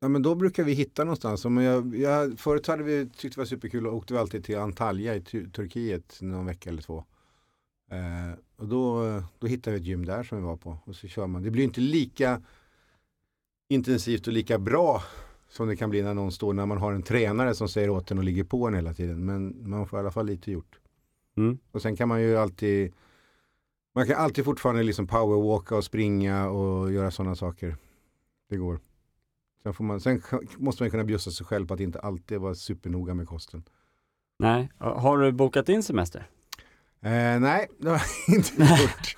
ja, 0.00 0.08
men 0.08 0.22
då 0.22 0.34
brukar 0.34 0.64
vi 0.64 0.72
hitta 0.72 1.04
någonstans. 1.04 1.44
Jag, 1.44 1.96
jag, 1.96 2.38
förut 2.38 2.66
hade 2.66 2.82
vi 2.82 3.08
tyckt 3.16 3.34
det 3.34 3.40
var 3.40 3.46
superkul 3.46 3.86
och 3.86 3.94
åkte 3.96 4.12
vi 4.14 4.20
alltid 4.20 4.44
till 4.44 4.58
Antalya 4.58 5.14
i 5.14 5.20
Tur- 5.20 5.50
Turkiet 5.50 6.18
någon 6.20 6.46
vecka 6.46 6.70
eller 6.70 6.82
två. 6.82 7.04
Eh, 7.94 8.38
och 8.56 8.68
då, 8.68 9.02
då 9.38 9.46
hittar 9.46 9.70
vi 9.70 9.76
ett 9.76 9.84
gym 9.84 10.04
där 10.04 10.22
som 10.22 10.38
vi 10.38 10.44
var 10.44 10.56
på. 10.56 10.78
Och 10.84 10.96
så 10.96 11.08
kör 11.08 11.26
man. 11.26 11.42
Det 11.42 11.50
blir 11.50 11.64
inte 11.64 11.80
lika 11.80 12.42
intensivt 13.68 14.26
och 14.26 14.32
lika 14.32 14.58
bra 14.58 15.02
som 15.48 15.68
det 15.68 15.76
kan 15.76 15.90
bli 15.90 16.02
när 16.02 16.14
någon 16.14 16.32
står 16.32 16.52
när 16.52 16.66
man 16.66 16.78
har 16.78 16.92
en 16.92 17.02
tränare 17.02 17.54
som 17.54 17.68
säger 17.68 17.90
åt 17.90 18.10
en 18.10 18.18
och 18.18 18.24
ligger 18.24 18.44
på 18.44 18.66
en 18.66 18.74
hela 18.74 18.94
tiden. 18.94 19.24
Men 19.24 19.70
man 19.70 19.88
får 19.88 19.98
i 19.98 20.00
alla 20.00 20.10
fall 20.10 20.26
lite 20.26 20.50
gjort. 20.50 20.78
Mm. 21.36 21.58
Och 21.72 21.82
sen 21.82 21.96
kan 21.96 22.08
man 22.08 22.22
ju 22.22 22.36
alltid 22.36 22.92
man 23.94 24.06
kan 24.06 24.16
alltid 24.16 24.44
fortfarande 24.44 24.82
liksom 24.82 25.06
powerwalka 25.06 25.76
och 25.76 25.84
springa 25.84 26.48
och 26.48 26.92
göra 26.92 27.10
sådana 27.10 27.34
saker. 27.34 27.76
Det 28.48 28.56
går. 28.56 28.80
Sen, 29.62 29.74
får 29.74 29.84
man, 29.84 30.00
sen 30.00 30.22
måste 30.56 30.82
man 30.82 30.90
kunna 30.90 31.04
bjussa 31.04 31.30
sig 31.30 31.46
själv 31.46 31.66
på 31.66 31.74
att 31.74 31.80
inte 31.80 32.00
alltid 32.00 32.38
vara 32.38 32.54
supernoga 32.54 33.14
med 33.14 33.28
kosten. 33.28 33.62
Nej, 34.38 34.70
har 34.78 35.18
du 35.18 35.32
bokat 35.32 35.68
in 35.68 35.82
semester? 35.82 36.28
Eh, 37.04 37.40
nej, 37.40 37.68
det 37.78 37.90
har 37.90 38.02
jag 38.26 38.36
inte 38.36 38.62
gjort. 38.62 39.16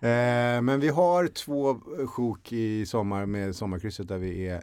eh, 0.00 0.62
men 0.62 0.80
vi 0.80 0.88
har 0.88 1.26
två 1.26 1.80
sjok 2.06 2.52
i 2.52 2.86
sommar 2.86 3.26
med 3.26 3.56
sommarkrysset 3.56 4.08
där 4.08 4.18
vi 4.18 4.48
är 4.48 4.62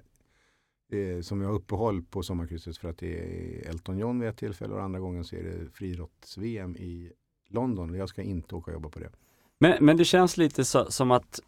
eh, 0.91 1.21
som 1.21 1.39
vi 1.39 1.45
har 1.45 1.53
uppehåll 1.53 2.01
på 2.01 2.23
sommarkrysset 2.23 2.77
för 2.77 2.89
att 2.89 2.97
det 2.97 3.19
är 3.19 3.69
Elton 3.69 3.97
John 3.97 4.19
vid 4.19 4.29
ett 4.29 4.37
tillfälle 4.37 4.73
och 4.73 4.83
andra 4.83 4.99
gången 4.99 5.23
så 5.23 5.35
är 5.35 5.43
det 5.43 5.71
friidrotts-VM 5.73 6.77
i 6.77 7.11
London. 7.49 7.93
Jag 7.93 8.09
ska 8.09 8.21
inte 8.21 8.55
åka 8.55 8.71
och 8.71 8.75
jobba 8.75 8.89
på 8.89 8.99
det. 8.99 9.09
Men, 9.59 9.85
men 9.85 9.97
det 9.97 10.05
känns 10.05 10.37
lite 10.37 10.65
så, 10.65 10.91
som 10.91 11.11
att 11.11 11.39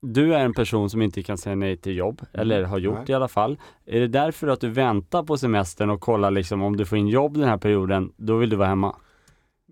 du 0.00 0.34
är 0.34 0.44
en 0.44 0.54
person 0.54 0.90
som 0.90 1.02
inte 1.02 1.22
kan 1.22 1.38
säga 1.38 1.56
nej 1.56 1.76
till 1.76 1.96
jobb, 1.96 2.22
eller 2.32 2.62
har 2.62 2.78
gjort 2.78 2.94
Nej. 2.98 3.04
i 3.08 3.12
alla 3.12 3.28
fall. 3.28 3.58
Är 3.84 4.00
det 4.00 4.08
därför 4.08 4.48
att 4.48 4.60
du 4.60 4.68
väntar 4.68 5.22
på 5.22 5.36
semestern 5.36 5.90
och 5.90 6.00
kollar 6.00 6.30
liksom 6.30 6.62
om 6.62 6.76
du 6.76 6.86
får 6.86 6.98
in 6.98 7.08
jobb 7.08 7.34
den 7.38 7.48
här 7.48 7.58
perioden, 7.58 8.12
då 8.16 8.36
vill 8.36 8.50
du 8.50 8.56
vara 8.56 8.68
hemma? 8.68 8.96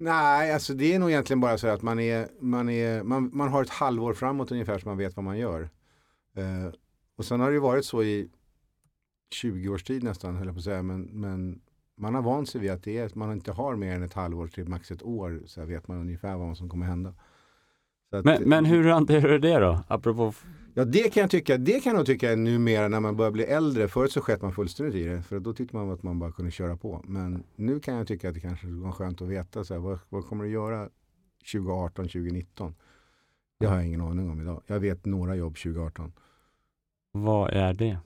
Nej, 0.00 0.52
alltså 0.52 0.74
det 0.74 0.94
är 0.94 0.98
nog 0.98 1.10
egentligen 1.10 1.40
bara 1.40 1.58
så 1.58 1.68
att 1.68 1.82
man, 1.82 2.00
är, 2.00 2.28
man, 2.40 2.68
är, 2.68 3.02
man, 3.02 3.30
man 3.32 3.48
har 3.48 3.62
ett 3.62 3.70
halvår 3.70 4.14
framåt 4.14 4.52
ungefär 4.52 4.78
så 4.78 4.88
man 4.88 4.98
vet 4.98 5.16
vad 5.16 5.24
man 5.24 5.38
gör. 5.38 5.70
Eh, 6.36 6.74
och 7.16 7.24
sen 7.24 7.40
har 7.40 7.48
det 7.48 7.54
ju 7.54 7.60
varit 7.60 7.84
så 7.84 8.02
i 8.02 8.28
20 9.30 9.68
års 9.68 9.84
tid 9.84 10.02
nästan, 10.02 10.36
höll 10.36 10.46
jag 10.46 10.54
på 10.54 10.58
att 10.58 10.64
säga. 10.64 10.82
Men, 10.82 11.02
men 11.02 11.60
man 11.96 12.14
har 12.14 12.22
vant 12.22 12.48
sig 12.48 12.60
vid 12.60 12.70
att 12.70 12.82
det 12.82 12.98
är, 12.98 13.10
man 13.14 13.32
inte 13.32 13.52
har 13.52 13.76
mer 13.76 13.94
än 13.94 14.02
ett 14.02 14.14
halvår 14.14 14.46
till 14.46 14.68
max 14.68 14.90
ett 14.90 15.02
år. 15.02 15.42
Så 15.46 15.64
vet 15.64 15.88
man 15.88 16.00
ungefär 16.00 16.36
vad 16.36 16.56
som 16.56 16.68
kommer 16.68 16.86
hända. 16.86 17.14
Att, 18.12 18.24
Men, 18.24 18.48
men 18.48 18.64
hur 18.64 18.84
hanterar 18.84 19.28
du 19.28 19.38
det 19.38 19.58
då? 19.58 19.78
Apropå, 19.88 20.32
Ja, 20.74 20.84
det 20.84 21.12
kan 21.14 21.20
jag 21.20 21.30
tycka. 21.30 21.58
Det 21.58 21.80
kan 21.80 21.90
jag 21.90 21.96
nog 21.96 22.06
tycka 22.06 22.36
numera 22.36 22.88
när 22.88 23.00
man 23.00 23.16
börjar 23.16 23.30
bli 23.30 23.44
äldre. 23.44 23.88
Förut 23.88 24.12
så 24.12 24.20
sket 24.20 24.42
man 24.42 24.52
fullständigt 24.52 24.94
i 24.94 25.04
det. 25.04 25.22
För 25.22 25.40
då 25.40 25.52
tyckte 25.52 25.76
man 25.76 25.90
att 25.90 26.02
man 26.02 26.18
bara 26.18 26.32
kunde 26.32 26.50
köra 26.50 26.76
på. 26.76 27.04
Men 27.04 27.44
nu 27.56 27.80
kan 27.80 27.94
jag 27.94 28.06
tycka 28.06 28.28
att 28.28 28.34
det 28.34 28.40
kanske 28.40 28.66
var 28.66 28.92
skönt 28.92 29.22
att 29.22 29.28
veta. 29.28 29.64
Så 29.64 29.74
här, 29.74 29.80
vad, 29.80 29.98
vad 30.08 30.26
kommer 30.26 30.44
du 30.44 30.50
göra 30.50 30.88
2018, 31.52 32.04
2019? 32.04 32.74
Det 33.60 33.66
har 33.66 33.76
jag 33.76 33.86
ingen 33.86 34.00
aning 34.00 34.30
om 34.30 34.40
idag. 34.40 34.62
Jag 34.66 34.80
vet 34.80 35.04
några 35.04 35.36
jobb 35.36 35.56
2018. 35.56 36.12
vad 37.12 37.50
är 37.50 37.74
det? 37.74 37.98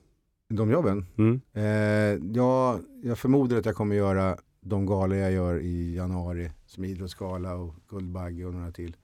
De 0.49 0.71
jobben? 0.71 1.07
Mm. 1.19 1.41
Eh, 1.53 2.31
ja, 2.35 2.81
jag 3.03 3.19
förmodar 3.19 3.57
att 3.57 3.67
jag 3.67 3.75
kommer 3.75 3.97
göra 3.97 4.39
de 4.61 4.87
galor 4.87 5.19
jag 5.19 5.33
gör 5.33 5.61
i 5.61 5.95
januari. 5.95 6.51
Som 6.67 6.85
Idrottsgala 6.85 7.55
och 7.55 7.75
Guldbagge 7.89 8.45
och 8.45 8.55
några 8.55 8.73
till. 8.73 8.97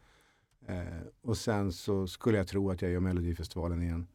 Eh, 0.66 0.85
och 1.23 1.37
sen 1.37 1.73
så 1.73 2.07
skulle 2.07 2.38
jag 2.38 2.49
tro 2.49 2.70
att 2.70 2.83
jag 2.83 2.90
gör 2.90 3.01
Melodifestivalen 3.01 3.83
igen. 3.83 4.07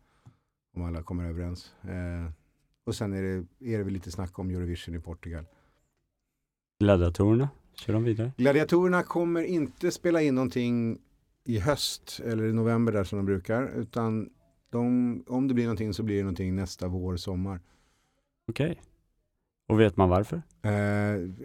Om 0.75 0.83
alla 0.83 1.03
kommer 1.03 1.25
överens. 1.25 1.73
Eh, 1.81 2.31
och 2.83 2.95
sen 2.95 3.13
är 3.13 3.23
det, 3.23 3.45
är 3.73 3.77
det 3.77 3.83
väl 3.83 3.93
lite 3.93 4.11
snack 4.11 4.39
om 4.39 4.49
Eurovision 4.49 4.95
i 4.95 4.99
Portugal. 4.99 5.45
Gladiatorerna, 6.79 7.49
kör 7.75 7.93
de 7.93 8.03
vidare? 8.03 8.31
Gladiatorerna 8.37 9.03
kommer 9.03 9.41
inte 9.41 9.91
spela 9.91 10.21
in 10.21 10.35
någonting 10.35 10.99
i 11.43 11.59
höst 11.59 12.21
eller 12.25 12.43
i 12.43 12.53
november 12.53 12.93
där 12.93 13.03
som 13.03 13.17
de 13.17 13.25
brukar. 13.25 13.67
Utan 13.67 14.29
de, 14.69 15.23
om 15.27 15.47
det 15.47 15.53
blir 15.53 15.65
någonting 15.65 15.93
så 15.93 16.03
blir 16.03 16.17
det 16.17 16.23
någonting 16.23 16.55
nästa 16.55 16.87
vår, 16.87 17.17
sommar. 17.17 17.59
Okej. 18.47 18.81
Och 19.67 19.79
vet 19.79 19.97
man 19.97 20.09
varför? 20.09 20.41
Eh, 20.61 20.71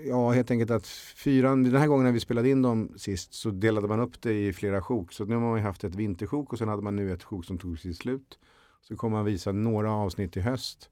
ja, 0.09 0.31
helt 0.31 0.51
enkelt 0.51 0.71
att 0.71 0.87
fyran, 1.17 1.63
den 1.63 1.77
här 1.77 1.87
gången 1.87 2.05
när 2.05 2.13
vi 2.13 2.21
spelade 2.21 2.51
in 2.51 2.63
dem 2.63 2.93
sist 2.97 3.35
så 3.35 3.51
delade 3.51 3.89
man 3.89 4.01
upp 4.01 4.23
det 4.23 4.47
i 4.47 4.53
flera 4.53 4.83
sjok. 4.83 5.13
Så 5.13 5.25
nu 5.25 5.35
har 5.35 5.43
man 5.43 5.59
ju 5.59 5.65
haft 5.65 5.85
ett 5.85 5.95
vintersjok 5.95 6.53
och 6.53 6.59
sen 6.59 6.69
hade 6.69 6.83
man 6.83 6.97
nu 6.97 7.13
ett 7.13 7.25
sjok 7.25 7.45
som 7.45 7.59
tog 7.59 7.79
sitt 7.79 7.97
slut. 7.97 8.39
Så 8.83 8.97
kommer 8.97 9.17
man 9.17 9.25
visa 9.25 9.53
några 9.53 9.93
avsnitt 9.93 10.37
i 10.37 10.41
höst. 10.41 10.91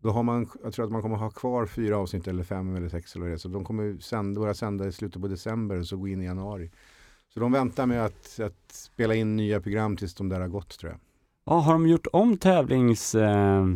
Då 0.00 0.10
har 0.10 0.22
man, 0.22 0.48
jag 0.62 0.72
tror 0.72 0.84
att 0.84 0.92
man 0.92 1.02
kommer 1.02 1.16
ha 1.16 1.30
kvar 1.30 1.66
fyra 1.66 1.98
avsnitt 1.98 2.28
eller 2.28 2.42
fem 2.42 2.76
eller 2.76 2.88
sex 2.88 3.16
eller 3.16 3.26
det. 3.26 3.38
Så 3.38 3.48
de 3.48 3.64
kommer 3.64 3.98
sända, 3.98 4.40
börja 4.40 4.54
sända 4.54 4.86
i 4.86 4.92
slutet 4.92 5.22
på 5.22 5.28
december 5.28 5.78
och 5.78 5.86
så 5.86 5.96
gå 5.96 6.08
in 6.08 6.22
i 6.22 6.24
januari. 6.24 6.70
Så 7.34 7.40
de 7.40 7.52
väntar 7.52 7.86
med 7.86 8.04
att, 8.04 8.40
att 8.40 8.72
spela 8.72 9.14
in 9.14 9.36
nya 9.36 9.60
program 9.60 9.96
tills 9.96 10.14
de 10.14 10.28
där 10.28 10.40
har 10.40 10.48
gått 10.48 10.78
tror 10.78 10.92
jag. 10.92 11.00
Ja, 11.44 11.58
har 11.60 11.72
de 11.72 11.86
gjort 11.86 12.06
om 12.12 12.36
tävlings... 12.36 13.14
Eh, 13.14 13.66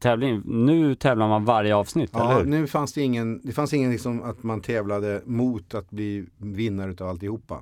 tävling? 0.00 0.42
Nu 0.44 0.94
tävlar 0.94 1.28
man 1.28 1.44
varje 1.44 1.74
avsnitt, 1.74 2.14
eller 2.14 2.24
Ja, 2.24 2.38
hur? 2.38 2.44
nu 2.44 2.66
fanns 2.66 2.92
det 2.92 3.02
ingen, 3.02 3.40
det 3.44 3.52
fanns 3.52 3.72
ingen 3.72 3.90
liksom 3.90 4.22
att 4.22 4.42
man 4.42 4.60
tävlade 4.60 5.22
mot 5.24 5.74
att 5.74 5.90
bli 5.90 6.26
vinnare 6.36 6.90
utav 6.90 7.08
alltihopa. 7.08 7.54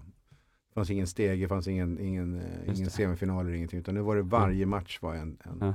Det 0.68 0.74
fanns 0.74 0.90
ingen 0.90 1.06
steg, 1.06 1.40
det 1.40 1.48
fanns 1.48 1.68
ingen, 1.68 1.98
ingen, 1.98 2.34
eh, 2.38 2.42
Just 2.66 2.78
ingen 2.78 2.90
semifinal 2.90 3.46
eller 3.46 3.56
ingenting. 3.56 3.80
Utan 3.80 3.94
nu 3.94 4.00
var 4.00 4.16
det 4.16 4.22
varje 4.22 4.66
match 4.66 4.98
var 5.02 5.14
en. 5.14 5.38
en. 5.44 5.58
Ja. 5.60 5.74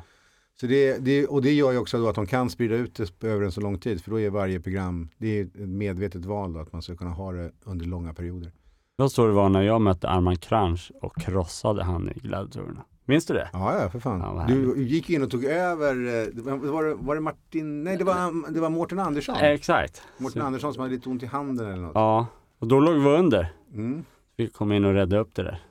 Så 0.60 0.68
det, 0.68 0.98
det, 0.98 1.28
och 1.28 1.42
det 1.42 1.52
gör 1.54 1.72
ju 1.72 1.78
också 1.78 1.98
då 1.98 2.10
att 2.10 2.16
de 2.16 2.26
kan 2.26 2.50
sprida 2.50 2.76
ut 2.76 2.96
det 3.20 3.28
över 3.28 3.46
en 3.46 3.52
så 3.52 3.62
lång 3.62 3.78
tid. 3.78 4.02
För 4.04 4.12
då 4.12 4.20
är 4.20 4.30
varje 4.30 4.60
program, 4.60 5.10
det 5.18 5.40
är 5.40 5.44
ett 5.44 5.56
medvetet 5.56 6.26
val 6.26 6.54
då, 6.54 6.60
att 6.60 6.74
man 6.74 6.82
ska 6.82 6.96
kunna 6.96 7.12
ha 7.12 7.32
det 7.32 7.52
under 7.64 7.86
långa 7.86 8.14
perioder. 8.14 8.52
Vad 8.96 9.12
så 9.12 9.28
det 9.28 9.34
var 9.34 9.50
när 9.50 9.62
jag 9.62 9.82
mötte 9.82 10.10
Arman 10.10 10.36
Kranch 10.38 10.92
och 11.02 11.16
krossade 11.22 11.84
han 11.84 12.10
i 12.10 12.20
gladiatorerna. 12.20 12.84
Minns 13.06 13.26
du 13.26 13.34
det? 13.34 13.50
Ja, 13.54 13.82
ja 13.82 13.90
för 13.90 14.00
fan. 14.00 14.20
Ja, 14.22 14.46
du 14.48 14.84
gick 14.84 15.10
in 15.10 15.24
och 15.24 15.32
tog 15.32 15.46
över, 15.46 15.90
eh, 15.96 16.44
var, 16.72 16.84
det, 16.84 16.96
var 16.96 17.16
det 17.16 17.22
Martin, 17.22 17.84
nej 17.84 17.98
det 17.98 18.04
var, 18.04 18.52
det 18.54 18.60
var 18.60 18.70
Mårten 18.70 19.00
Andersson. 19.00 19.36
Exakt. 19.36 20.02
Mårten 20.18 20.42
Så- 20.42 20.46
Andersson 20.48 20.74
som 20.74 20.82
hade 20.82 20.96
lite 20.96 21.10
ont 21.10 21.24
i 21.24 21.26
handen 21.26 21.66
eller 21.68 21.82
något. 21.82 21.92
Ja, 21.96 22.28
och 22.60 22.68
då 22.68 22.80
låg 22.80 22.96
vi 22.96 23.10
under. 23.10 23.54
Mm. 23.74 24.06
Vi 24.38 24.48
kom 24.48 24.72
in 24.72 24.86
och 24.86 24.94
räddade 24.94 25.22
upp 25.22 25.36
det 25.36 25.44
där. 25.44 25.62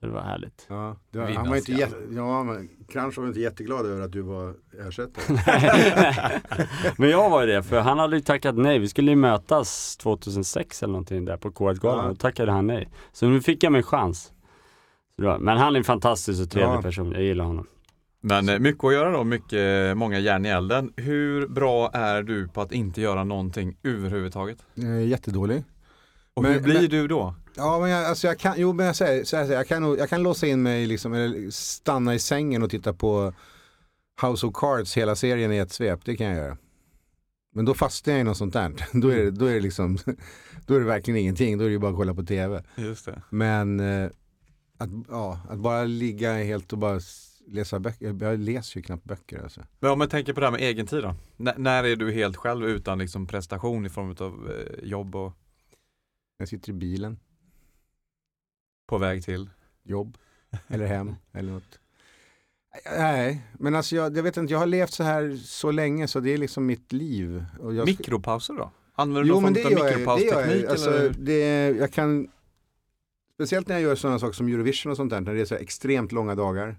Så 0.00 0.06
det 0.06 0.12
var 0.12 0.20
härligt. 0.20 0.66
Ja, 0.68 0.96
det 1.10 1.18
var, 1.18 1.26
han 1.26 1.48
var 1.48 1.56
inte 1.56 1.72
jätte, 1.72 1.96
ja, 2.10 2.42
men 2.42 2.68
Kranch 2.88 3.18
var 3.18 3.26
inte 3.26 3.40
jätteglad 3.40 3.86
över 3.86 4.02
att 4.02 4.12
du 4.12 4.20
var 4.22 4.54
ersättare. 4.88 5.38
Men 6.98 7.10
jag 7.10 7.30
var 7.30 7.40
ju 7.40 7.46
det, 7.46 7.62
för 7.62 7.80
han 7.80 7.98
hade 7.98 8.16
ju 8.16 8.22
tackat 8.22 8.54
nej. 8.54 8.78
Vi 8.78 8.88
skulle 8.88 9.10
ju 9.10 9.16
mötas 9.16 9.96
2006 9.96 10.82
eller 10.82 10.92
någonting 10.92 11.24
där 11.24 11.36
på 11.36 11.50
K1-galan. 11.50 12.04
Ja. 12.04 12.08
Då 12.10 12.14
tackade 12.16 12.52
han 12.52 12.66
nej. 12.66 12.88
Så 13.12 13.26
nu 13.26 13.40
fick 13.40 13.62
jag 13.62 13.72
min 13.72 13.82
chans. 13.82 14.32
Men 15.18 15.48
han 15.58 15.74
är 15.74 15.78
en 15.78 15.84
fantastisk 15.84 16.42
och 16.42 16.50
trevlig 16.50 16.76
Ja. 16.76 16.82
person. 16.82 17.12
Jag 17.12 17.22
gillar 17.22 17.44
honom. 17.44 17.66
Men 18.20 18.48
eh, 18.48 18.58
mycket 18.58 18.84
att 18.84 18.92
göra 18.92 19.10
då, 19.10 19.24
mycket, 19.24 19.96
många 19.96 20.18
järn 20.18 20.46
i 20.46 20.48
elden. 20.48 20.92
Hur 20.96 21.46
bra 21.48 21.90
är 21.92 22.22
du 22.22 22.48
på 22.48 22.60
att 22.60 22.72
inte 22.72 23.00
göra 23.00 23.24
någonting 23.24 23.76
överhuvudtaget? 23.82 24.58
Eh, 24.76 25.06
Jättedålig. 25.08 25.64
Och 26.34 26.42
Men- 26.42 26.52
hur 26.52 26.60
blir 26.60 26.80
men- 26.80 26.90
du 26.90 27.08
då? 27.08 27.34
Ja, 27.56 27.78
men 27.78 27.90
jag, 27.90 28.04
alltså 28.04 28.26
jag 28.26 28.38
kan, 28.38 28.54
jo 28.56 28.72
men 28.72 28.86
jag 28.86 28.96
säger 28.96 29.24
så 29.24 29.36
här, 29.36 29.44
så 29.44 29.50
här, 29.50 29.56
jag 29.56 29.68
kan, 29.68 29.98
jag 29.98 30.08
kan 30.10 30.22
låsa 30.22 30.46
in 30.46 30.62
mig 30.62 30.86
liksom, 30.86 31.12
eller 31.12 31.50
stanna 31.50 32.14
i 32.14 32.18
sängen 32.18 32.62
och 32.62 32.70
titta 32.70 32.92
på 32.92 33.32
House 34.22 34.46
of 34.46 34.54
Cards 34.54 34.96
hela 34.96 35.16
serien 35.16 35.52
i 35.52 35.56
ett 35.58 35.72
svep, 35.72 36.00
det 36.04 36.16
kan 36.16 36.26
jag 36.26 36.36
göra. 36.36 36.56
Men 37.54 37.64
då 37.64 37.74
fastnar 37.74 38.14
jag 38.14 38.20
i 38.20 38.24
något 38.24 38.36
sånt 38.36 38.52
där. 38.52 38.72
Då 38.92 39.08
är 39.08 39.16
det, 39.16 39.30
då 39.30 39.46
är 39.46 39.54
det 39.54 39.60
liksom, 39.60 39.98
då 40.66 40.74
är 40.74 40.78
det 40.80 40.86
verkligen 40.86 41.20
ingenting, 41.20 41.58
då 41.58 41.64
är 41.64 41.68
det 41.68 41.72
ju 41.72 41.78
bara 41.78 41.90
att 41.90 41.96
kolla 41.96 42.14
på 42.14 42.22
tv. 42.22 42.62
Just 42.76 43.06
det. 43.06 43.22
Men 43.30 43.80
eh, 43.80 44.10
att, 44.78 44.90
ja, 45.08 45.40
att 45.48 45.58
bara 45.58 45.84
ligga 45.84 46.32
helt 46.32 46.72
och 46.72 46.78
bara 46.78 47.00
läsa 47.46 47.78
böcker, 47.80 48.16
jag 48.20 48.38
läser 48.38 48.76
ju 48.76 48.82
knappt 48.82 49.04
böcker 49.04 49.42
alltså. 49.42 49.60
Men 49.78 49.90
om 49.90 49.98
man 49.98 50.08
tänker 50.08 50.32
på 50.32 50.40
det 50.40 50.46
här 50.46 50.50
med 50.52 50.60
egen 50.60 50.86
tid 50.86 51.02
då? 51.02 51.14
N- 51.38 51.54
när 51.56 51.84
är 51.84 51.96
du 51.96 52.12
helt 52.12 52.36
själv 52.36 52.66
utan 52.68 52.98
liksom 52.98 53.26
prestation 53.26 53.86
i 53.86 53.88
form 53.88 54.16
av 54.20 54.50
eh, 54.50 54.84
jobb 54.88 55.16
och 55.16 55.32
Jag 56.38 56.48
sitter 56.48 56.70
i 56.70 56.72
bilen, 56.72 57.18
på 58.86 58.98
väg 58.98 59.24
till? 59.24 59.50
jobb, 59.82 60.18
eller 60.68 60.86
hem, 60.86 61.14
eller 61.32 61.52
något. 61.52 61.78
Nej, 62.98 63.46
men 63.58 63.74
alltså 63.74 63.96
jag, 63.96 64.16
jag 64.16 64.22
vet 64.22 64.36
inte, 64.36 64.52
jag 64.52 64.58
har 64.60 64.66
levt 64.66 64.92
så 64.92 65.02
här 65.02 65.36
så 65.44 65.70
länge 65.70 66.08
så 66.08 66.20
det 66.20 66.30
är 66.30 66.38
liksom 66.38 66.66
mitt 66.66 66.92
liv. 66.92 67.44
Och 67.60 67.74
jag, 67.74 67.86
Mikropauser 67.86 68.54
då? 68.54 68.70
Använder 68.94 69.22
du 69.22 69.28
Jo 69.28 69.40
någon 69.40 69.54
form 69.54 69.66
av 69.66 69.72
gör 69.72 69.78
jag, 69.78 69.86
det 69.86 69.90
gör 69.90 69.98
mikropausteknik? 69.98 70.64
jag. 70.64 70.70
Alltså, 70.70 70.90
eller? 70.98 71.14
det, 71.18 71.68
jag 71.78 71.92
kan, 71.92 72.28
speciellt 73.38 73.68
när 73.68 73.74
jag 73.74 73.82
gör 73.82 73.94
sådana 73.94 74.18
saker 74.18 74.32
som 74.32 74.48
Eurovision 74.48 74.90
och 74.90 74.96
sånt 74.96 75.10
där, 75.10 75.20
när 75.20 75.34
det 75.34 75.40
är 75.40 75.44
så 75.44 75.54
extremt 75.54 76.12
långa 76.12 76.34
dagar. 76.34 76.76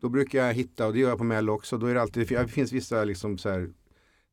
Då 0.00 0.08
brukar 0.08 0.46
jag 0.46 0.54
hitta, 0.54 0.86
och 0.86 0.92
det 0.92 0.98
gör 0.98 1.08
jag 1.08 1.18
på 1.18 1.24
Mello 1.24 1.52
också, 1.52 1.78
då 1.78 1.86
är 1.86 1.94
det 1.94 2.02
alltid, 2.02 2.28
det 2.28 2.48
finns 2.48 2.72
vissa 2.72 3.04
liksom 3.04 3.38
så 3.38 3.48
här 3.48 3.70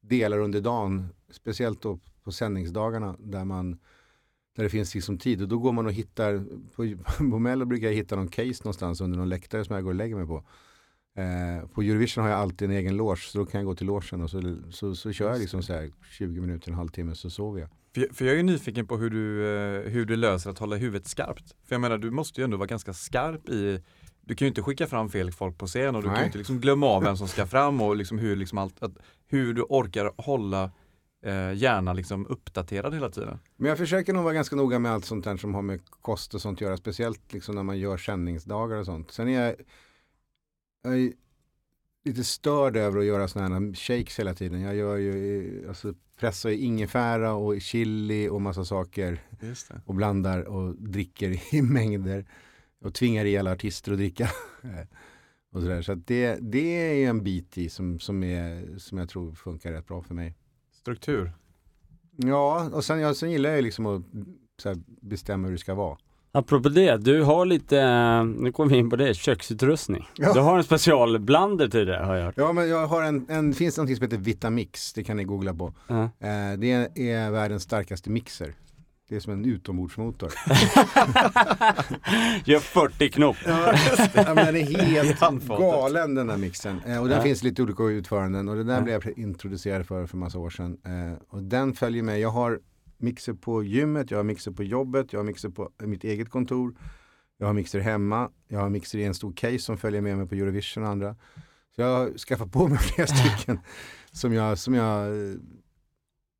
delar 0.01 0.37
under 0.39 0.61
dagen, 0.61 1.07
speciellt 1.29 1.81
då 1.81 1.99
på 2.23 2.31
sändningsdagarna 2.31 3.15
där 3.19 3.45
man 3.45 3.79
där 4.55 4.63
det 4.63 4.69
finns 4.69 4.95
liksom 4.95 5.17
tid 5.17 5.41
och 5.41 5.47
då 5.47 5.59
går 5.59 5.71
man 5.71 5.85
och 5.85 5.93
hittar, 5.93 6.45
på, 6.75 7.03
på 7.31 7.39
Mello 7.39 7.65
brukar 7.65 7.87
jag 7.87 7.93
hitta 7.93 8.15
någon 8.15 8.27
case 8.27 8.63
någonstans 8.63 9.01
under 9.01 9.17
någon 9.17 9.29
läktare 9.29 9.65
som 9.65 9.75
jag 9.75 9.83
går 9.83 9.91
och 9.91 9.95
lägger 9.95 10.15
mig 10.15 10.27
på. 10.27 10.43
Eh, 11.21 11.67
på 11.67 11.81
Eurovision 11.81 12.23
har 12.23 12.31
jag 12.31 12.39
alltid 12.39 12.69
en 12.69 12.77
egen 12.77 12.97
loge 12.97 13.21
så 13.21 13.37
då 13.37 13.45
kan 13.45 13.59
jag 13.59 13.65
gå 13.65 13.75
till 13.75 13.87
logen 13.87 14.21
och 14.21 14.29
så, 14.29 14.57
så, 14.71 14.95
så 14.95 15.11
kör 15.11 15.31
jag 15.31 15.39
liksom 15.39 15.63
så 15.63 15.73
här 15.73 15.91
20 16.11 16.41
minuter, 16.41 16.71
en 16.71 16.77
halvtimme 16.77 17.15
så 17.15 17.29
sover 17.29 17.59
jag. 17.59 17.69
För, 17.93 18.13
för 18.13 18.25
jag 18.25 18.33
är 18.33 18.37
ju 18.37 18.43
nyfiken 18.43 18.87
på 18.87 18.97
hur 18.97 19.09
du, 19.09 19.47
eh, 19.47 19.91
hur 19.91 20.05
du 20.05 20.15
löser 20.15 20.49
att 20.49 20.59
hålla 20.59 20.75
huvudet 20.75 21.07
skarpt. 21.07 21.55
För 21.65 21.75
jag 21.75 21.81
menar, 21.81 21.97
du 21.97 22.11
måste 22.11 22.41
ju 22.41 22.45
ändå 22.45 22.57
vara 22.57 22.67
ganska 22.67 22.93
skarp 22.93 23.49
i 23.49 23.83
du 24.21 24.35
kan 24.35 24.45
ju 24.45 24.47
inte 24.47 24.61
skicka 24.61 24.87
fram 24.87 25.09
fel 25.09 25.31
folk 25.31 25.57
på 25.57 25.67
scen 25.67 25.95
och 25.95 26.01
du 26.01 26.07
kan 26.07 26.13
Nej. 26.13 26.21
ju 26.21 26.25
inte 26.25 26.37
liksom 26.37 26.59
glömma 26.59 26.87
av 26.87 27.03
vem 27.03 27.17
som 27.17 27.27
ska 27.27 27.47
fram 27.47 27.81
och 27.81 27.95
liksom 27.95 28.19
hur, 28.19 28.35
liksom 28.35 28.57
allt, 28.57 28.83
att, 28.83 28.91
hur 29.27 29.53
du 29.53 29.61
orkar 29.61 30.13
hålla 30.17 30.71
eh, 31.25 31.53
hjärnan 31.53 31.95
liksom 31.95 32.27
uppdaterad 32.27 32.93
hela 32.93 33.09
tiden. 33.09 33.39
Men 33.55 33.69
jag 33.69 33.77
försöker 33.77 34.13
nog 34.13 34.23
vara 34.23 34.33
ganska 34.33 34.55
noga 34.55 34.79
med 34.79 34.91
allt 34.91 35.05
sånt 35.05 35.23
där 35.23 35.37
som 35.37 35.53
har 35.53 35.61
med 35.61 35.79
kost 35.89 36.33
och 36.33 36.41
sånt 36.41 36.57
att 36.57 36.61
göra. 36.61 36.77
Speciellt 36.77 37.33
liksom 37.33 37.55
när 37.55 37.63
man 37.63 37.79
gör 37.79 37.97
sändningsdagar 37.97 38.77
och 38.77 38.85
sånt. 38.85 39.11
Sen 39.11 39.27
är 39.27 39.41
jag, 39.41 39.55
jag 40.83 40.99
är 40.99 41.11
lite 42.03 42.23
störd 42.23 42.77
över 42.77 42.99
att 42.99 43.05
göra 43.05 43.27
sådana 43.27 43.55
här 43.55 43.73
shakes 43.73 44.19
hela 44.19 44.33
tiden. 44.33 44.61
Jag 44.61 44.75
gör 44.75 44.97
ju, 44.97 45.65
alltså 45.67 45.93
pressar 46.19 46.49
i 46.49 46.63
ingefära 46.63 47.33
och 47.33 47.61
chili 47.61 48.29
och 48.29 48.41
massa 48.41 48.65
saker 48.65 49.21
och 49.85 49.95
blandar 49.95 50.41
och 50.41 50.75
dricker 50.75 51.55
i 51.55 51.61
mängder. 51.61 52.25
Och 52.81 52.93
tvingar 52.93 53.25
i 53.25 53.37
alla 53.37 53.51
artister 53.51 53.91
att 53.91 53.97
dricka. 53.97 54.29
och 55.51 55.61
sådär. 55.61 55.81
Så 55.81 55.95
det, 55.95 56.37
det 56.41 56.89
är 56.89 56.93
ju 56.93 57.05
en 57.05 57.23
bit 57.23 57.57
i 57.57 57.69
som, 57.69 57.99
som, 57.99 58.23
är, 58.23 58.77
som 58.77 58.97
jag 58.97 59.09
tror 59.09 59.33
funkar 59.33 59.71
rätt 59.71 59.87
bra 59.87 60.01
för 60.01 60.13
mig. 60.13 60.35
Struktur. 60.71 61.31
Ja, 62.15 62.69
och 62.73 62.85
sen, 62.85 62.99
ja, 62.99 63.13
sen 63.13 63.31
gillar 63.31 63.49
jag 63.49 63.57
ju 63.57 63.63
liksom 63.63 63.85
att 63.85 64.03
här, 64.65 64.77
bestämma 64.85 65.47
hur 65.47 65.53
det 65.53 65.59
ska 65.59 65.73
vara. 65.73 65.97
Apropå 66.33 66.69
det, 66.69 66.97
du 66.97 67.23
har 67.23 67.45
lite, 67.45 67.79
eh, 67.79 68.23
nu 68.25 68.51
kommer 68.51 68.71
vi 68.71 68.77
in 68.77 68.89
på 68.89 68.95
det, 68.95 69.13
köksutrustning. 69.13 70.07
Ja. 70.15 70.33
Du 70.33 70.39
har 70.39 70.57
en 70.57 70.63
specialblander 70.63 71.67
till 71.67 71.85
det 71.85 71.97
har 72.05 72.15
jag 72.15 72.25
hört. 72.25 72.33
Ja, 72.37 72.53
men 72.53 72.69
jag 72.69 72.87
har 72.87 73.03
en, 73.03 73.25
en 73.29 73.53
finns 73.53 73.77
någonting 73.77 73.95
som 73.95 74.03
heter 74.03 74.17
Vitamix, 74.17 74.93
det 74.93 75.03
kan 75.03 75.17
ni 75.17 75.23
googla 75.23 75.53
på. 75.53 75.73
Ja. 75.87 76.03
Eh, 76.03 76.09
det 76.57 76.71
är 76.95 77.31
världens 77.31 77.63
starkaste 77.63 78.09
mixer. 78.09 78.53
Det 79.09 79.15
är 79.15 79.19
som 79.19 79.33
en 79.33 79.45
utombordsmotor. 79.45 80.31
Gör 82.45 82.59
40 82.59 83.09
knop. 83.09 83.35
ja, 83.45 83.73
men 84.15 84.35
den 84.35 84.55
är 84.55 84.81
helt 84.81 85.19
galen 85.47 86.15
den 86.15 86.27
där 86.27 86.37
mixen. 86.37 86.81
Eh, 86.87 87.01
och 87.01 87.07
den 87.07 87.17
Ja. 87.17 87.23
finns 87.23 87.43
lite 87.43 87.61
olika 87.63 87.83
utföranden 87.83 88.49
och 88.49 88.55
det 88.55 88.63
där 88.63 88.75
Ja. 88.75 88.81
blev 88.81 89.01
jag 89.05 89.17
introducerad 89.17 89.85
för 89.87 90.05
för 90.07 90.17
massa 90.17 90.39
år 90.39 90.49
sedan. 90.49 90.77
Eh, 90.85 91.21
och 91.29 91.43
den 91.43 91.73
följer 91.73 92.03
med. 92.03 92.19
Jag 92.19 92.29
har 92.29 92.59
mixer 93.01 93.33
på 93.33 93.63
gymmet, 93.63 94.11
jag 94.11 94.17
har 94.17 94.23
mixer 94.23 94.51
på 94.51 94.63
jobbet, 94.63 95.13
jag 95.13 95.19
har 95.19 95.23
mixer 95.25 95.49
på 95.49 95.69
mitt 95.79 96.03
eget 96.03 96.29
kontor. 96.29 96.75
Jag 97.37 97.47
har 97.47 97.53
mixer 97.53 97.79
hemma, 97.79 98.29
jag 98.47 98.59
har 98.59 98.69
mixer 98.69 98.99
i 98.99 99.03
en 99.03 99.13
stor 99.13 99.33
case 99.33 99.59
som 99.59 99.77
följer 99.77 100.01
med 100.01 100.17
mig 100.17 100.27
på 100.27 100.35
Eurovision 100.35 100.83
och 100.83 100.89
andra. 100.89 101.15
Så 101.75 101.81
jag 101.81 101.87
har 101.97 102.17
skaffat 102.17 102.51
på 102.51 102.67
mig 102.67 102.77
flera 102.81 103.07
stycken 103.07 103.59
som 104.11 104.33
jag, 104.33 104.57
som 104.57 104.73
jag 104.73 105.07
eh, 105.07 105.35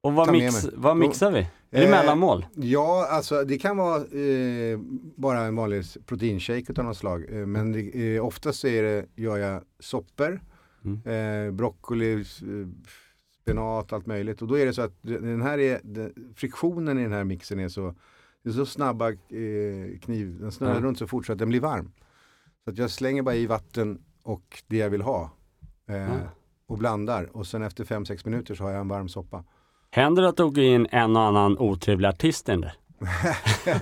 Och 0.02 0.14
vad, 0.14 0.32
mix, 0.32 0.68
vad 0.74 0.98
mixar 0.98 1.32
vi? 1.32 1.40
Är 1.40 1.48
det 1.80 1.84
Eh, 1.86 1.90
mellanmål? 1.92 2.46
Ja, 2.56 3.08
alltså 3.12 3.44
det 3.44 3.58
kan 3.58 3.78
vara 3.78 3.98
eh, 3.98 4.80
bara 5.16 5.40
en 5.42 5.56
vanlig 5.56 5.84
proteinshake 6.06 6.74
av 6.78 6.86
något 6.86 6.98
slag. 6.98 7.26
Eh, 7.40 7.46
men 7.46 7.72
det, 7.72 8.16
eh, 8.16 8.26
oftast 8.26 8.66
är 8.66 8.84
det, 8.84 9.06
gör 9.16 9.38
jag 9.38 9.62
soppor, 9.80 10.42
Mm. 10.86 11.02
eh, 11.48 11.52
broccoli, 11.54 12.14
eh, 12.14 12.68
spenat, 13.42 13.94
allt 13.94 14.06
möjligt. 14.06 14.42
Och 14.42 14.48
då 14.48 14.58
är 14.58 14.66
det 14.66 14.74
så 14.74 14.82
att 14.82 14.94
den 15.02 15.42
här 15.42 15.58
är, 15.60 15.80
den, 15.84 16.14
friktionen 16.36 17.00
i 17.00 17.04
den 17.04 17.12
här 17.14 17.24
mixen 17.24 17.60
är 17.60 17.68
så, 17.70 17.96
det 18.44 18.50
är 18.50 18.54
så 18.54 18.66
snabba 18.66 19.10
eh, 19.10 20.00
kniv, 20.02 20.40
den 20.40 20.52
snurrar 20.52 20.74
Ja. 20.76 20.80
runt 20.82 20.98
så 20.98 21.08
fort 21.08 21.26
så 21.26 21.32
att 21.34 21.40
den 21.40 21.50
blir 21.50 21.60
varm. 21.60 21.92
Så 22.64 22.70
att 22.70 22.78
jag 22.78 22.90
slänger 22.90 23.22
bara 23.22 23.36
i 23.36 23.46
vatten 23.46 24.02
och 24.24 24.64
det 24.68 24.78
jag 24.78 24.90
vill 24.90 25.02
ha. 25.02 25.32
Eh, 25.90 25.96
Ja. 25.96 26.10
Och 26.68 26.78
blandar 26.78 27.38
och 27.38 27.48
sen 27.48 27.62
efter 27.64 27.84
5-6 27.84 28.22
minuter 28.26 28.56
så 28.56 28.64
har 28.64 28.72
jag 28.72 28.82
en 28.82 28.88
varm 28.88 29.10
soppa. 29.10 29.44
Händer 29.92 30.22
det 30.24 30.30
att 30.30 30.38
du 30.38 30.44
åker 30.44 30.62
in 30.62 30.88
en 30.92 31.16
och 31.16 31.22
annan 31.22 31.58
otrevlig 31.58 32.08
artist 32.08 32.50
i 32.50 32.56
där? 32.56 32.74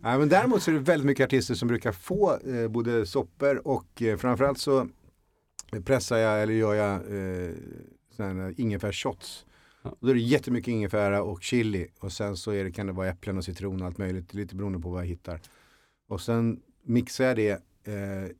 Nej, 0.00 0.18
men 0.18 0.28
däremot 0.28 0.62
så 0.62 0.70
är 0.70 0.74
det 0.74 0.80
väldigt 0.80 1.06
mycket 1.06 1.24
artister 1.24 1.54
som 1.54 1.68
brukar 1.68 1.92
få 1.92 2.38
eh, 2.46 2.68
både 2.68 3.06
soppor 3.06 3.66
och 3.68 4.02
eh, 4.02 4.16
framförallt 4.16 4.58
så 4.58 4.86
pressar 5.84 6.16
jag 6.18 6.42
eller 6.42 6.52
gör 6.54 6.74
jag 6.74 6.94
eh, 6.94 7.50
här 8.20 8.54
ingefärsshots. 8.60 9.46
Ja. 9.82 9.96
Då 10.00 10.08
är 10.08 10.14
det 10.14 10.20
jättemycket 10.20 10.68
ingefära 10.72 11.22
och 11.22 11.42
chili 11.42 11.88
och 12.00 12.12
sen 12.12 12.36
så 12.36 12.50
är 12.50 12.64
det, 12.64 12.72
kan 12.72 12.86
det 12.86 12.92
vara 12.92 13.08
äpplen 13.08 13.38
och 13.38 13.44
citron 13.44 13.80
och 13.80 13.86
allt 13.86 13.98
möjligt, 13.98 14.34
lite 14.34 14.56
beroende 14.56 14.78
på 14.78 14.90
vad 14.90 15.02
jag 15.02 15.06
hittar. 15.08 15.40
Och 16.08 16.20
sen 16.20 16.60
mixar 16.82 17.24
jag 17.24 17.36
det 17.36 17.62
eh, 17.84 18.30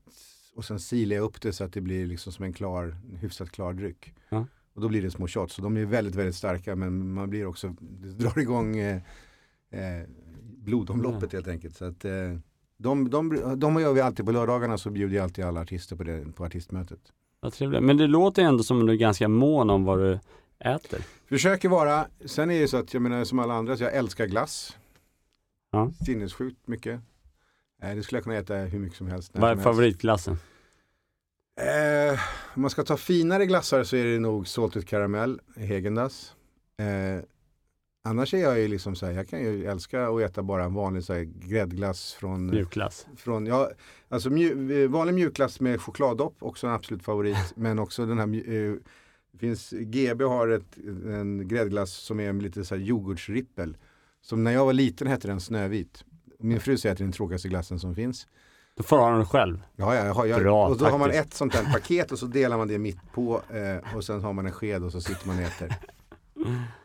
och 0.54 0.64
sen 0.64 0.80
silar 0.80 1.16
jag 1.16 1.24
upp 1.24 1.40
det 1.40 1.52
så 1.52 1.64
att 1.64 1.72
det 1.72 1.80
blir 1.80 2.06
liksom 2.06 2.32
som 2.32 2.44
en 2.44 2.52
klar, 2.52 2.96
hyfsat 3.20 3.50
klar 3.50 3.72
dryck. 3.72 4.14
Ja. 4.28 4.46
Och 4.74 4.80
då 4.80 4.88
blir 4.88 5.02
det 5.02 5.10
små 5.10 5.28
shots 5.28 5.58
och 5.58 5.62
de 5.62 5.76
är 5.76 5.84
väldigt, 5.84 6.14
väldigt 6.14 6.34
starka 6.34 6.76
men 6.76 7.12
man 7.12 7.30
blir 7.30 7.46
också, 7.46 7.74
det 7.80 8.12
drar 8.12 8.38
igång 8.38 8.78
eh, 8.78 9.02
eh, 9.70 10.08
blodomloppet 10.42 11.32
helt 11.32 11.48
enkelt. 11.48 11.76
Så 11.76 11.84
att, 11.84 12.04
eh, 12.04 12.38
De, 12.76 13.10
de, 13.10 13.54
de 13.60 13.80
gör 13.80 13.92
vi 13.92 14.00
alltid 14.00 14.26
på 14.26 14.32
lördagarna 14.32 14.78
så 14.78 14.90
bjuder 14.90 15.16
jag 15.16 15.24
alltid 15.24 15.44
alla 15.44 15.60
artister 15.60 15.96
på, 15.96 16.04
det, 16.04 16.32
på 16.32 16.44
artistmötet. 16.44 17.00
Vad 17.40 17.52
trevligt. 17.52 17.82
Men 17.82 17.96
det 17.96 18.06
låter 18.06 18.42
ändå 18.42 18.62
som 18.62 18.80
att 18.80 18.86
du 18.86 18.92
är 18.92 18.96
ganska 18.96 19.28
mån 19.28 19.70
om 19.70 19.84
vad 19.84 19.98
du 19.98 20.18
äter. 20.58 21.00
Försöker 21.28 21.68
vara, 21.68 22.06
sen 22.24 22.50
är 22.50 22.60
det 22.60 22.68
så 22.68 22.76
att 22.76 22.94
jag 22.94 23.02
menar 23.02 23.24
som 23.24 23.38
alla 23.38 23.54
andra, 23.54 23.76
så 23.76 23.84
jag 23.84 23.94
älskar 23.94 24.26
glass. 24.26 24.76
Ja. 25.72 25.90
Sinnessjukt 26.06 26.68
mycket. 26.68 27.00
Eh, 27.82 27.94
det 27.94 28.02
skulle 28.02 28.16
jag 28.16 28.24
kunna 28.24 28.36
äta 28.36 28.54
hur 28.54 28.78
mycket 28.78 28.98
som 28.98 29.08
helst. 29.08 29.30
Vad 29.34 29.50
är 29.50 29.56
favoritglassen? 29.56 30.38
Eh, 31.60 32.20
om 32.54 32.62
man 32.62 32.70
ska 32.70 32.84
ta 32.84 32.96
finare 32.96 33.46
glassar 33.46 33.84
så 33.84 33.96
är 33.96 34.04
det 34.04 34.18
nog 34.18 34.48
Salted 34.48 34.88
Caramel, 34.88 35.40
Häagen-Dazs. 35.56 36.32
Eh, 36.78 37.24
annars 38.02 38.34
är 38.34 38.38
jag 38.38 38.60
ju 38.60 38.68
liksom 38.68 38.96
så 38.96 39.06
här, 39.06 39.12
jag 39.12 39.28
kan 39.28 39.40
ju 39.40 39.66
älska 39.66 40.08
att 40.08 40.20
äta 40.20 40.42
bara 40.42 40.64
en 40.64 40.74
vanlig 40.74 41.04
så 41.04 41.12
här, 41.12 41.22
gräddglass 41.22 42.12
från, 42.12 42.46
Mjukglass? 42.46 43.06
från 43.16 43.46
ja, 43.46 43.70
alltså 44.08 44.30
mju, 44.30 44.82
eh, 44.84 44.90
vanlig 44.90 45.14
mjukglass 45.14 45.60
med 45.60 45.80
chokladdopp, 45.80 46.36
också 46.38 46.66
en 46.66 46.72
absolut 46.72 47.02
favorit. 47.02 47.36
men 47.54 47.78
också 47.78 48.06
den 48.06 48.18
här, 48.18 48.54
eh, 48.54 48.74
finns, 49.38 49.70
GB 49.70 50.24
har 50.24 50.48
ett, 50.48 50.76
en 51.06 51.48
gräddglass 51.48 51.92
som 51.92 52.20
är 52.20 52.32
med 52.32 52.42
lite 52.42 52.64
så 52.64 52.74
här 52.74 52.82
yoghurtsrippel. 52.82 53.76
Som 54.22 54.44
när 54.44 54.52
jag 54.52 54.64
var 54.66 54.72
liten 54.72 55.06
hette 55.06 55.28
den 55.28 55.40
Snövit. 55.40 56.04
Min 56.38 56.60
fru 56.60 56.78
säger 56.78 56.92
att 56.92 56.98
det 56.98 57.02
är 57.02 57.06
den 57.06 57.12
tråkigaste 57.12 57.48
glassen 57.48 57.78
som 57.78 57.94
finns. 57.94 58.26
Då 58.76 58.82
får 58.82 58.96
du 58.96 59.02
ha 59.02 59.10
den 59.10 59.26
själv. 59.26 59.62
Ja, 59.76 59.94
ja, 59.94 60.12
har, 60.12 60.26
jag, 60.26 60.40
Bra, 60.40 60.68
och 60.68 60.78
då 60.78 60.84
har 60.84 60.98
man 60.98 61.10
ett 61.10 61.34
sånt 61.34 61.52
där 61.52 61.64
paket 61.72 62.12
och 62.12 62.18
så 62.18 62.26
delar 62.26 62.58
man 62.58 62.68
det 62.68 62.78
mitt 62.78 63.12
på 63.12 63.42
eh, 63.50 63.96
och 63.96 64.04
sen 64.04 64.24
har 64.24 64.32
man 64.32 64.46
en 64.46 64.52
sked 64.52 64.84
och 64.84 64.92
så 64.92 65.00
sitter 65.00 65.26
man 65.26 65.36
och 65.36 65.42
äter. 65.42 65.74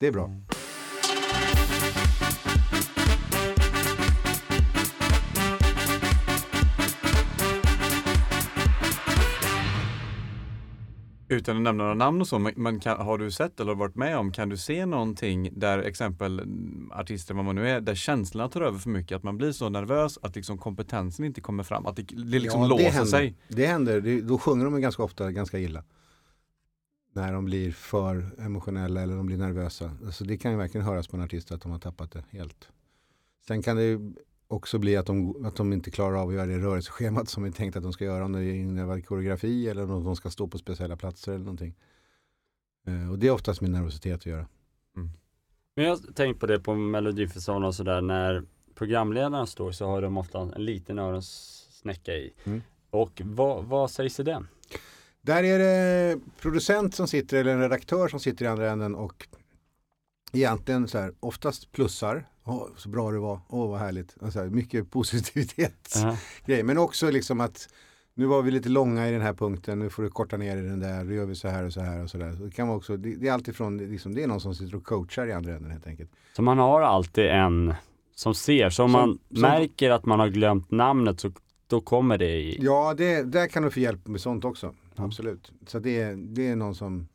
Det 0.00 0.06
är 0.06 0.12
bra. 0.12 0.30
Utan 11.28 11.56
att 11.56 11.62
nämna 11.62 11.82
några 11.84 11.94
namn 11.94 12.20
och 12.20 12.26
så, 12.28 12.38
men, 12.38 12.80
kan, 12.80 13.00
har 13.00 13.18
du 13.18 13.30
sett 13.30 13.60
eller 13.60 13.74
varit 13.74 13.94
med 13.96 14.18
om, 14.18 14.32
kan 14.32 14.48
du 14.48 14.56
se 14.56 14.86
någonting 14.86 15.50
där 15.52 15.78
exempel 15.78 16.40
mm, 16.40 16.90
artister, 16.94 17.34
vad 17.34 17.44
man 17.44 17.54
nu 17.54 17.68
är, 17.68 17.80
där 17.80 17.94
känslorna 17.94 18.48
tar 18.48 18.60
över 18.60 18.78
för 18.78 18.90
mycket, 18.90 19.16
att 19.16 19.22
man 19.22 19.36
blir 19.38 19.52
så 19.52 19.68
nervös 19.68 20.18
att 20.22 20.36
liksom 20.36 20.58
kompetensen 20.58 21.24
inte 21.24 21.40
kommer 21.40 21.62
fram, 21.62 21.86
att 21.86 21.96
det, 21.96 22.02
det 22.02 22.38
liksom 22.38 22.60
Ja, 22.62 22.66
låser 22.68 22.84
det 22.84 22.90
händer. 22.90 23.10
sig. 23.10 23.34
Det 23.48 23.66
händer, 23.66 24.00
det, 24.00 24.20
då 24.20 24.38
sjunger 24.38 24.64
de 24.64 24.80
ganska 24.80 25.02
ofta 25.02 25.30
ganska 25.32 25.58
illa. 25.58 25.84
När 27.12 27.32
de 27.32 27.44
blir 27.44 27.72
för 27.72 28.30
emotionella 28.38 29.00
eller 29.00 29.16
de 29.16 29.26
blir 29.26 29.36
nervösa. 29.36 29.96
Alltså 30.04 30.24
det 30.24 30.36
kan 30.38 30.50
ju 30.50 30.56
verkligen 30.56 30.86
höras 30.86 31.08
på 31.08 31.16
en 31.16 31.22
artist 31.22 31.52
att 31.52 31.62
de 31.62 31.72
har 31.72 31.78
tappat 31.78 32.12
det 32.12 32.24
helt. 32.30 32.68
Sen 33.46 33.62
kan 33.62 33.76
det 33.76 33.82
ju 33.82 34.12
också 34.48 34.78
bli 34.78 34.96
att 34.96 35.06
de, 35.06 35.44
att 35.46 35.56
de 35.56 35.72
inte 35.72 35.90
klarar 35.90 36.22
av 36.22 36.28
att 36.28 36.34
göra 36.34 36.46
det 36.46 36.58
rörelseschemat 36.58 37.28
som 37.28 37.42
vi 37.42 37.52
tänkt 37.52 37.76
att 37.76 37.82
de 37.82 37.92
ska 37.92 38.04
göra 38.04 38.24
om 38.24 38.32
det 38.32 38.56
innebär 38.56 39.00
koreografi 39.00 39.68
eller 39.68 39.90
om 39.90 40.04
de 40.04 40.16
ska 40.16 40.30
stå 40.30 40.48
på 40.48 40.58
speciella 40.58 40.96
platser 40.96 41.32
eller 41.32 41.44
någonting. 41.44 41.74
Eh, 42.86 43.10
och 43.10 43.18
det 43.18 43.26
är 43.26 43.30
oftast 43.30 43.60
med 43.60 43.70
nervositet 43.70 44.14
att 44.14 44.26
göra. 44.26 44.46
Men 45.80 45.84
jag 45.84 45.96
har 45.96 46.12
tänkt 46.12 46.40
på 46.40 46.46
det 46.46 46.60
på 46.60 46.74
Melodifestivalen 46.74 47.68
och 47.68 47.74
sådär, 47.74 48.00
när 48.00 48.44
programledarna 48.74 49.46
står 49.46 49.72
så 49.72 49.86
har 49.86 50.02
de 50.02 50.16
ofta 50.16 50.40
en 50.40 50.64
liten 50.64 50.98
öronsnäcka 50.98 52.12
i. 52.12 52.32
Mm. 52.44 52.62
Och 52.90 53.22
vad, 53.24 53.64
vad 53.64 53.90
sägs 53.90 54.20
i 54.20 54.22
den? 54.22 54.48
Där 55.22 55.44
är 55.44 55.58
det 55.58 56.20
producent 56.40 56.94
som 56.94 57.06
sitter 57.08 57.36
eller 57.36 57.52
en 57.52 57.60
redaktör 57.60 58.08
som 58.08 58.20
sitter 58.20 58.44
i 58.44 58.48
andra 58.48 58.70
änden 58.70 58.94
och 58.94 59.26
egentligen 60.32 60.88
så 60.88 60.98
här, 60.98 61.12
oftast 61.20 61.72
plussar. 61.72 62.26
Åh, 62.44 62.66
så 62.76 62.88
bra 62.88 63.10
det 63.10 63.18
var, 63.18 63.40
åh 63.48 63.70
vad 63.70 63.80
härligt. 63.80 64.16
Och 64.16 64.32
så 64.32 64.38
här, 64.40 64.46
mycket 64.46 64.90
positivitet. 64.90 65.92
Ja. 65.94 66.16
grej. 66.46 66.62
Men 66.62 66.78
också 66.78 67.10
liksom 67.10 67.40
att 67.40 67.68
nu 68.14 68.26
var 68.26 68.42
vi 68.42 68.50
lite 68.50 68.68
långa 68.68 69.08
i 69.08 69.12
den 69.12 69.20
här 69.20 69.32
punkten, 69.34 69.78
nu 69.78 69.90
får 69.90 70.02
du 70.02 70.10
korta 70.10 70.36
ner 70.36 70.56
i 70.56 70.60
den 70.60 70.80
där, 70.80 71.04
då 71.04 71.12
gör 71.12 71.24
vi 71.26 71.34
så 71.34 71.48
här 71.48 71.64
och 71.64 71.72
så 71.72 71.80
här 71.80 72.02
och 72.02 72.10
så 72.10 72.18
där. 72.18 72.32
Så 72.32 72.42
det, 72.44 72.50
kan 72.50 72.68
vara 72.68 72.76
också, 72.76 72.96
det, 72.96 73.14
det 73.16 73.28
är 73.28 73.32
alltifrån, 73.32 73.78
liksom, 73.78 74.14
det 74.14 74.22
är 74.22 74.26
någon 74.26 74.40
som 74.40 74.54
sitter 74.54 74.76
och 74.76 74.84
coachar 74.84 75.26
i 75.26 75.32
andra 75.32 75.54
änden 75.54 75.70
helt 75.70 75.86
enkelt. 75.86 76.10
Så 76.36 76.42
man 76.42 76.58
har 76.58 76.80
alltid 76.82 77.24
en 77.26 77.74
som 78.14 78.34
ser, 78.34 78.70
så 78.70 78.84
om 78.84 78.90
Som- 78.92 79.00
man 79.00 79.18
som- 79.32 79.40
märker 79.40 79.90
att 79.90 80.04
man 80.06 80.20
har 80.20 80.28
glömt 80.28 80.70
namnet 80.70 81.20
så 81.20 81.32
då 81.66 81.80
kommer 81.80 82.18
det 82.18 82.36
i. 82.36 82.58
Ja, 82.60 82.94
det, 82.96 83.22
där 83.22 83.46
kan 83.46 83.62
du 83.62 83.70
få 83.70 83.80
hjälp 83.80 84.06
med 84.06 84.20
sånt 84.20 84.44
också. 84.44 84.74
Absolut. 85.04 85.52
Så 85.66 85.78
det, 85.78 86.14
det 86.14 86.48
är 86.48 86.56
någon 86.56 86.74
som 86.74 87.08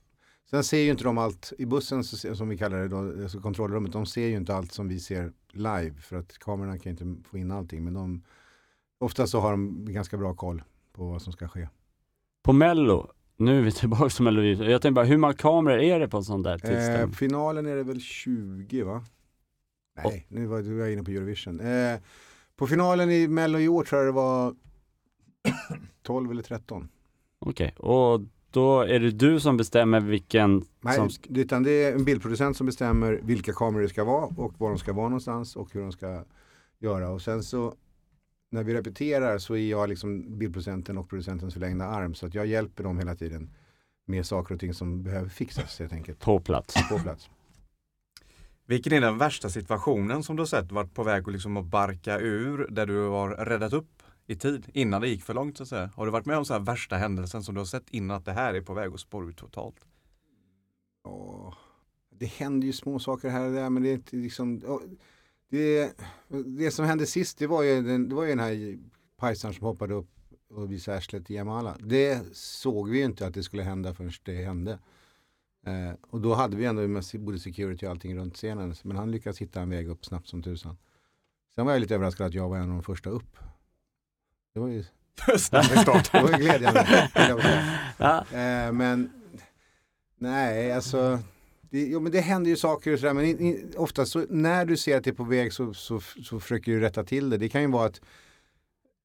Sen 0.50 0.64
ser 0.64 0.80
ju 0.80 0.92
inte 0.92 1.04
de 1.04 1.18
allt 1.18 1.54
i 1.58 1.66
bussen 1.66 2.04
som 2.04 2.50
vi 2.50 2.58
kallar 2.58 2.78
det 2.78 2.88
då, 2.88 2.98
alltså 3.24 3.40
kontrollrummet. 3.40 3.92
De 3.92 4.06
ser 4.06 4.28
ju 4.28 4.36
inte 4.36 4.56
allt 4.56 4.72
som 4.72 4.88
vi 4.88 5.00
ser 5.00 5.32
live 5.52 5.94
för 6.02 6.16
att 6.16 6.38
kamerorna 6.38 6.78
kan 6.78 6.90
inte 6.90 7.30
få 7.30 7.38
in 7.38 7.52
allting. 7.52 7.84
Men 7.84 7.94
de, 7.94 8.24
ofta 9.00 9.28
så 9.28 9.40
har 9.40 9.52
de 9.52 9.86
ganska 9.86 10.18
bra 10.18 10.34
koll 10.34 10.64
på 10.94 11.06
vad 11.06 11.22
som 11.22 11.34
ska 11.34 11.48
ske. 11.48 11.70
På 12.44 12.54
Mello, 12.54 13.12
nu 13.38 13.58
är 13.58 13.62
vi 13.62 13.72
tillbaka 13.72 14.10
till 14.10 14.24
Melodi. 14.24 14.52
Jag 14.52 14.82
tänkte 14.82 14.92
bara, 14.92 15.06
hur 15.06 15.18
många 15.18 15.34
kameror 15.34 15.80
är 15.80 16.00
det 16.00 16.08
på 16.08 16.18
en 16.18 16.24
sån 16.24 16.44
där 16.44 16.54
Eh, 16.54 16.58
tidsstämma? 16.58 17.14
finalen 17.14 17.66
är 17.66 17.76
det 17.76 17.84
väl 17.84 18.02
20 18.02 18.84
va? 18.84 19.06
Nej, 20.04 20.26
nu 20.30 20.46
var 20.46 20.62
du 20.62 20.78
var 20.78 20.88
inne 20.88 21.04
på 21.04 21.12
Eurovision. 21.12 21.60
Eh, 21.60 22.00
på 22.56 22.68
finalen 22.68 23.12
i 23.12 23.28
Mello 23.28 23.60
i 23.60 23.68
år 23.68 23.84
tror 23.84 24.02
jag 24.02 24.08
det 24.08 24.16
var 24.16 24.56
12 26.02 26.32
eller 26.32 26.44
13. 26.44 26.90
Okej, 27.46 27.74
och 27.78 28.22
då 28.52 28.82
är 28.82 29.00
det 29.00 29.12
du 29.12 29.40
som 29.40 29.58
bestämmer 29.58 30.00
vilken 30.00 30.66
Nej, 30.82 30.96
som... 30.96 31.10
utan 31.30 31.64
det 31.64 31.84
är 31.84 31.94
en 31.94 32.06
bildproducent 32.06 32.58
som 32.58 32.66
bestämmer 32.66 33.20
vilka 33.24 33.54
kameror 33.54 33.82
det 33.82 33.90
ska 33.90 34.04
vara 34.04 34.26
och 34.26 34.60
var 34.60 34.70
de 34.70 34.78
ska 34.78 34.94
vara 34.94 35.10
någonstans 35.10 35.56
och 35.56 35.74
hur 35.74 35.82
de 35.82 35.92
ska 35.92 36.24
göra. 36.80 37.10
Och 37.10 37.22
sen 37.22 37.44
så 37.44 37.74
när 38.52 38.64
vi 38.64 38.74
repeterar 38.74 39.38
så 39.38 39.56
är 39.56 39.70
jag 39.70 39.90
liksom 39.90 40.38
bildproducenten 40.38 40.98
och 40.98 41.10
producentens 41.10 41.54
förlängda 41.54 41.86
arm. 41.86 42.14
Så 42.14 42.26
att 42.26 42.36
jag 42.36 42.46
hjälper 42.46 42.84
dem 42.84 42.98
hela 42.98 43.16
tiden 43.16 43.50
med 44.06 44.26
saker 44.26 44.54
och 44.54 44.60
ting 44.60 44.74
som 44.74 45.04
behöver 45.04 45.30
fixas 45.30 45.80
helt 45.80 45.94
enkelt 45.94 46.20
på 46.20 46.40
plats. 46.40 46.90
på 46.90 47.00
plats. 47.00 47.30
Vilken 48.68 48.94
är 48.94 49.02
den 49.02 49.18
värsta 49.18 49.50
situationen 49.50 50.24
som 50.24 50.36
du 50.36 50.42
har 50.42 50.48
sett 50.48 50.72
varit 50.72 50.94
på 50.94 51.04
väg 51.04 51.24
att, 51.28 51.32
liksom 51.34 51.58
att 51.58 51.66
barka 51.66 52.20
ur, 52.20 52.68
där 52.70 52.86
du 52.86 53.08
har 53.08 53.30
räddat 53.30 53.74
upp 53.74 54.04
i 54.28 54.36
tid, 54.36 54.70
innan 54.74 55.02
det 55.02 55.08
gick 55.08 55.24
för 55.24 55.34
långt 55.34 55.58
så 55.58 55.64
att 55.64 55.70
säga? 55.70 55.90
Har 55.96 56.06
du 56.06 56.12
varit 56.12 56.26
med 56.26 56.38
om 56.38 56.46
så 56.46 56.54
här 56.54 56.60
värsta 56.60 56.98
händelsen 56.98 57.44
som 57.44 57.56
du 57.56 57.62
har 57.62 57.66
sett 57.66 57.90
innan 57.90 58.18
att 58.18 58.26
det 58.26 58.34
här 58.34 58.54
är 58.54 58.62
på 58.62 58.74
väg 58.74 58.94
att 58.94 59.00
spåra 59.00 59.30
ut 59.30 59.38
totalt? 59.38 59.86
Ja, 61.04 61.54
det 62.10 62.26
händer 62.26 62.68
ju 62.68 62.74
små 62.74 63.00
saker 63.00 63.30
här 63.30 63.46
och 63.46 63.54
där 63.54 63.70
men 63.70 63.84
det 63.84 63.90
är 63.90 63.94
inte 63.94 64.16
liksom 64.16 64.60
det, 65.50 65.94
det 66.46 66.72
som 66.72 66.86
hände 66.86 67.06
sist 67.06 67.38
det 67.38 67.48
var 67.48 67.64
ju 67.64 67.82
den, 67.82 68.10
det 68.10 68.16
var 68.16 68.24
ju 68.24 68.30
den 68.30 68.40
här 68.40 68.80
pajsaren 69.18 69.54
som 69.54 69.64
hoppade 69.66 69.94
upp 69.94 70.10
och 70.50 70.72
visade 70.72 70.98
arslet 70.98 71.32
i 71.32 71.34
Jamala. 71.34 71.78
Det 71.80 72.36
såg 72.36 72.90
vi 72.90 72.98
ju 72.98 73.06
inte 73.06 73.28
att 73.28 73.34
det 73.34 73.44
skulle 73.44 73.64
hända 73.64 73.94
förrän 73.94 74.12
det 74.24 74.44
hände. 74.44 74.80
Eh, 75.66 75.94
och 76.02 76.22
då 76.22 76.34
hade 76.34 76.56
vi 76.58 76.66
ändå 76.66 76.88
med 76.88 77.04
både 77.20 77.40
security 77.40 77.86
och 77.86 77.92
allting 77.92 78.18
runt 78.18 78.36
scenen. 78.36 78.76
Men 78.84 78.98
han 78.98 79.12
lyckades 79.12 79.42
hitta 79.42 79.62
en 79.62 79.70
väg 79.70 79.90
upp 79.90 80.06
snabbt 80.06 80.28
som 80.28 80.44
tusan. 80.44 80.78
Sen 81.56 81.66
var 81.66 81.74
jag 81.74 81.80
lite 81.80 81.96
överraskad 81.96 82.28
att 82.28 82.34
jag 82.34 82.50
var 82.50 82.58
en 82.58 82.64
av 82.64 82.70
de 82.70 82.84
första 82.84 83.10
upp. 83.10 83.38
Det 84.56 84.62
var 84.62 84.68
ju, 84.68 84.84
start. 85.38 86.12
det 86.12 86.22
var 86.22 86.32
ju 86.32 86.38
glädjande. 86.38 87.10
Ja, 87.98 88.26
Eh, 88.32 88.72
men 88.72 89.10
nej, 90.18 90.72
alltså 90.72 91.20
det, 91.70 91.86
jo, 91.86 92.00
men 92.00 92.12
det 92.12 92.20
händer 92.20 92.50
ju 92.50 92.58
saker 92.58 92.94
och 92.94 93.00
sådär. 93.00 93.14
Men 93.14 93.26
i, 93.26 93.30
i, 93.30 93.66
ofta 93.78 94.06
så 94.06 94.26
när 94.30 94.66
du 94.66 94.78
ser 94.78 94.98
att 94.98 95.04
det 95.04 95.10
är 95.10 95.14
på 95.14 95.24
väg 95.24 95.54
så, 95.54 95.74
så, 95.74 96.00
så 96.00 96.40
försöker 96.40 96.72
du 96.72 96.80
rätta 96.80 97.04
till 97.04 97.30
det. 97.30 97.38
Det 97.38 97.50
kan 97.50 97.62
ju 97.62 97.68
vara 97.68 97.86
att 97.86 98.02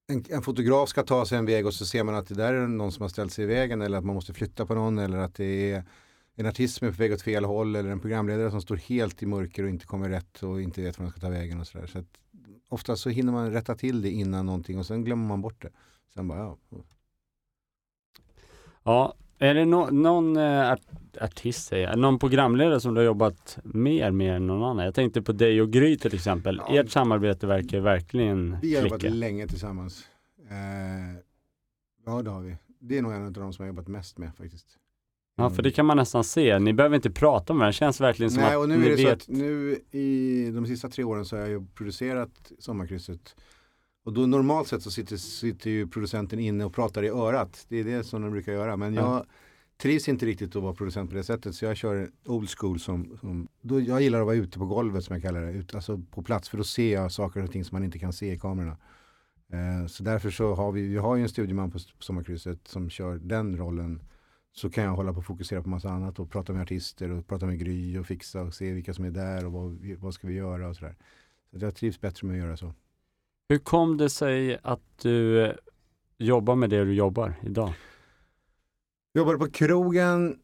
en, 0.09 0.25
en 0.29 0.43
fotograf 0.43 0.89
ska 0.89 1.03
ta 1.03 1.27
sig 1.27 1.39
en 1.39 1.47
väg 1.47 1.67
och 1.67 1.75
så 1.75 1.87
ser 1.87 2.05
man 2.05 2.15
att 2.15 2.29
det 2.29 2.35
där 2.35 2.55
är 2.55 2.67
någon 2.67 2.93
som 2.93 3.03
har 3.03 3.09
ställt 3.09 3.33
sig 3.33 3.45
i 3.45 3.47
vägen 3.47 3.83
eller 3.83 3.99
att 3.99 4.05
man 4.05 4.15
måste 4.15 4.35
flytta 4.35 4.67
på 4.67 4.75
någon 4.75 4.99
eller 4.99 5.19
att 5.19 5.35
det 5.35 5.73
är 5.73 5.85
en 6.37 6.47
artist 6.47 6.77
som 6.77 6.89
är 6.89 6.93
på 6.93 6.99
väg 6.99 7.13
åt 7.13 7.23
fel 7.23 7.45
håll 7.45 7.77
eller 7.77 7.91
en 7.91 8.01
programledare 8.01 8.51
som 8.51 8.63
står 8.63 8.77
helt 8.77 9.23
i 9.23 9.27
mörker 9.27 9.63
och 9.63 9.69
inte 9.69 9.87
kommer 9.87 10.09
rätt 10.09 10.43
och 10.43 10.63
inte 10.63 10.83
vet 10.83 10.99
var 10.99 11.05
de 11.05 11.11
ska 11.11 11.21
ta 11.21 11.29
vägen 11.29 11.61
och 11.61 11.67
sådär. 11.67 11.87
Så 11.87 11.99
att 11.99 12.07
ofta 12.71 12.97
så 12.97 13.11
hinner 13.11 13.33
man 13.33 13.53
rätta 13.53 13.75
till 13.75 14.03
det 14.03 14.11
innan 14.11 14.47
någonting 14.47 14.79
och 14.79 14.87
sen 14.87 15.05
glömmer 15.05 15.29
man 15.29 15.43
bort 15.43 15.63
det. 15.63 15.71
Sen 16.15 16.29
bara, 16.29 16.39
ja, 16.39 16.57
ja. 18.85 19.15
är 19.39 19.55
det 19.55 19.65
nå- 19.65 19.91
någon 19.91 20.37
eh, 20.37 20.71
art- 20.71 21.17
artist, 21.21 21.67
säger 21.69 21.89
jag, 21.89 21.99
någon 21.99 22.19
programledare 22.19 22.81
som 22.81 22.95
du 22.95 23.01
har 23.01 23.05
jobbat 23.07 23.59
mer 23.65 24.11
med 24.11 24.37
än 24.37 24.47
någon 24.47 24.63
annan? 24.71 24.85
Jag 24.85 24.95
tänkte 24.95 25.23
på 25.23 25.33
dig 25.33 25.63
och 25.63 25.71
Gry 25.73 25.99
till 25.99 26.15
exempel. 26.15 26.63
Ja. 26.69 26.75
Ert 26.81 26.91
samarbete 26.91 27.47
verkar 27.47 27.81
verkligen 27.81 28.57
Vi 28.63 28.75
har 28.75 28.83
jobbat 28.83 29.01
klicka. 29.01 29.15
länge 29.15 29.47
tillsammans. 29.47 30.05
Eh, 30.51 31.21
ja, 32.07 32.23
det 32.23 32.31
har 32.31 32.41
vi. 32.41 32.57
Det 32.79 32.99
är 32.99 33.03
nog 33.03 33.13
en 33.13 33.27
av 33.27 33.33
de 33.33 33.53
som 33.53 33.65
jag 33.65 33.73
har 33.73 33.77
jobbat 33.77 33.89
mest 33.89 34.19
med 34.19 34.35
faktiskt. 34.35 34.67
Ja, 35.41 35.51
för 35.51 35.63
det 35.63 35.71
kan 35.71 35.87
man 35.87 35.97
nästan 35.97 36.25
se. 36.25 36.59
Ni 36.59 36.73
behöver 36.73 36.97
inte 36.97 37.11
prata 37.11 37.53
om 37.53 37.59
det. 37.59 37.67
Det 37.67 37.73
känns 37.73 38.01
verkligen 38.01 38.31
som 38.31 38.43
Nej, 38.43 38.55
att 38.55 38.59
och 38.61 38.69
nu 38.69 38.77
ni 38.79 38.87
är 38.87 38.91
det 38.91 38.97
så 38.97 39.03
vet. 39.05 39.13
att 39.23 39.29
nu 39.29 39.79
i 39.91 40.51
de 40.55 40.67
sista 40.67 40.89
tre 40.89 41.05
åren 41.05 41.25
så 41.25 41.37
har 41.37 41.41
jag 41.41 41.51
ju 41.51 41.67
producerat 41.75 42.53
Sommarkrysset. 42.59 43.37
Och 44.05 44.13
då 44.13 44.27
normalt 44.27 44.69
sett 44.69 44.83
så 44.83 44.91
sitter, 44.91 45.17
sitter 45.17 45.71
ju 45.71 45.87
producenten 45.87 46.39
inne 46.39 46.65
och 46.65 46.75
pratar 46.75 47.03
i 47.03 47.09
örat. 47.09 47.67
Det 47.69 47.77
är 47.77 47.85
det 47.85 48.05
som 48.05 48.23
de 48.23 48.31
brukar 48.31 48.53
göra. 48.53 48.77
Men 48.77 48.95
Ja. 48.95 49.01
jag 49.15 49.27
trivs 49.83 50.09
inte 50.09 50.27
riktigt 50.27 50.57
att 50.57 50.63
vara 50.63 50.75
producent 50.75 51.11
på 51.11 51.17
det 51.17 51.25
sättet 51.25 51.55
så 51.55 51.65
jag 51.65 51.77
kör 51.77 52.11
old 52.27 52.49
school 52.59 52.81
som, 52.81 53.17
som 53.21 53.49
då 53.63 53.81
jag 53.81 54.03
gillar 54.03 54.21
att 54.21 54.27
vara 54.27 54.37
ute 54.37 54.59
på 54.59 54.67
golvet 54.67 55.05
som 55.05 55.15
jag 55.15 55.23
kallar 55.23 55.41
det, 55.43 55.53
ut, 55.53 55.75
alltså 55.75 56.01
på 56.11 56.23
plats 56.23 56.49
för 56.49 56.63
ser 56.63 56.93
jag 56.93 57.13
saker 57.13 57.43
och 57.45 57.51
ting 57.53 57.65
som 57.65 57.77
man 57.77 57.85
inte 57.85 57.99
kan 57.99 58.13
se 58.13 58.33
i 58.33 58.39
kamerorna. 58.39 58.77
Eh, 59.53 59.87
så 59.87 60.03
därför 60.03 60.31
så 60.31 60.55
har 60.55 60.73
vi, 60.73 60.83
vi 60.87 60.97
har 60.97 61.17
ju 61.17 61.23
en 61.23 61.29
studieman 61.29 61.71
på, 61.71 61.79
på 61.79 62.03
Sommarkrysset 62.03 62.69
som 62.69 62.91
kör 62.91 63.17
den 63.19 63.57
rollen. 63.57 64.01
Så 64.53 64.71
kan 64.71 64.85
jag 64.85 64.91
hålla 64.91 65.13
på 65.13 65.19
och 65.19 65.25
fokusera 65.25 65.63
på 65.63 65.69
massa 65.69 65.91
annat 65.91 66.19
och 66.19 66.31
prata 66.31 66.53
med 66.53 66.63
artister 66.63 67.11
och 67.11 67.27
prata 67.27 67.47
med 67.47 67.59
Gry 67.59 67.99
och 67.99 68.07
fixa 68.07 68.43
och 68.43 68.55
se 68.55 68.73
vilka 68.73 68.95
som 68.95 69.05
är 69.05 69.11
där 69.11 69.47
och 69.47 69.53
vad, 69.53 69.79
vad 69.99 70.15
ska 70.15 70.27
vi 70.27 70.35
göra 70.35 70.69
och 70.69 70.77
sådär. 70.77 70.97
Så 71.51 71.65
jag 71.65 71.75
trivs 71.75 72.01
bättre 72.01 72.27
med 72.27 72.35
att 72.35 72.47
göra 72.47 72.57
så. 72.57 72.75
Hur 73.49 73.59
kom 73.59 73.97
det 73.97 74.11
sig 74.11 74.59
att 74.63 74.99
du 75.03 75.45
eh, 75.45 75.55
jobbar 76.19 76.57
med 76.57 76.71
det 76.71 76.85
du 76.85 76.95
jobbar 76.95 77.35
idag? 77.43 77.73
Jobbade 79.15 79.39
på 79.39 79.51
krogen 79.51 80.39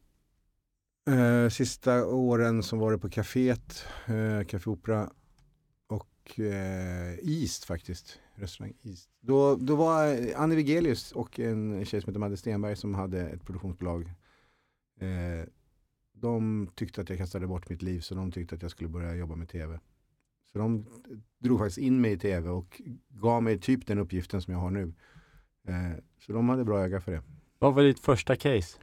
eh, 1.09 1.49
sista 1.49 2.05
åren 2.05 2.63
som 2.63 2.79
var 2.79 2.91
det 2.91 2.97
på 2.97 3.09
kaféet, 3.09 3.85
eh, 4.05 4.45
Café 4.47 4.69
Opera 4.69 5.09
och 6.27 6.39
eh, 6.39 7.15
East 7.21 7.65
faktiskt. 7.65 8.19
Restaurang 8.35 8.73
East. 8.83 9.09
Då, 9.19 9.55
då 9.55 9.75
var 9.75 10.17
Annie 10.35 10.55
Wigelius 10.55 11.11
och 11.11 11.39
en 11.39 11.85
tjej 11.85 12.01
som 12.01 12.09
heter 12.09 12.19
Madde 12.19 12.37
Stenberg 12.37 12.75
som 12.75 12.95
hade 12.95 13.21
ett 13.21 13.45
produktionsbolag. 13.45 14.13
Eh, 14.99 15.47
de 16.13 16.67
tyckte 16.75 17.01
att 17.01 17.09
jag 17.09 17.17
kastade 17.17 17.47
bort 17.47 17.69
mitt 17.69 17.81
liv 17.81 17.99
så 17.99 18.15
de 18.15 18.31
tyckte 18.31 18.55
att 18.55 18.61
jag 18.61 18.71
skulle 18.71 18.89
börja 18.89 19.15
jobba 19.15 19.35
med 19.35 19.49
tv. 19.49 19.79
Så 20.51 20.57
de 20.59 20.85
drog 21.39 21.59
faktiskt 21.59 21.77
in 21.77 22.01
mig 22.01 22.11
i 22.11 22.17
tv 22.17 22.49
och 22.49 22.81
gav 23.09 23.43
mig 23.43 23.59
typ 23.59 23.87
den 23.87 23.99
uppgiften 23.99 24.41
som 24.41 24.53
jag 24.53 24.59
har 24.59 24.71
nu. 24.71 24.93
Eh, 25.67 26.03
så 26.19 26.33
de 26.33 26.49
hade 26.49 26.65
bra 26.65 26.79
öga 26.79 27.01
för 27.01 27.11
det. 27.11 27.21
Vad 27.59 27.75
var 27.75 27.83
ditt 27.83 27.99
första 27.99 28.35
case? 28.35 28.77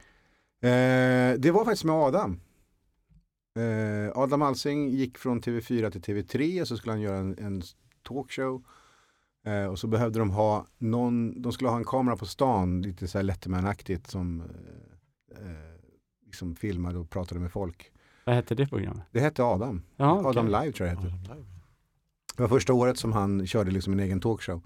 Eh, 0.61 1.39
det 1.39 1.51
var 1.51 1.65
faktiskt 1.65 1.83
med 1.83 1.95
Adam. 1.95 2.39
Eh, 3.55 4.11
Adam 4.15 4.41
Alsing 4.41 4.89
gick 4.89 5.17
från 5.17 5.41
TV4 5.41 5.89
till 5.89 6.01
TV3 6.01 6.61
och 6.61 6.67
så 6.67 6.77
skulle 6.77 6.91
han 6.91 7.01
göra 7.01 7.17
en, 7.17 7.37
en 7.39 7.61
talkshow. 8.03 8.63
Eh, 9.45 9.65
och 9.65 9.79
så 9.79 9.87
behövde 9.87 10.19
de 10.19 10.29
ha 10.29 10.65
någon, 10.77 11.41
de 11.41 11.51
skulle 11.51 11.69
ha 11.69 11.77
en 11.77 11.85
kamera 11.85 12.17
på 12.17 12.25
stan, 12.25 12.81
lite 12.81 13.07
så 13.07 13.17
här 13.17 13.23
Letterman-aktigt 13.23 14.07
som 14.07 14.41
eh, 14.41 15.45
eh, 15.45 15.75
liksom 16.25 16.55
filmade 16.55 16.99
och 16.99 17.09
pratade 17.09 17.41
med 17.41 17.51
folk. 17.51 17.91
Vad 18.25 18.35
hette 18.35 18.55
det 18.55 18.67
programmet? 18.67 19.03
Det 19.11 19.19
hette 19.19 19.43
Adam. 19.43 19.81
Jaha. 19.95 20.29
Adam 20.29 20.45
Live 20.47 20.71
tror 20.71 20.89
jag 20.89 20.97
det 20.97 21.09
hette. 21.09 21.35
Det 22.35 22.41
var 22.41 22.49
första 22.49 22.73
året 22.73 22.97
som 22.97 23.13
han 23.13 23.47
körde 23.47 23.71
liksom 23.71 23.93
en 23.93 23.99
egen 23.99 24.19
talkshow. 24.21 24.61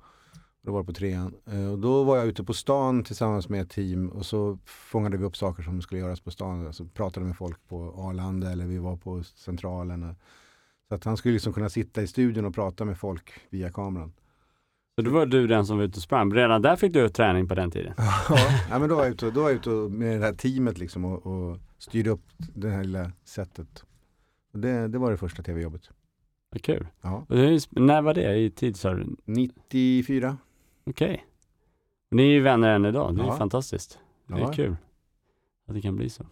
Då 0.62 0.72
var 0.72 0.80
det 0.80 0.86
på 0.86 0.94
trean. 0.94 1.34
Eh, 1.52 1.72
Och 1.72 1.80
då 1.80 2.04
var 2.04 2.18
jag 2.18 2.28
ute 2.28 2.44
på 2.44 2.54
stan 2.54 3.04
tillsammans 3.04 3.50
med 3.50 3.62
ett 3.62 3.70
team 3.70 4.10
och 4.10 4.26
så 4.26 4.58
fångade 4.66 5.18
vi 5.18 5.26
upp 5.26 5.38
saker 5.38 5.64
som 5.64 5.82
skulle 5.82 6.02
göras 6.02 6.20
på 6.22 6.32
stan. 6.32 6.68
Alltså 6.68 6.86
pratade 6.86 7.26
med 7.26 7.38
folk 7.38 7.68
på 7.68 7.94
Arlanda 7.98 8.52
eller 8.52 8.66
vi 8.66 8.78
var 8.78 8.98
på 8.98 9.24
Centralen. 9.24 10.16
Så 10.90 10.96
att 10.96 11.04
han 11.04 11.18
skulle 11.18 11.34
liksom 11.34 11.54
kunna 11.54 11.70
sitta 11.70 12.02
i 12.02 12.08
studion 12.08 12.46
och 12.46 12.56
prata 12.56 12.86
med 12.86 12.98
folk 12.98 13.32
via 13.50 13.72
kameran. 13.72 14.14
Så 14.96 15.02
då 15.06 15.12
var 15.12 15.26
du 15.26 15.48
den 15.48 15.66
som 15.66 15.78
var 15.78 15.84
ute 15.84 15.98
och 15.98 16.04
sprang. 16.04 16.34
Redan 16.34 16.62
där 16.62 16.76
fick 16.76 16.94
du 16.94 17.10
träning 17.10 17.48
på 17.48 17.56
den 17.56 17.72
tiden? 17.72 17.94
ja, 18.70 18.80
men 18.80 18.90
då 18.90 18.96
var 18.96 19.04
jag 19.04 19.12
ute, 19.12 19.32
då 19.32 19.42
var 19.42 19.50
jag 19.50 19.56
ute 19.58 19.70
med 19.70 20.20
det 20.22 20.26
här 20.26 20.34
teamet 20.34 20.78
liksom 20.78 21.06
och, 21.06 21.26
och 21.26 21.58
styrde 21.78 22.10
upp 22.10 22.22
det 22.38 22.70
här 22.70 22.84
lilla 22.84 23.12
sättet. 23.24 23.84
Det, 24.54 24.88
det 24.88 24.98
var 24.98 25.12
det 25.12 25.18
första 25.18 25.44
tv-jobbet. 25.44 25.90
Vad 26.52 26.62
kul. 26.62 26.88
Ja. 27.02 27.26
När 27.70 28.02
var 28.02 28.14
det 28.14 28.36
i 28.36 28.52
tid 28.52 28.76
sa 28.78 28.94
du? 28.94 29.16
94. 29.26 30.38
Okej. 30.90 31.26
Ni 32.12 32.24
är 32.24 32.32
ju 32.32 32.42
vänner 32.42 32.70
än 32.76 32.86
idag. 32.86 33.16
Det 33.16 33.22
är 33.22 33.26
Ja. 33.26 33.38
fantastiskt. 33.38 34.00
Det 34.28 34.34
är 34.34 34.40
Ja. 34.40 34.54
kul 34.54 34.76
att 35.68 35.74
det 35.74 35.82
kan 35.82 35.96
bli 35.96 36.10
så. 36.10 36.26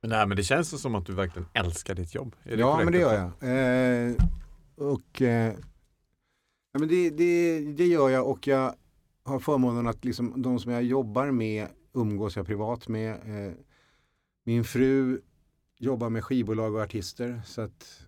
Men, 0.00 0.10
nej, 0.10 0.26
men 0.26 0.36
det 0.36 0.42
känns 0.42 0.82
som 0.82 0.94
att 0.94 1.06
du 1.06 1.12
verkligen 1.12 1.48
älskar 1.52 1.94
ditt 1.94 2.14
jobb. 2.14 2.36
Är 2.42 2.56
ja, 2.56 2.80
men 2.84 2.92
det 2.92 2.98
gör 2.98 3.14
jag. 3.14 3.26
Eh, 4.08 4.14
och 4.76 5.22
eh, 5.22 5.54
ja, 6.72 6.78
men 6.78 6.88
det, 6.88 7.10
det, 7.10 7.60
det 7.72 7.86
gör 7.86 8.08
jag 8.08 8.28
och 8.30 8.46
jag 8.46 8.74
har 9.24 9.38
förmånen 9.38 9.86
att 9.86 10.04
liksom, 10.04 10.42
de 10.42 10.58
som 10.58 10.72
jag 10.72 10.82
jobbar 10.82 11.30
med 11.30 11.66
umgås 11.92 12.36
jag 12.36 12.46
privat 12.46 12.88
med. 12.88 13.10
Eh, 13.14 13.52
min 14.44 14.64
fru 14.64 15.20
jobbar 15.78 16.10
med 16.10 16.24
skivbolag 16.24 16.74
och 16.74 16.80
artister 16.82 17.40
så 17.44 17.60
att 17.60 18.06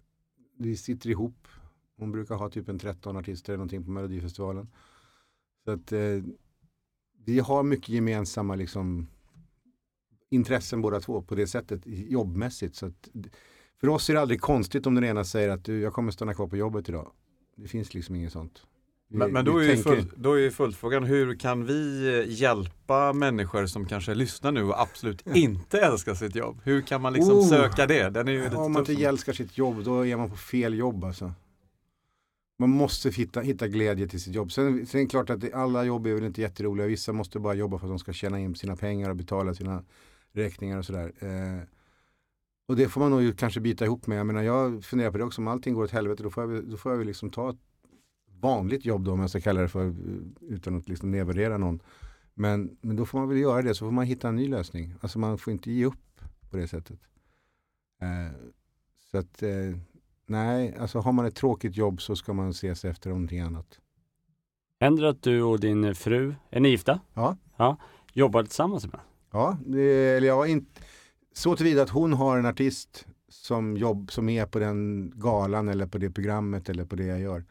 vi 0.59 0.77
sitter 0.77 1.11
ihop. 1.11 1.49
Hon 1.97 2.13
brukar 2.13 2.35
ha 2.35 2.51
typ 2.51 2.69
en 2.69 2.79
13 2.79 3.17
artister 3.17 3.53
eller 3.53 3.59
någonting 3.59 3.85
på 3.85 3.91
Melodifestivalen. 3.91 4.69
Så 5.69 5.73
att 5.73 5.93
eh, 5.93 6.01
vi 7.25 7.39
har 7.39 7.63
mycket 7.63 7.89
gemensamma 7.89 8.55
liksom, 8.55 9.07
intressen 10.31 10.81
båda 10.83 11.01
två 11.01 11.23
på 11.23 11.35
det 11.35 11.47
sättet 11.47 11.81
jobbmässigt. 11.87 12.77
Så 12.77 12.87
att, 12.87 13.09
för 13.81 13.89
oss 13.89 14.11
är 14.11 14.15
det 14.15 14.21
aldrig 14.21 14.41
konstigt 14.41 14.87
om 14.87 14.95
den 14.95 15.05
ena 15.05 15.25
säger 15.25 15.49
att 15.49 15.65
du, 15.65 15.81
jag 15.81 15.93
kommer 15.93 16.11
stanna 16.13 16.35
kvar 16.35 16.47
på 16.47 16.57
jobbet 16.57 16.89
idag. 16.89 17.11
Det 17.57 17.69
finns 17.69 17.95
liksom 17.95 18.15
inget 18.17 18.33
sånt. 18.33 18.63
Vi- 19.09 19.17
Men, 19.19 19.33
men 19.33 19.45
då, 19.45 19.59
är 19.59 19.63
ju 19.63 19.69
tänker- 19.75 19.91
full, 19.91 20.13
då 20.17 20.33
är 20.33 20.39
ju 20.39 20.51
följdfrågan, 20.51 21.05
hur 21.05 21.35
kan 21.39 21.65
vi 21.67 22.09
eh, 22.19 22.33
hjälpa 22.41 23.13
människor 23.13 23.67
som 23.67 23.87
kanske 23.87 24.15
lyssnar 24.15 24.53
nu 24.53 24.63
och 24.65 24.81
absolut 24.81 25.27
inte 25.37 25.81
älskar 25.81 26.15
sitt 26.15 26.35
jobb? 26.35 26.61
Hur 26.65 26.83
kan 26.83 27.03
man 27.03 27.13
liksom 27.13 27.35
Oh. 27.39 27.49
söka 27.49 27.87
det? 27.87 28.11
Den 28.11 28.29
är 28.29 28.33
ju 28.33 28.45
lite 28.45 28.57
Om 28.57 28.73
man 28.73 28.87
inte 28.91 29.05
älskar 29.05 29.33
sitt 29.33 29.59
jobb 29.59 29.85
då 29.85 30.07
är 30.07 30.17
man 30.17 30.31
på 30.31 30.37
fel 30.37 30.75
jobb 30.75 31.05
alltså. 31.05 31.33
Man 32.61 32.71
måste 32.71 33.11
hitta, 33.11 33.41
hitta 33.41 33.69
glädje 33.69 34.09
till 34.09 34.21
sitt 34.21 34.35
jobb. 34.35 34.53
Sen, 34.53 34.87
sen 34.87 35.01
är 35.01 35.05
det 35.05 35.11
klart 35.11 35.31
att 35.31 35.41
det, 35.41 35.53
alla 35.53 35.85
jobb 35.85 36.07
är 36.07 36.15
väl 36.15 36.25
inte 36.25 36.41
jätteroliga. 36.41 36.87
Vissa 36.87 37.13
måste 37.13 37.39
bara 37.41 37.55
jobba 37.55 37.79
för 37.79 37.87
att 37.87 37.91
de 37.91 37.99
ska 37.99 38.13
tjäna 38.13 38.39
in 38.39 38.55
sina 38.55 38.77
pengar 38.77 39.11
och 39.11 39.17
betala 39.17 39.55
sina 39.55 39.85
räkningar 40.33 40.79
och 40.79 40.85
sådär. 40.85 41.13
Eh, 41.19 41.63
och 42.69 42.77
det 42.77 42.89
får 42.89 43.01
man 43.01 43.11
nog 43.11 43.23
ju 43.23 43.33
kanske 43.33 43.61
byta 43.61 43.85
ihop 43.85 44.07
med. 44.07 44.19
Jag 44.19 44.27
menar 44.27 44.43
jag 44.43 44.85
funderar 44.85 45.11
på 45.11 45.19
det 45.19 45.25
också. 45.25 45.41
Om 45.41 45.49
allting 45.49 45.75
går 45.75 45.85
åt 45.85 45.91
helvete 45.91 46.23
då 46.23 46.31
får 46.31 46.43
jag, 46.43 46.49
väl- 46.49 46.71
då 46.71 46.77
får 46.77 46.93
jag 46.93 47.07
liksom 47.07 47.31
ta 47.31 47.51
ett 47.51 47.59
vanligt 48.41 48.85
jobb 48.85 49.05
då 49.05 49.13
om 49.13 49.21
jag 49.21 49.31
ska 49.31 49.41
kalla 49.41 49.61
det 49.61 49.69
för. 49.69 49.87
Eh, 49.87 49.95
utan 50.41 50.77
att 50.77 50.89
liksom 50.89 51.11
nedvärdera 51.11 51.59
någon. 51.59 51.81
Men, 52.35 52.77
men 52.81 52.97
då 52.97 53.07
får 53.07 53.19
man 53.19 53.29
väl 53.29 53.39
göra 53.39 53.63
det 53.63 53.75
så 53.75 53.85
får 53.85 53.93
man 53.93 54.05
hitta 54.07 54.29
en 54.29 54.37
ny 54.37 54.49
lösning. 54.49 54.95
Alltså 55.01 55.19
man 55.19 55.39
får 55.39 55.53
inte 55.53 55.71
ge 55.71 55.85
upp 55.85 56.21
på 56.51 56.57
det 56.57 56.69
sättet. 56.69 56.99
Eh, 58.03 58.37
så 59.11 59.19
att 59.19 59.43
eh, 59.43 59.79
nej, 60.29 60.77
alltså 60.81 60.99
har 60.99 61.13
man 61.13 61.27
ett 61.27 61.35
tråkigt 61.35 61.77
jobb 61.77 62.03
så 62.03 62.17
ska 62.17 62.33
man 62.33 62.55
se 62.55 62.75
sig 62.75 62.91
efter 62.91 63.11
någonting 63.11 63.41
annat. 63.41 63.79
Händer 64.81 65.03
det 65.03 65.09
att 65.09 65.23
du 65.23 65.43
och 65.43 65.61
din 65.61 65.95
fru, 65.95 66.35
är 66.51 66.61
ni 66.61 66.69
gifta? 66.69 67.01
Ja. 67.15 67.37
ja 67.57 67.77
jobbar 68.13 68.43
tillsammans 68.43 68.85
ibland? 68.85 69.05
Ja, 69.33 69.59
det, 69.67 70.17
eller 70.17 70.27
jag 70.27 70.49
inte 70.49 70.81
så 71.33 71.57
tillvida 71.57 71.83
att 71.83 71.91
hon 71.91 72.13
har 72.13 72.39
en 72.39 72.47
artist 72.47 73.07
som, 73.29 73.77
jobb, 73.77 74.13
som 74.13 74.29
är 74.29 74.47
på 74.47 74.59
den 74.59 75.13
galan 75.17 75.69
eller 75.69 75.87
på 75.87 75.99
det 75.99 76.11
programmet 76.11 76.69
eller 76.69 76.85
på 76.85 76.97
det 76.97 77.05
jag 77.05 77.21
gör. 77.21 77.45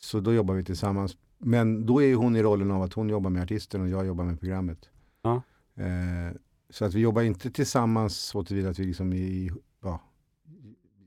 Så 0.00 0.20
då 0.20 0.32
jobbar 0.32 0.54
vi 0.54 0.64
tillsammans. 0.64 1.16
Men 1.38 1.86
då 1.86 2.02
är 2.02 2.06
ju 2.06 2.14
hon 2.14 2.36
i 2.36 2.42
rollen 2.42 2.70
av 2.70 2.82
att 2.82 2.92
hon 2.92 3.08
jobbar 3.08 3.30
med 3.30 3.42
artisten 3.42 3.80
och 3.80 3.88
jag 3.88 4.06
jobbar 4.06 4.24
med 4.24 4.40
programmet. 4.40 4.88
Ja. 5.22 5.42
Eh, 5.74 6.36
så 6.70 6.84
att 6.84 6.94
vi 6.94 7.00
jobbar 7.00 7.22
inte 7.22 7.50
tillsammans 7.50 8.16
så 8.18 8.44
tillvida 8.44 8.70
att 8.70 8.78
vi 8.78 8.84
liksom 8.84 9.12
i, 9.12 9.50
ja, 9.82 10.00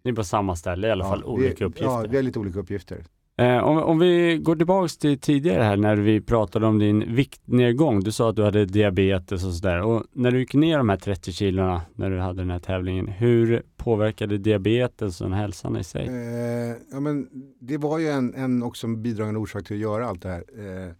Ni 0.03 0.11
är 0.11 0.15
på 0.15 0.23
samma 0.23 0.55
ställe 0.55 0.87
i 0.87 0.91
alla 0.91 1.03
fall, 1.03 1.21
ja, 1.25 1.31
olika 1.31 1.55
vi, 1.59 1.65
uppgifter. 1.65 1.85
Ja, 1.85 2.05
vi 2.09 2.15
har 2.15 2.23
lite 2.23 2.39
olika 2.39 2.59
uppgifter. 2.59 3.03
Eh, 3.37 3.57
om, 3.57 3.77
om 3.77 3.99
vi 3.99 4.37
går 4.37 4.55
tillbaks 4.55 4.97
till 4.97 5.19
tidigare 5.19 5.63
här 5.63 5.77
när 5.77 5.95
vi 5.95 6.21
pratade 6.21 6.65
om 6.65 6.79
din 6.79 7.15
viktnedgång. 7.15 7.99
Du 7.99 8.11
sa 8.11 8.29
att 8.29 8.35
du 8.35 8.43
hade 8.43 8.65
diabetes 8.65 9.45
och 9.45 9.53
sådär. 9.53 9.81
Och 9.81 10.03
när 10.11 10.31
du 10.31 10.39
gick 10.39 10.53
ner 10.53 10.77
de 10.77 10.89
här 10.89 10.97
30 10.97 11.31
kilorna 11.31 11.81
när 11.95 12.09
du 12.09 12.19
hade 12.19 12.41
den 12.41 12.51
här 12.51 12.59
tävlingen, 12.59 13.07
hur 13.07 13.63
påverkade 13.77 14.37
diabetes 14.37 15.21
och 15.21 15.31
hälsan 15.31 15.77
i 15.77 15.83
sig? 15.83 16.07
Eh, 16.07 16.75
ja, 16.91 16.99
men 16.99 17.27
det 17.59 17.77
var 17.77 17.99
ju 17.99 18.07
en, 18.07 18.33
en 18.33 18.63
också 18.63 18.87
en 18.87 19.01
bidragande 19.01 19.39
orsak 19.39 19.65
till 19.65 19.75
att 19.75 19.81
göra 19.81 20.07
allt 20.07 20.21
det 20.21 20.29
här. 20.29 20.43
Eh, 20.57 20.93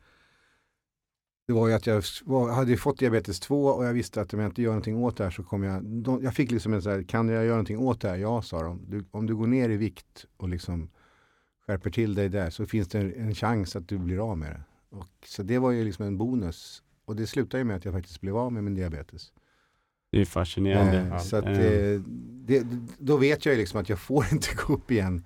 det 1.51 1.55
var 1.55 1.67
ju 1.67 1.73
att 1.73 1.87
jag 1.87 2.03
var, 2.25 2.51
hade 2.51 2.77
fått 2.77 2.99
diabetes 2.99 3.39
2 3.39 3.65
och 3.65 3.85
jag 3.85 3.93
visste 3.93 4.21
att 4.21 4.33
om 4.33 4.39
jag 4.39 4.49
inte 4.49 4.61
gör 4.61 4.69
någonting 4.69 4.97
åt 4.97 5.17
det 5.17 5.23
här 5.23 5.31
så 5.31 5.43
kommer 5.43 5.67
jag, 5.67 5.83
de, 5.83 6.23
jag 6.23 6.33
fick 6.33 6.51
liksom 6.51 6.73
en 6.73 6.81
så 6.81 6.89
här, 6.89 7.03
kan 7.03 7.29
jag 7.29 7.43
göra 7.43 7.55
någonting 7.55 7.77
åt 7.77 8.01
det 8.01 8.09
här? 8.09 8.17
Ja, 8.17 8.41
sa 8.41 8.63
de. 8.63 8.81
Du, 8.87 9.05
om 9.11 9.27
du 9.27 9.35
går 9.35 9.47
ner 9.47 9.69
i 9.69 9.77
vikt 9.77 10.25
och 10.37 10.49
liksom 10.49 10.89
skärper 11.67 11.89
till 11.89 12.15
dig 12.15 12.29
där 12.29 12.49
så 12.49 12.65
finns 12.65 12.87
det 12.87 12.99
en, 12.99 13.13
en 13.13 13.35
chans 13.35 13.75
att 13.75 13.87
du 13.87 13.97
blir 13.97 14.31
av 14.31 14.37
med 14.37 14.51
det. 14.51 14.61
Och, 14.97 15.07
så 15.25 15.43
det 15.43 15.59
var 15.59 15.71
ju 15.71 15.83
liksom 15.83 16.05
en 16.05 16.17
bonus. 16.17 16.83
Och 17.05 17.15
det 17.15 17.27
slutade 17.27 17.57
ju 17.57 17.63
med 17.63 17.75
att 17.75 17.85
jag 17.85 17.93
faktiskt 17.93 18.21
blev 18.21 18.37
av 18.37 18.53
med 18.53 18.63
min 18.63 18.75
diabetes. 18.75 19.31
Det 20.11 20.21
är 20.21 20.25
fascinerande. 20.25 20.97
Eh, 20.97 21.19
så 21.19 21.37
att, 21.37 21.45
Eh. 21.45 21.59
eh, 21.59 22.01
det, 22.45 22.67
då 22.97 23.17
vet 23.17 23.45
jag 23.45 23.53
ju 23.53 23.59
liksom 23.59 23.81
att 23.81 23.89
jag 23.89 23.99
får 23.99 24.25
inte 24.31 24.47
gå 24.67 24.73
upp 24.73 24.91
igen. 24.91 25.23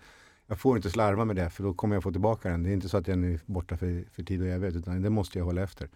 Jag 0.48 0.60
får 0.60 0.78
inte 0.78 0.90
slarva 0.90 1.26
med 1.26 1.36
det 1.36 1.50
för 1.50 1.64
då 1.64 1.74
kommer 1.74 1.96
jag 1.96 2.04
få 2.04 2.12
tillbaka 2.12 2.50
den. 2.50 2.64
Det 2.64 2.70
är 2.70 2.74
inte 2.74 2.90
så 2.90 2.98
att 2.98 3.06
den 3.06 3.24
är 3.24 3.40
borta 3.46 3.78
för, 3.78 4.06
för 4.12 4.24
tid 4.24 4.42
och 4.42 4.48
evighet 4.48 4.76
utan 4.76 5.02
det 5.02 5.10
måste 5.10 5.38
jag 5.38 5.46
hålla 5.46 5.62
efter. 5.64 5.90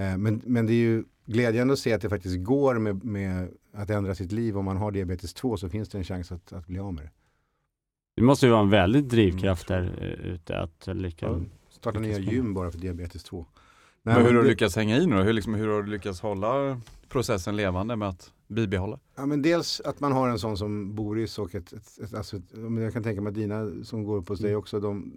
Eh, 0.00 0.18
men, 0.18 0.42
men 0.44 0.66
det 0.66 0.72
är 0.72 0.74
ju 0.74 1.04
glädjande 1.26 1.72
att 1.72 1.78
se 1.78 1.92
att 1.92 2.02
det 2.02 2.08
faktiskt 2.08 2.44
går 2.44 2.78
med, 2.78 3.04
med 3.04 3.48
att 3.72 3.90
ändra 3.90 4.14
sitt 4.14 4.32
liv. 4.32 4.58
Om 4.58 4.64
man 4.64 4.76
har 4.76 4.90
diabetes 4.90 5.34
2 5.34 5.56
så 5.56 5.68
finns 5.68 5.88
det 5.88 5.98
en 5.98 6.04
chans 6.04 6.32
att, 6.32 6.52
att 6.52 6.66
bli 6.66 6.78
av 6.78 6.94
med 6.94 7.04
det. 7.04 7.10
Det 8.16 8.22
måste 8.22 8.46
ju 8.46 8.52
vara 8.52 8.62
en 8.62 8.70
väldigt 8.70 9.08
drivkraft 9.08 9.68
där 9.68 9.82
eh, 10.00 10.32
ute 10.32 10.58
att 10.58 10.88
lyckas. 10.96 11.30
Ja. 11.30 11.40
Starta 11.70 11.98
nya 11.98 12.18
Lyckas 12.18 12.32
gym 12.34 12.54
bara 12.54 12.70
för 12.70 12.78
diabetes 12.78 13.22
2. 13.24 13.46
Men 14.02 14.14
Nej, 14.14 14.22
hur 14.22 14.28
men 14.28 14.36
har 14.36 14.42
du 14.42 14.48
lyckats 14.50 14.76
hänga 14.76 14.96
i 14.96 15.06
nu 15.06 15.16
då? 15.16 15.22
Hur, 15.22 15.32
liksom, 15.32 15.54
hur 15.54 15.68
har 15.68 15.82
du 15.82 15.90
lyckats 15.90 16.20
hålla 16.20 16.80
processen 17.08 17.56
levande 17.56 17.96
med 17.96 18.08
att 18.08 18.32
bibehålla? 18.48 18.98
Ja, 19.16 19.26
men 19.26 19.42
dels 19.42 19.80
att 19.80 20.00
man 20.00 20.12
har 20.12 20.28
en 20.28 20.38
sån 20.38 20.56
som 20.56 20.94
Boris 20.94 21.38
och 21.38 21.54
ett, 21.54 21.72
ett, 21.72 21.98
ett 22.02 22.14
alltså 22.14 22.36
ett, 22.36 22.52
men 22.52 22.82
jag 22.82 22.92
kan 22.92 23.02
tänka 23.02 23.20
mig 23.20 23.30
att 23.30 23.34
dina 23.34 23.84
som 23.84 24.04
går 24.04 24.16
upp 24.16 24.28
hos 24.28 24.40
dig 24.40 24.50
Mm. 24.50 24.58
också. 24.58 24.80
De, 24.80 25.12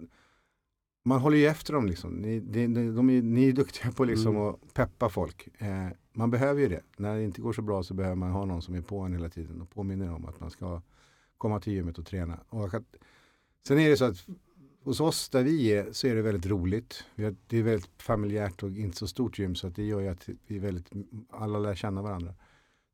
man 1.04 1.20
håller 1.20 1.36
ju 1.36 1.46
efter 1.46 1.72
dem 1.72 1.86
liksom. 1.86 2.14
Ni, 2.14 2.40
de, 2.40 2.66
de, 2.66 2.94
de 2.94 3.10
är, 3.10 3.22
ni 3.22 3.48
är 3.48 3.52
duktiga 3.52 3.92
på 3.92 4.04
liksom 4.04 4.36
Mm. 4.36 4.48
att 4.48 4.74
peppa 4.74 5.08
folk. 5.08 5.48
Eh, 5.58 5.88
man 6.12 6.30
behöver 6.30 6.60
ju 6.60 6.68
det. 6.68 6.80
När 6.96 7.16
det 7.16 7.24
inte 7.24 7.40
går 7.40 7.52
så 7.52 7.62
bra 7.62 7.82
så 7.82 7.94
behöver 7.94 8.16
man 8.16 8.30
ha 8.30 8.44
någon 8.44 8.62
som 8.62 8.74
är 8.74 8.80
på 8.82 8.98
en 9.00 9.12
hela 9.12 9.28
tiden 9.28 9.60
och 9.62 9.70
påminner 9.70 10.12
om 10.12 10.26
att 10.26 10.40
man 10.40 10.50
ska 10.50 10.82
komma 11.38 11.60
till 11.60 11.72
gymmet 11.72 11.98
och 11.98 12.06
träna. 12.06 12.40
Och 12.48 12.74
att, 12.74 12.96
sen 13.66 13.78
är 13.78 13.90
det 13.90 13.96
så 13.96 14.04
att 14.04 14.26
hos 14.84 15.00
oss 15.00 15.28
där 15.28 15.42
vi 15.42 15.72
är 15.72 15.92
så 15.92 16.06
är 16.06 16.14
det 16.14 16.22
väldigt 16.22 16.46
roligt. 16.46 17.04
Har, 17.16 17.36
det 17.46 17.58
är 17.58 17.62
väldigt 17.62 18.02
familjärt 18.02 18.62
och 18.62 18.70
inte 18.70 18.96
så 18.96 19.06
stort 19.06 19.38
gym 19.38 19.54
så 19.54 19.66
att 19.66 19.76
det 19.76 19.82
gör 19.84 20.00
ju 20.00 20.08
att 20.08 20.28
vi 20.46 20.56
är 20.56 20.60
väldigt, 20.60 20.90
alla 21.30 21.58
lär 21.58 21.74
känna 21.74 22.02
varandra. 22.02 22.34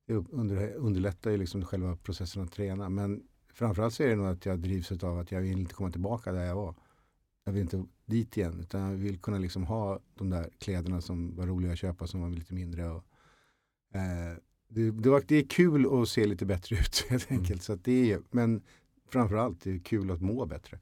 Det 0.06 0.14
under, 0.14 0.74
underlättar 0.74 1.30
ju 1.30 1.36
liksom 1.36 1.64
själva 1.64 1.96
processen 1.96 2.42
att 2.42 2.52
träna. 2.52 2.88
Men 2.88 3.22
framförallt 3.52 3.94
så 3.94 4.02
är 4.02 4.08
det 4.08 4.16
nog 4.16 4.26
att 4.26 4.46
jag 4.46 4.58
drivs 4.58 4.92
av 4.92 5.18
att 5.18 5.32
jag 5.32 5.40
vill 5.40 5.58
inte 5.58 5.74
komma 5.74 5.90
tillbaka 5.90 6.32
där 6.32 6.44
jag 6.44 6.54
var. 6.54 6.74
Jag 7.50 7.54
vill 7.54 7.62
inte 7.62 7.84
dit 8.06 8.36
igen 8.36 8.60
utan 8.60 8.80
jag 8.80 8.96
vill 8.96 9.18
kunna 9.18 9.38
liksom 9.38 9.64
ha 9.64 10.00
de 10.14 10.30
där 10.30 10.50
kläderna 10.58 11.00
som 11.00 11.36
var 11.36 11.46
roliga 11.46 11.72
att 11.72 11.78
köpa 11.78 12.06
som 12.06 12.20
var 12.20 12.30
lite 12.30 12.54
mindre. 12.54 12.88
Och, 12.88 13.04
eh, 13.94 14.36
det, 14.68 14.90
det, 14.90 15.10
var, 15.10 15.22
det 15.26 15.36
är 15.36 15.42
kul 15.42 16.02
att 16.02 16.08
se 16.08 16.26
lite 16.26 16.46
bättre 16.46 16.76
ut 16.80 17.06
helt 17.08 17.30
enkelt. 17.30 17.62
Så 17.62 17.72
att 17.72 17.84
det 17.84 18.12
är, 18.12 18.20
men 18.30 18.62
framförallt 19.08 19.60
det 19.60 19.70
är 19.70 19.78
kul 19.78 20.10
att 20.10 20.20
må 20.20 20.46
bättre. 20.46 20.78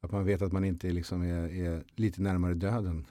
Att 0.00 0.12
man 0.12 0.24
vet 0.24 0.42
att 0.42 0.52
man 0.52 0.64
inte 0.64 0.90
liksom 0.90 1.22
är, 1.22 1.48
är 1.48 1.84
lite 1.94 2.22
närmare 2.22 2.54
döden. 2.54 3.06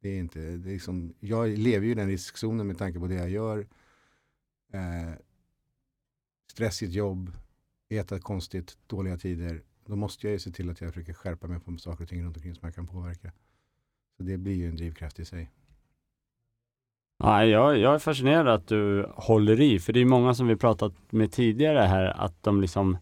Det 0.00 0.08
är 0.08 0.18
inte, 0.18 0.40
det 0.40 0.70
är 0.70 0.72
liksom, 0.72 1.14
jag 1.20 1.48
lever 1.48 1.86
ju 1.86 1.92
i 1.92 1.94
den 1.94 2.08
riskzonen 2.08 2.66
med 2.66 2.78
tanke 2.78 2.98
på 2.98 3.06
det 3.06 3.14
jag 3.14 3.30
gör. 3.30 3.66
Eh, 4.72 5.14
stressigt 6.50 6.92
jobb, 6.92 7.32
äta 7.88 8.18
konstigt, 8.18 8.78
dåliga 8.86 9.16
tider. 9.16 9.62
Då 9.86 9.96
måste 9.96 10.26
jag 10.26 10.32
ju 10.32 10.38
se 10.38 10.50
till 10.50 10.70
att 10.70 10.80
jag 10.80 10.94
försöker 10.94 11.12
skärpa 11.12 11.46
mig 11.46 11.60
på 11.60 11.76
saker 11.78 12.02
och 12.02 12.08
ting 12.08 12.24
runt 12.24 12.36
omkring 12.36 12.54
som 12.54 12.66
jag 12.66 12.74
kan 12.74 12.86
påverka. 12.86 13.32
Så 14.16 14.22
det 14.22 14.38
blir 14.38 14.54
ju 14.54 14.68
en 14.68 14.76
drivkraft 14.76 15.18
i 15.18 15.24
sig. 15.24 15.50
Ja, 17.18 17.44
jag, 17.44 17.78
jag 17.78 17.94
är 17.94 17.98
fascinerad 17.98 18.48
att 18.48 18.66
du 18.66 19.08
håller 19.14 19.60
i, 19.60 19.78
för 19.78 19.92
det 19.92 20.00
är 20.00 20.04
många 20.04 20.34
som 20.34 20.46
vi 20.46 20.56
pratat 20.56 20.94
med 21.10 21.32
tidigare 21.32 21.78
här, 21.78 22.06
att 22.06 22.42
de 22.42 22.60
liksom 22.60 22.98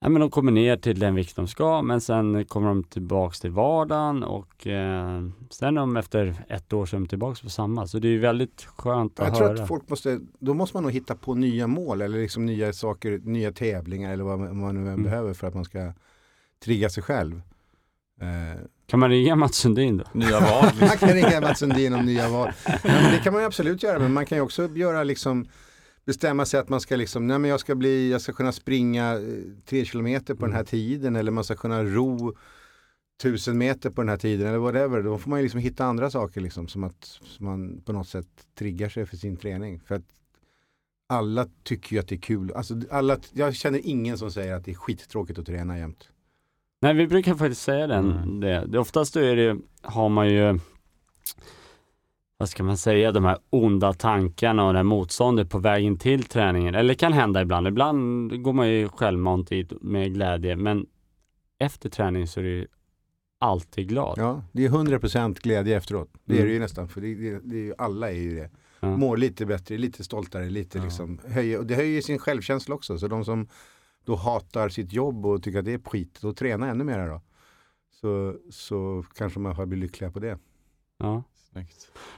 Ja, 0.00 0.08
men 0.08 0.20
de 0.20 0.30
kommer 0.30 0.52
ner 0.52 0.76
till 0.76 0.98
den 1.00 1.14
vikt 1.14 1.36
de 1.36 1.48
ska, 1.48 1.82
men 1.82 2.00
sen 2.00 2.44
kommer 2.44 2.68
de 2.68 2.84
tillbaks 2.84 3.40
till 3.40 3.50
vardagen 3.50 4.22
och 4.22 4.66
eh, 4.66 5.22
sen 5.50 5.76
är 5.76 5.80
de 5.80 5.96
efter 5.96 6.34
ett 6.48 6.72
år 6.72 6.86
så 6.86 6.96
är 6.96 7.00
de 7.00 7.06
tillbaks 7.08 7.40
på 7.40 7.50
samma. 7.50 7.86
Så 7.86 7.98
det 7.98 8.08
är 8.08 8.12
ju 8.12 8.18
väldigt 8.18 8.64
skönt 8.76 9.20
att 9.20 9.26
Jag 9.28 9.36
tror 9.36 9.48
höra. 9.48 9.62
att 9.62 9.68
folk 9.68 9.88
måste, 9.88 10.20
då 10.38 10.54
måste 10.54 10.76
man 10.76 10.82
nog 10.82 10.92
hitta 10.92 11.14
på 11.14 11.34
nya 11.34 11.66
mål 11.66 12.02
eller 12.02 12.18
liksom 12.18 12.46
nya 12.46 12.72
saker, 12.72 13.18
nya 13.24 13.52
tävlingar 13.52 14.12
eller 14.12 14.24
vad 14.24 14.38
man, 14.38 14.74
nu 14.74 14.80
Mm. 14.90 15.02
behöver 15.02 15.34
för 15.34 15.46
att 15.46 15.54
man 15.54 15.64
ska 15.64 15.92
trigga 16.64 16.90
sig 16.90 17.02
själv. 17.02 17.42
Eh, 18.20 18.60
Kan 18.86 19.00
man 19.00 19.10
ringa 19.10 19.36
Mats 19.36 19.56
Sundin 19.56 19.96
då? 19.96 20.04
Nya 20.12 20.40
val? 20.40 20.64
man 20.80 20.88
kan 20.88 21.08
ringa 21.08 21.40
Mats 21.40 21.58
Sundin 21.58 21.94
om 21.94 22.06
nya 22.06 22.28
val. 22.28 22.52
Ja, 22.66 22.72
men 22.82 23.12
det 23.12 23.18
kan 23.24 23.32
man 23.32 23.42
ju 23.42 23.46
absolut 23.46 23.82
göra, 23.82 23.98
men 23.98 24.12
man 24.12 24.26
kan 24.26 24.38
ju 24.38 24.42
också 24.42 24.68
göra 24.68 25.02
liksom 25.04 25.46
bestämma 26.06 26.44
sig 26.44 26.60
att 26.60 26.68
man 26.68 26.80
ska 26.80 26.96
liksom, 26.96 27.26
nej 27.26 27.38
men 27.38 27.50
jag 27.50 27.60
ska 27.60 27.74
bli, 27.74 28.10
jag 28.10 28.20
ska 28.20 28.32
kunna 28.32 28.52
springa 28.52 29.14
eh, 29.14 29.20
tre 29.64 29.84
kilometer 29.84 30.34
på 30.34 30.46
den 30.46 30.54
här 30.54 30.64
tiden 30.64 31.16
eller 31.16 31.30
man 31.30 31.44
ska 31.44 31.54
kunna 31.54 31.84
ro 31.84 32.36
tusen 33.22 33.58
meter 33.58 33.90
på 33.90 34.00
den 34.00 34.08
här 34.08 34.16
tiden 34.16 34.48
eller 34.48 34.58
whatever. 34.58 35.02
Då 35.02 35.18
får 35.18 35.30
man 35.30 35.38
ju 35.38 35.42
liksom 35.42 35.60
hitta 35.60 35.84
andra 35.84 36.10
saker 36.10 36.40
liksom 36.40 36.68
som 36.68 36.84
att 36.84 37.04
som 37.04 37.46
man 37.46 37.80
på 37.84 37.92
något 37.92 38.08
sätt 38.08 38.28
triggar 38.58 38.88
sig 38.88 39.06
för 39.06 39.16
sin 39.16 39.36
träning. 39.36 39.80
För 39.80 39.94
att 39.94 40.04
alla 41.08 41.46
tycker 41.62 41.96
ju 41.96 42.00
att 42.00 42.08
det 42.08 42.14
är 42.14 42.20
kul. 42.20 42.52
Alltså 42.52 42.80
alla, 42.90 43.18
jag 43.32 43.54
känner 43.54 43.80
ingen 43.84 44.18
som 44.18 44.30
säger 44.30 44.54
att 44.54 44.64
det 44.64 44.70
är 44.70 44.74
skittråkigt 44.74 45.38
att 45.38 45.46
träna 45.46 45.78
jämt. 45.78 46.08
Nej, 46.80 46.94
vi 46.94 47.06
brukar 47.06 47.34
faktiskt 47.34 47.62
säga 47.62 47.86
den. 47.86 48.12
Mm. 48.12 48.40
Det. 48.40 48.66
det. 48.66 48.78
Oftast 48.78 49.16
är 49.16 49.36
det, 49.36 49.58
har 49.82 50.08
man 50.08 50.28
ju, 50.28 50.58
vad 52.38 52.48
ska 52.48 52.62
man 52.62 52.76
säga, 52.78 53.12
de 53.12 53.24
här 53.24 53.38
onda 53.50 53.92
tankarna 53.92 54.66
och 54.66 54.72
det 54.72 54.78
här 54.78 54.84
motståndet 54.84 55.50
på 55.50 55.58
vägen 55.58 55.98
till 55.98 56.22
träningen. 56.24 56.74
Eller 56.74 56.94
kan 56.94 57.12
hända 57.12 57.42
ibland. 57.42 57.66
Ibland 57.68 58.42
går 58.42 58.52
man 58.52 58.68
ju 58.70 58.88
självmant 58.88 59.48
dit 59.48 59.72
med 59.82 60.14
glädje, 60.14 60.56
men 60.56 60.86
efter 61.58 61.88
träning 61.90 62.26
så 62.26 62.40
är 62.40 62.44
det 62.44 62.50
ju 62.50 62.66
alltid 63.38 63.88
glad. 63.88 64.14
Ja, 64.18 64.42
det 64.52 64.64
är 64.64 64.68
100% 64.70 65.34
glädje 65.42 65.76
efteråt. 65.76 66.10
Det 66.24 66.32
är 66.34 66.36
Mm. 66.36 66.48
det 66.48 66.54
ju 66.54 66.60
nästan. 66.60 66.88
För 66.88 67.00
det, 67.00 67.14
det, 67.14 67.40
det 67.44 67.56
är 67.56 67.60
ju, 67.64 67.74
alla 67.78 68.10
är 68.10 68.14
ju 68.16 68.34
det. 68.34 68.50
Ja. 68.80 68.96
Mår 68.96 69.16
lite 69.16 69.46
bättre, 69.46 69.78
lite 69.78 70.04
stoltare, 70.04 70.50
lite 70.50 70.78
Ja. 70.78 70.84
liksom 70.84 71.18
höjer, 71.26 71.58
och 71.58 71.66
det 71.66 71.74
höjer 71.74 72.00
sin 72.02 72.18
självkänsla 72.18 72.74
också. 72.74 72.98
Så 72.98 73.08
de 73.08 73.24
som 73.24 73.48
då 74.04 74.14
hatar 74.16 74.68
sitt 74.68 74.92
jobb 74.92 75.26
och 75.26 75.42
tycker 75.42 75.58
att 75.58 75.64
det 75.64 75.72
är 75.72 75.78
skit, 75.78 76.18
då 76.22 76.32
träna 76.32 76.68
ännu 76.70 76.84
mer 76.84 77.08
då. 77.08 77.20
Så, 78.00 78.36
så 78.50 79.04
kanske 79.14 79.38
man 79.40 79.56
har 79.56 79.66
blivit 79.66 79.82
lyckliga 79.82 80.10
på 80.10 80.18
det. 80.18 80.38
Ja. 80.98 81.22
Snyggt. 81.56 81.76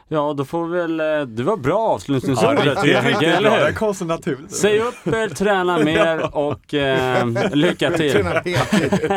ja, 0.09 0.33
då 0.37 0.45
får 0.45 0.67
vi 0.67 0.79
väl, 0.81 1.01
eh, 1.01 1.21
det 1.27 1.43
var 1.43 1.57
bra 1.57 1.73
Ja, 1.73 1.95
avslutningsord 1.95 2.57
tycker 2.57 2.67
jag, 2.87 3.05
bra. 3.05 3.23
eller 3.31 3.51
Det 3.61 3.67
hur? 3.67 3.73
kom 3.73 3.95
så 3.95 4.05
naturligt. 4.05 4.51
Säg 4.55 4.81
upp 4.81 5.07
er, 5.07 5.29
träna 5.29 5.79
mer 5.79 6.37
och 6.37 6.75
eh, 6.75 7.27
lycka 7.53 7.91
till. 7.97 8.13
Träna 8.13 8.31
heltid. 8.45 9.13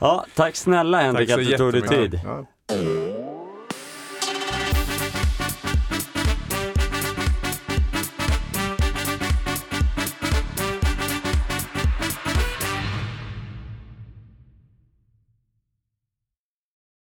Ja, 0.00 0.24
tack 0.34 0.56
snälla 0.56 1.00
Henrik 1.00 1.28
Tack 1.28 1.34
så 1.34 1.40
att 1.40 1.46
du 1.50 1.56
tog 1.58 1.72
dig 1.72 1.80
jättemycket. 1.82 2.10
tid. 2.12 2.20
Ja. 2.24 2.46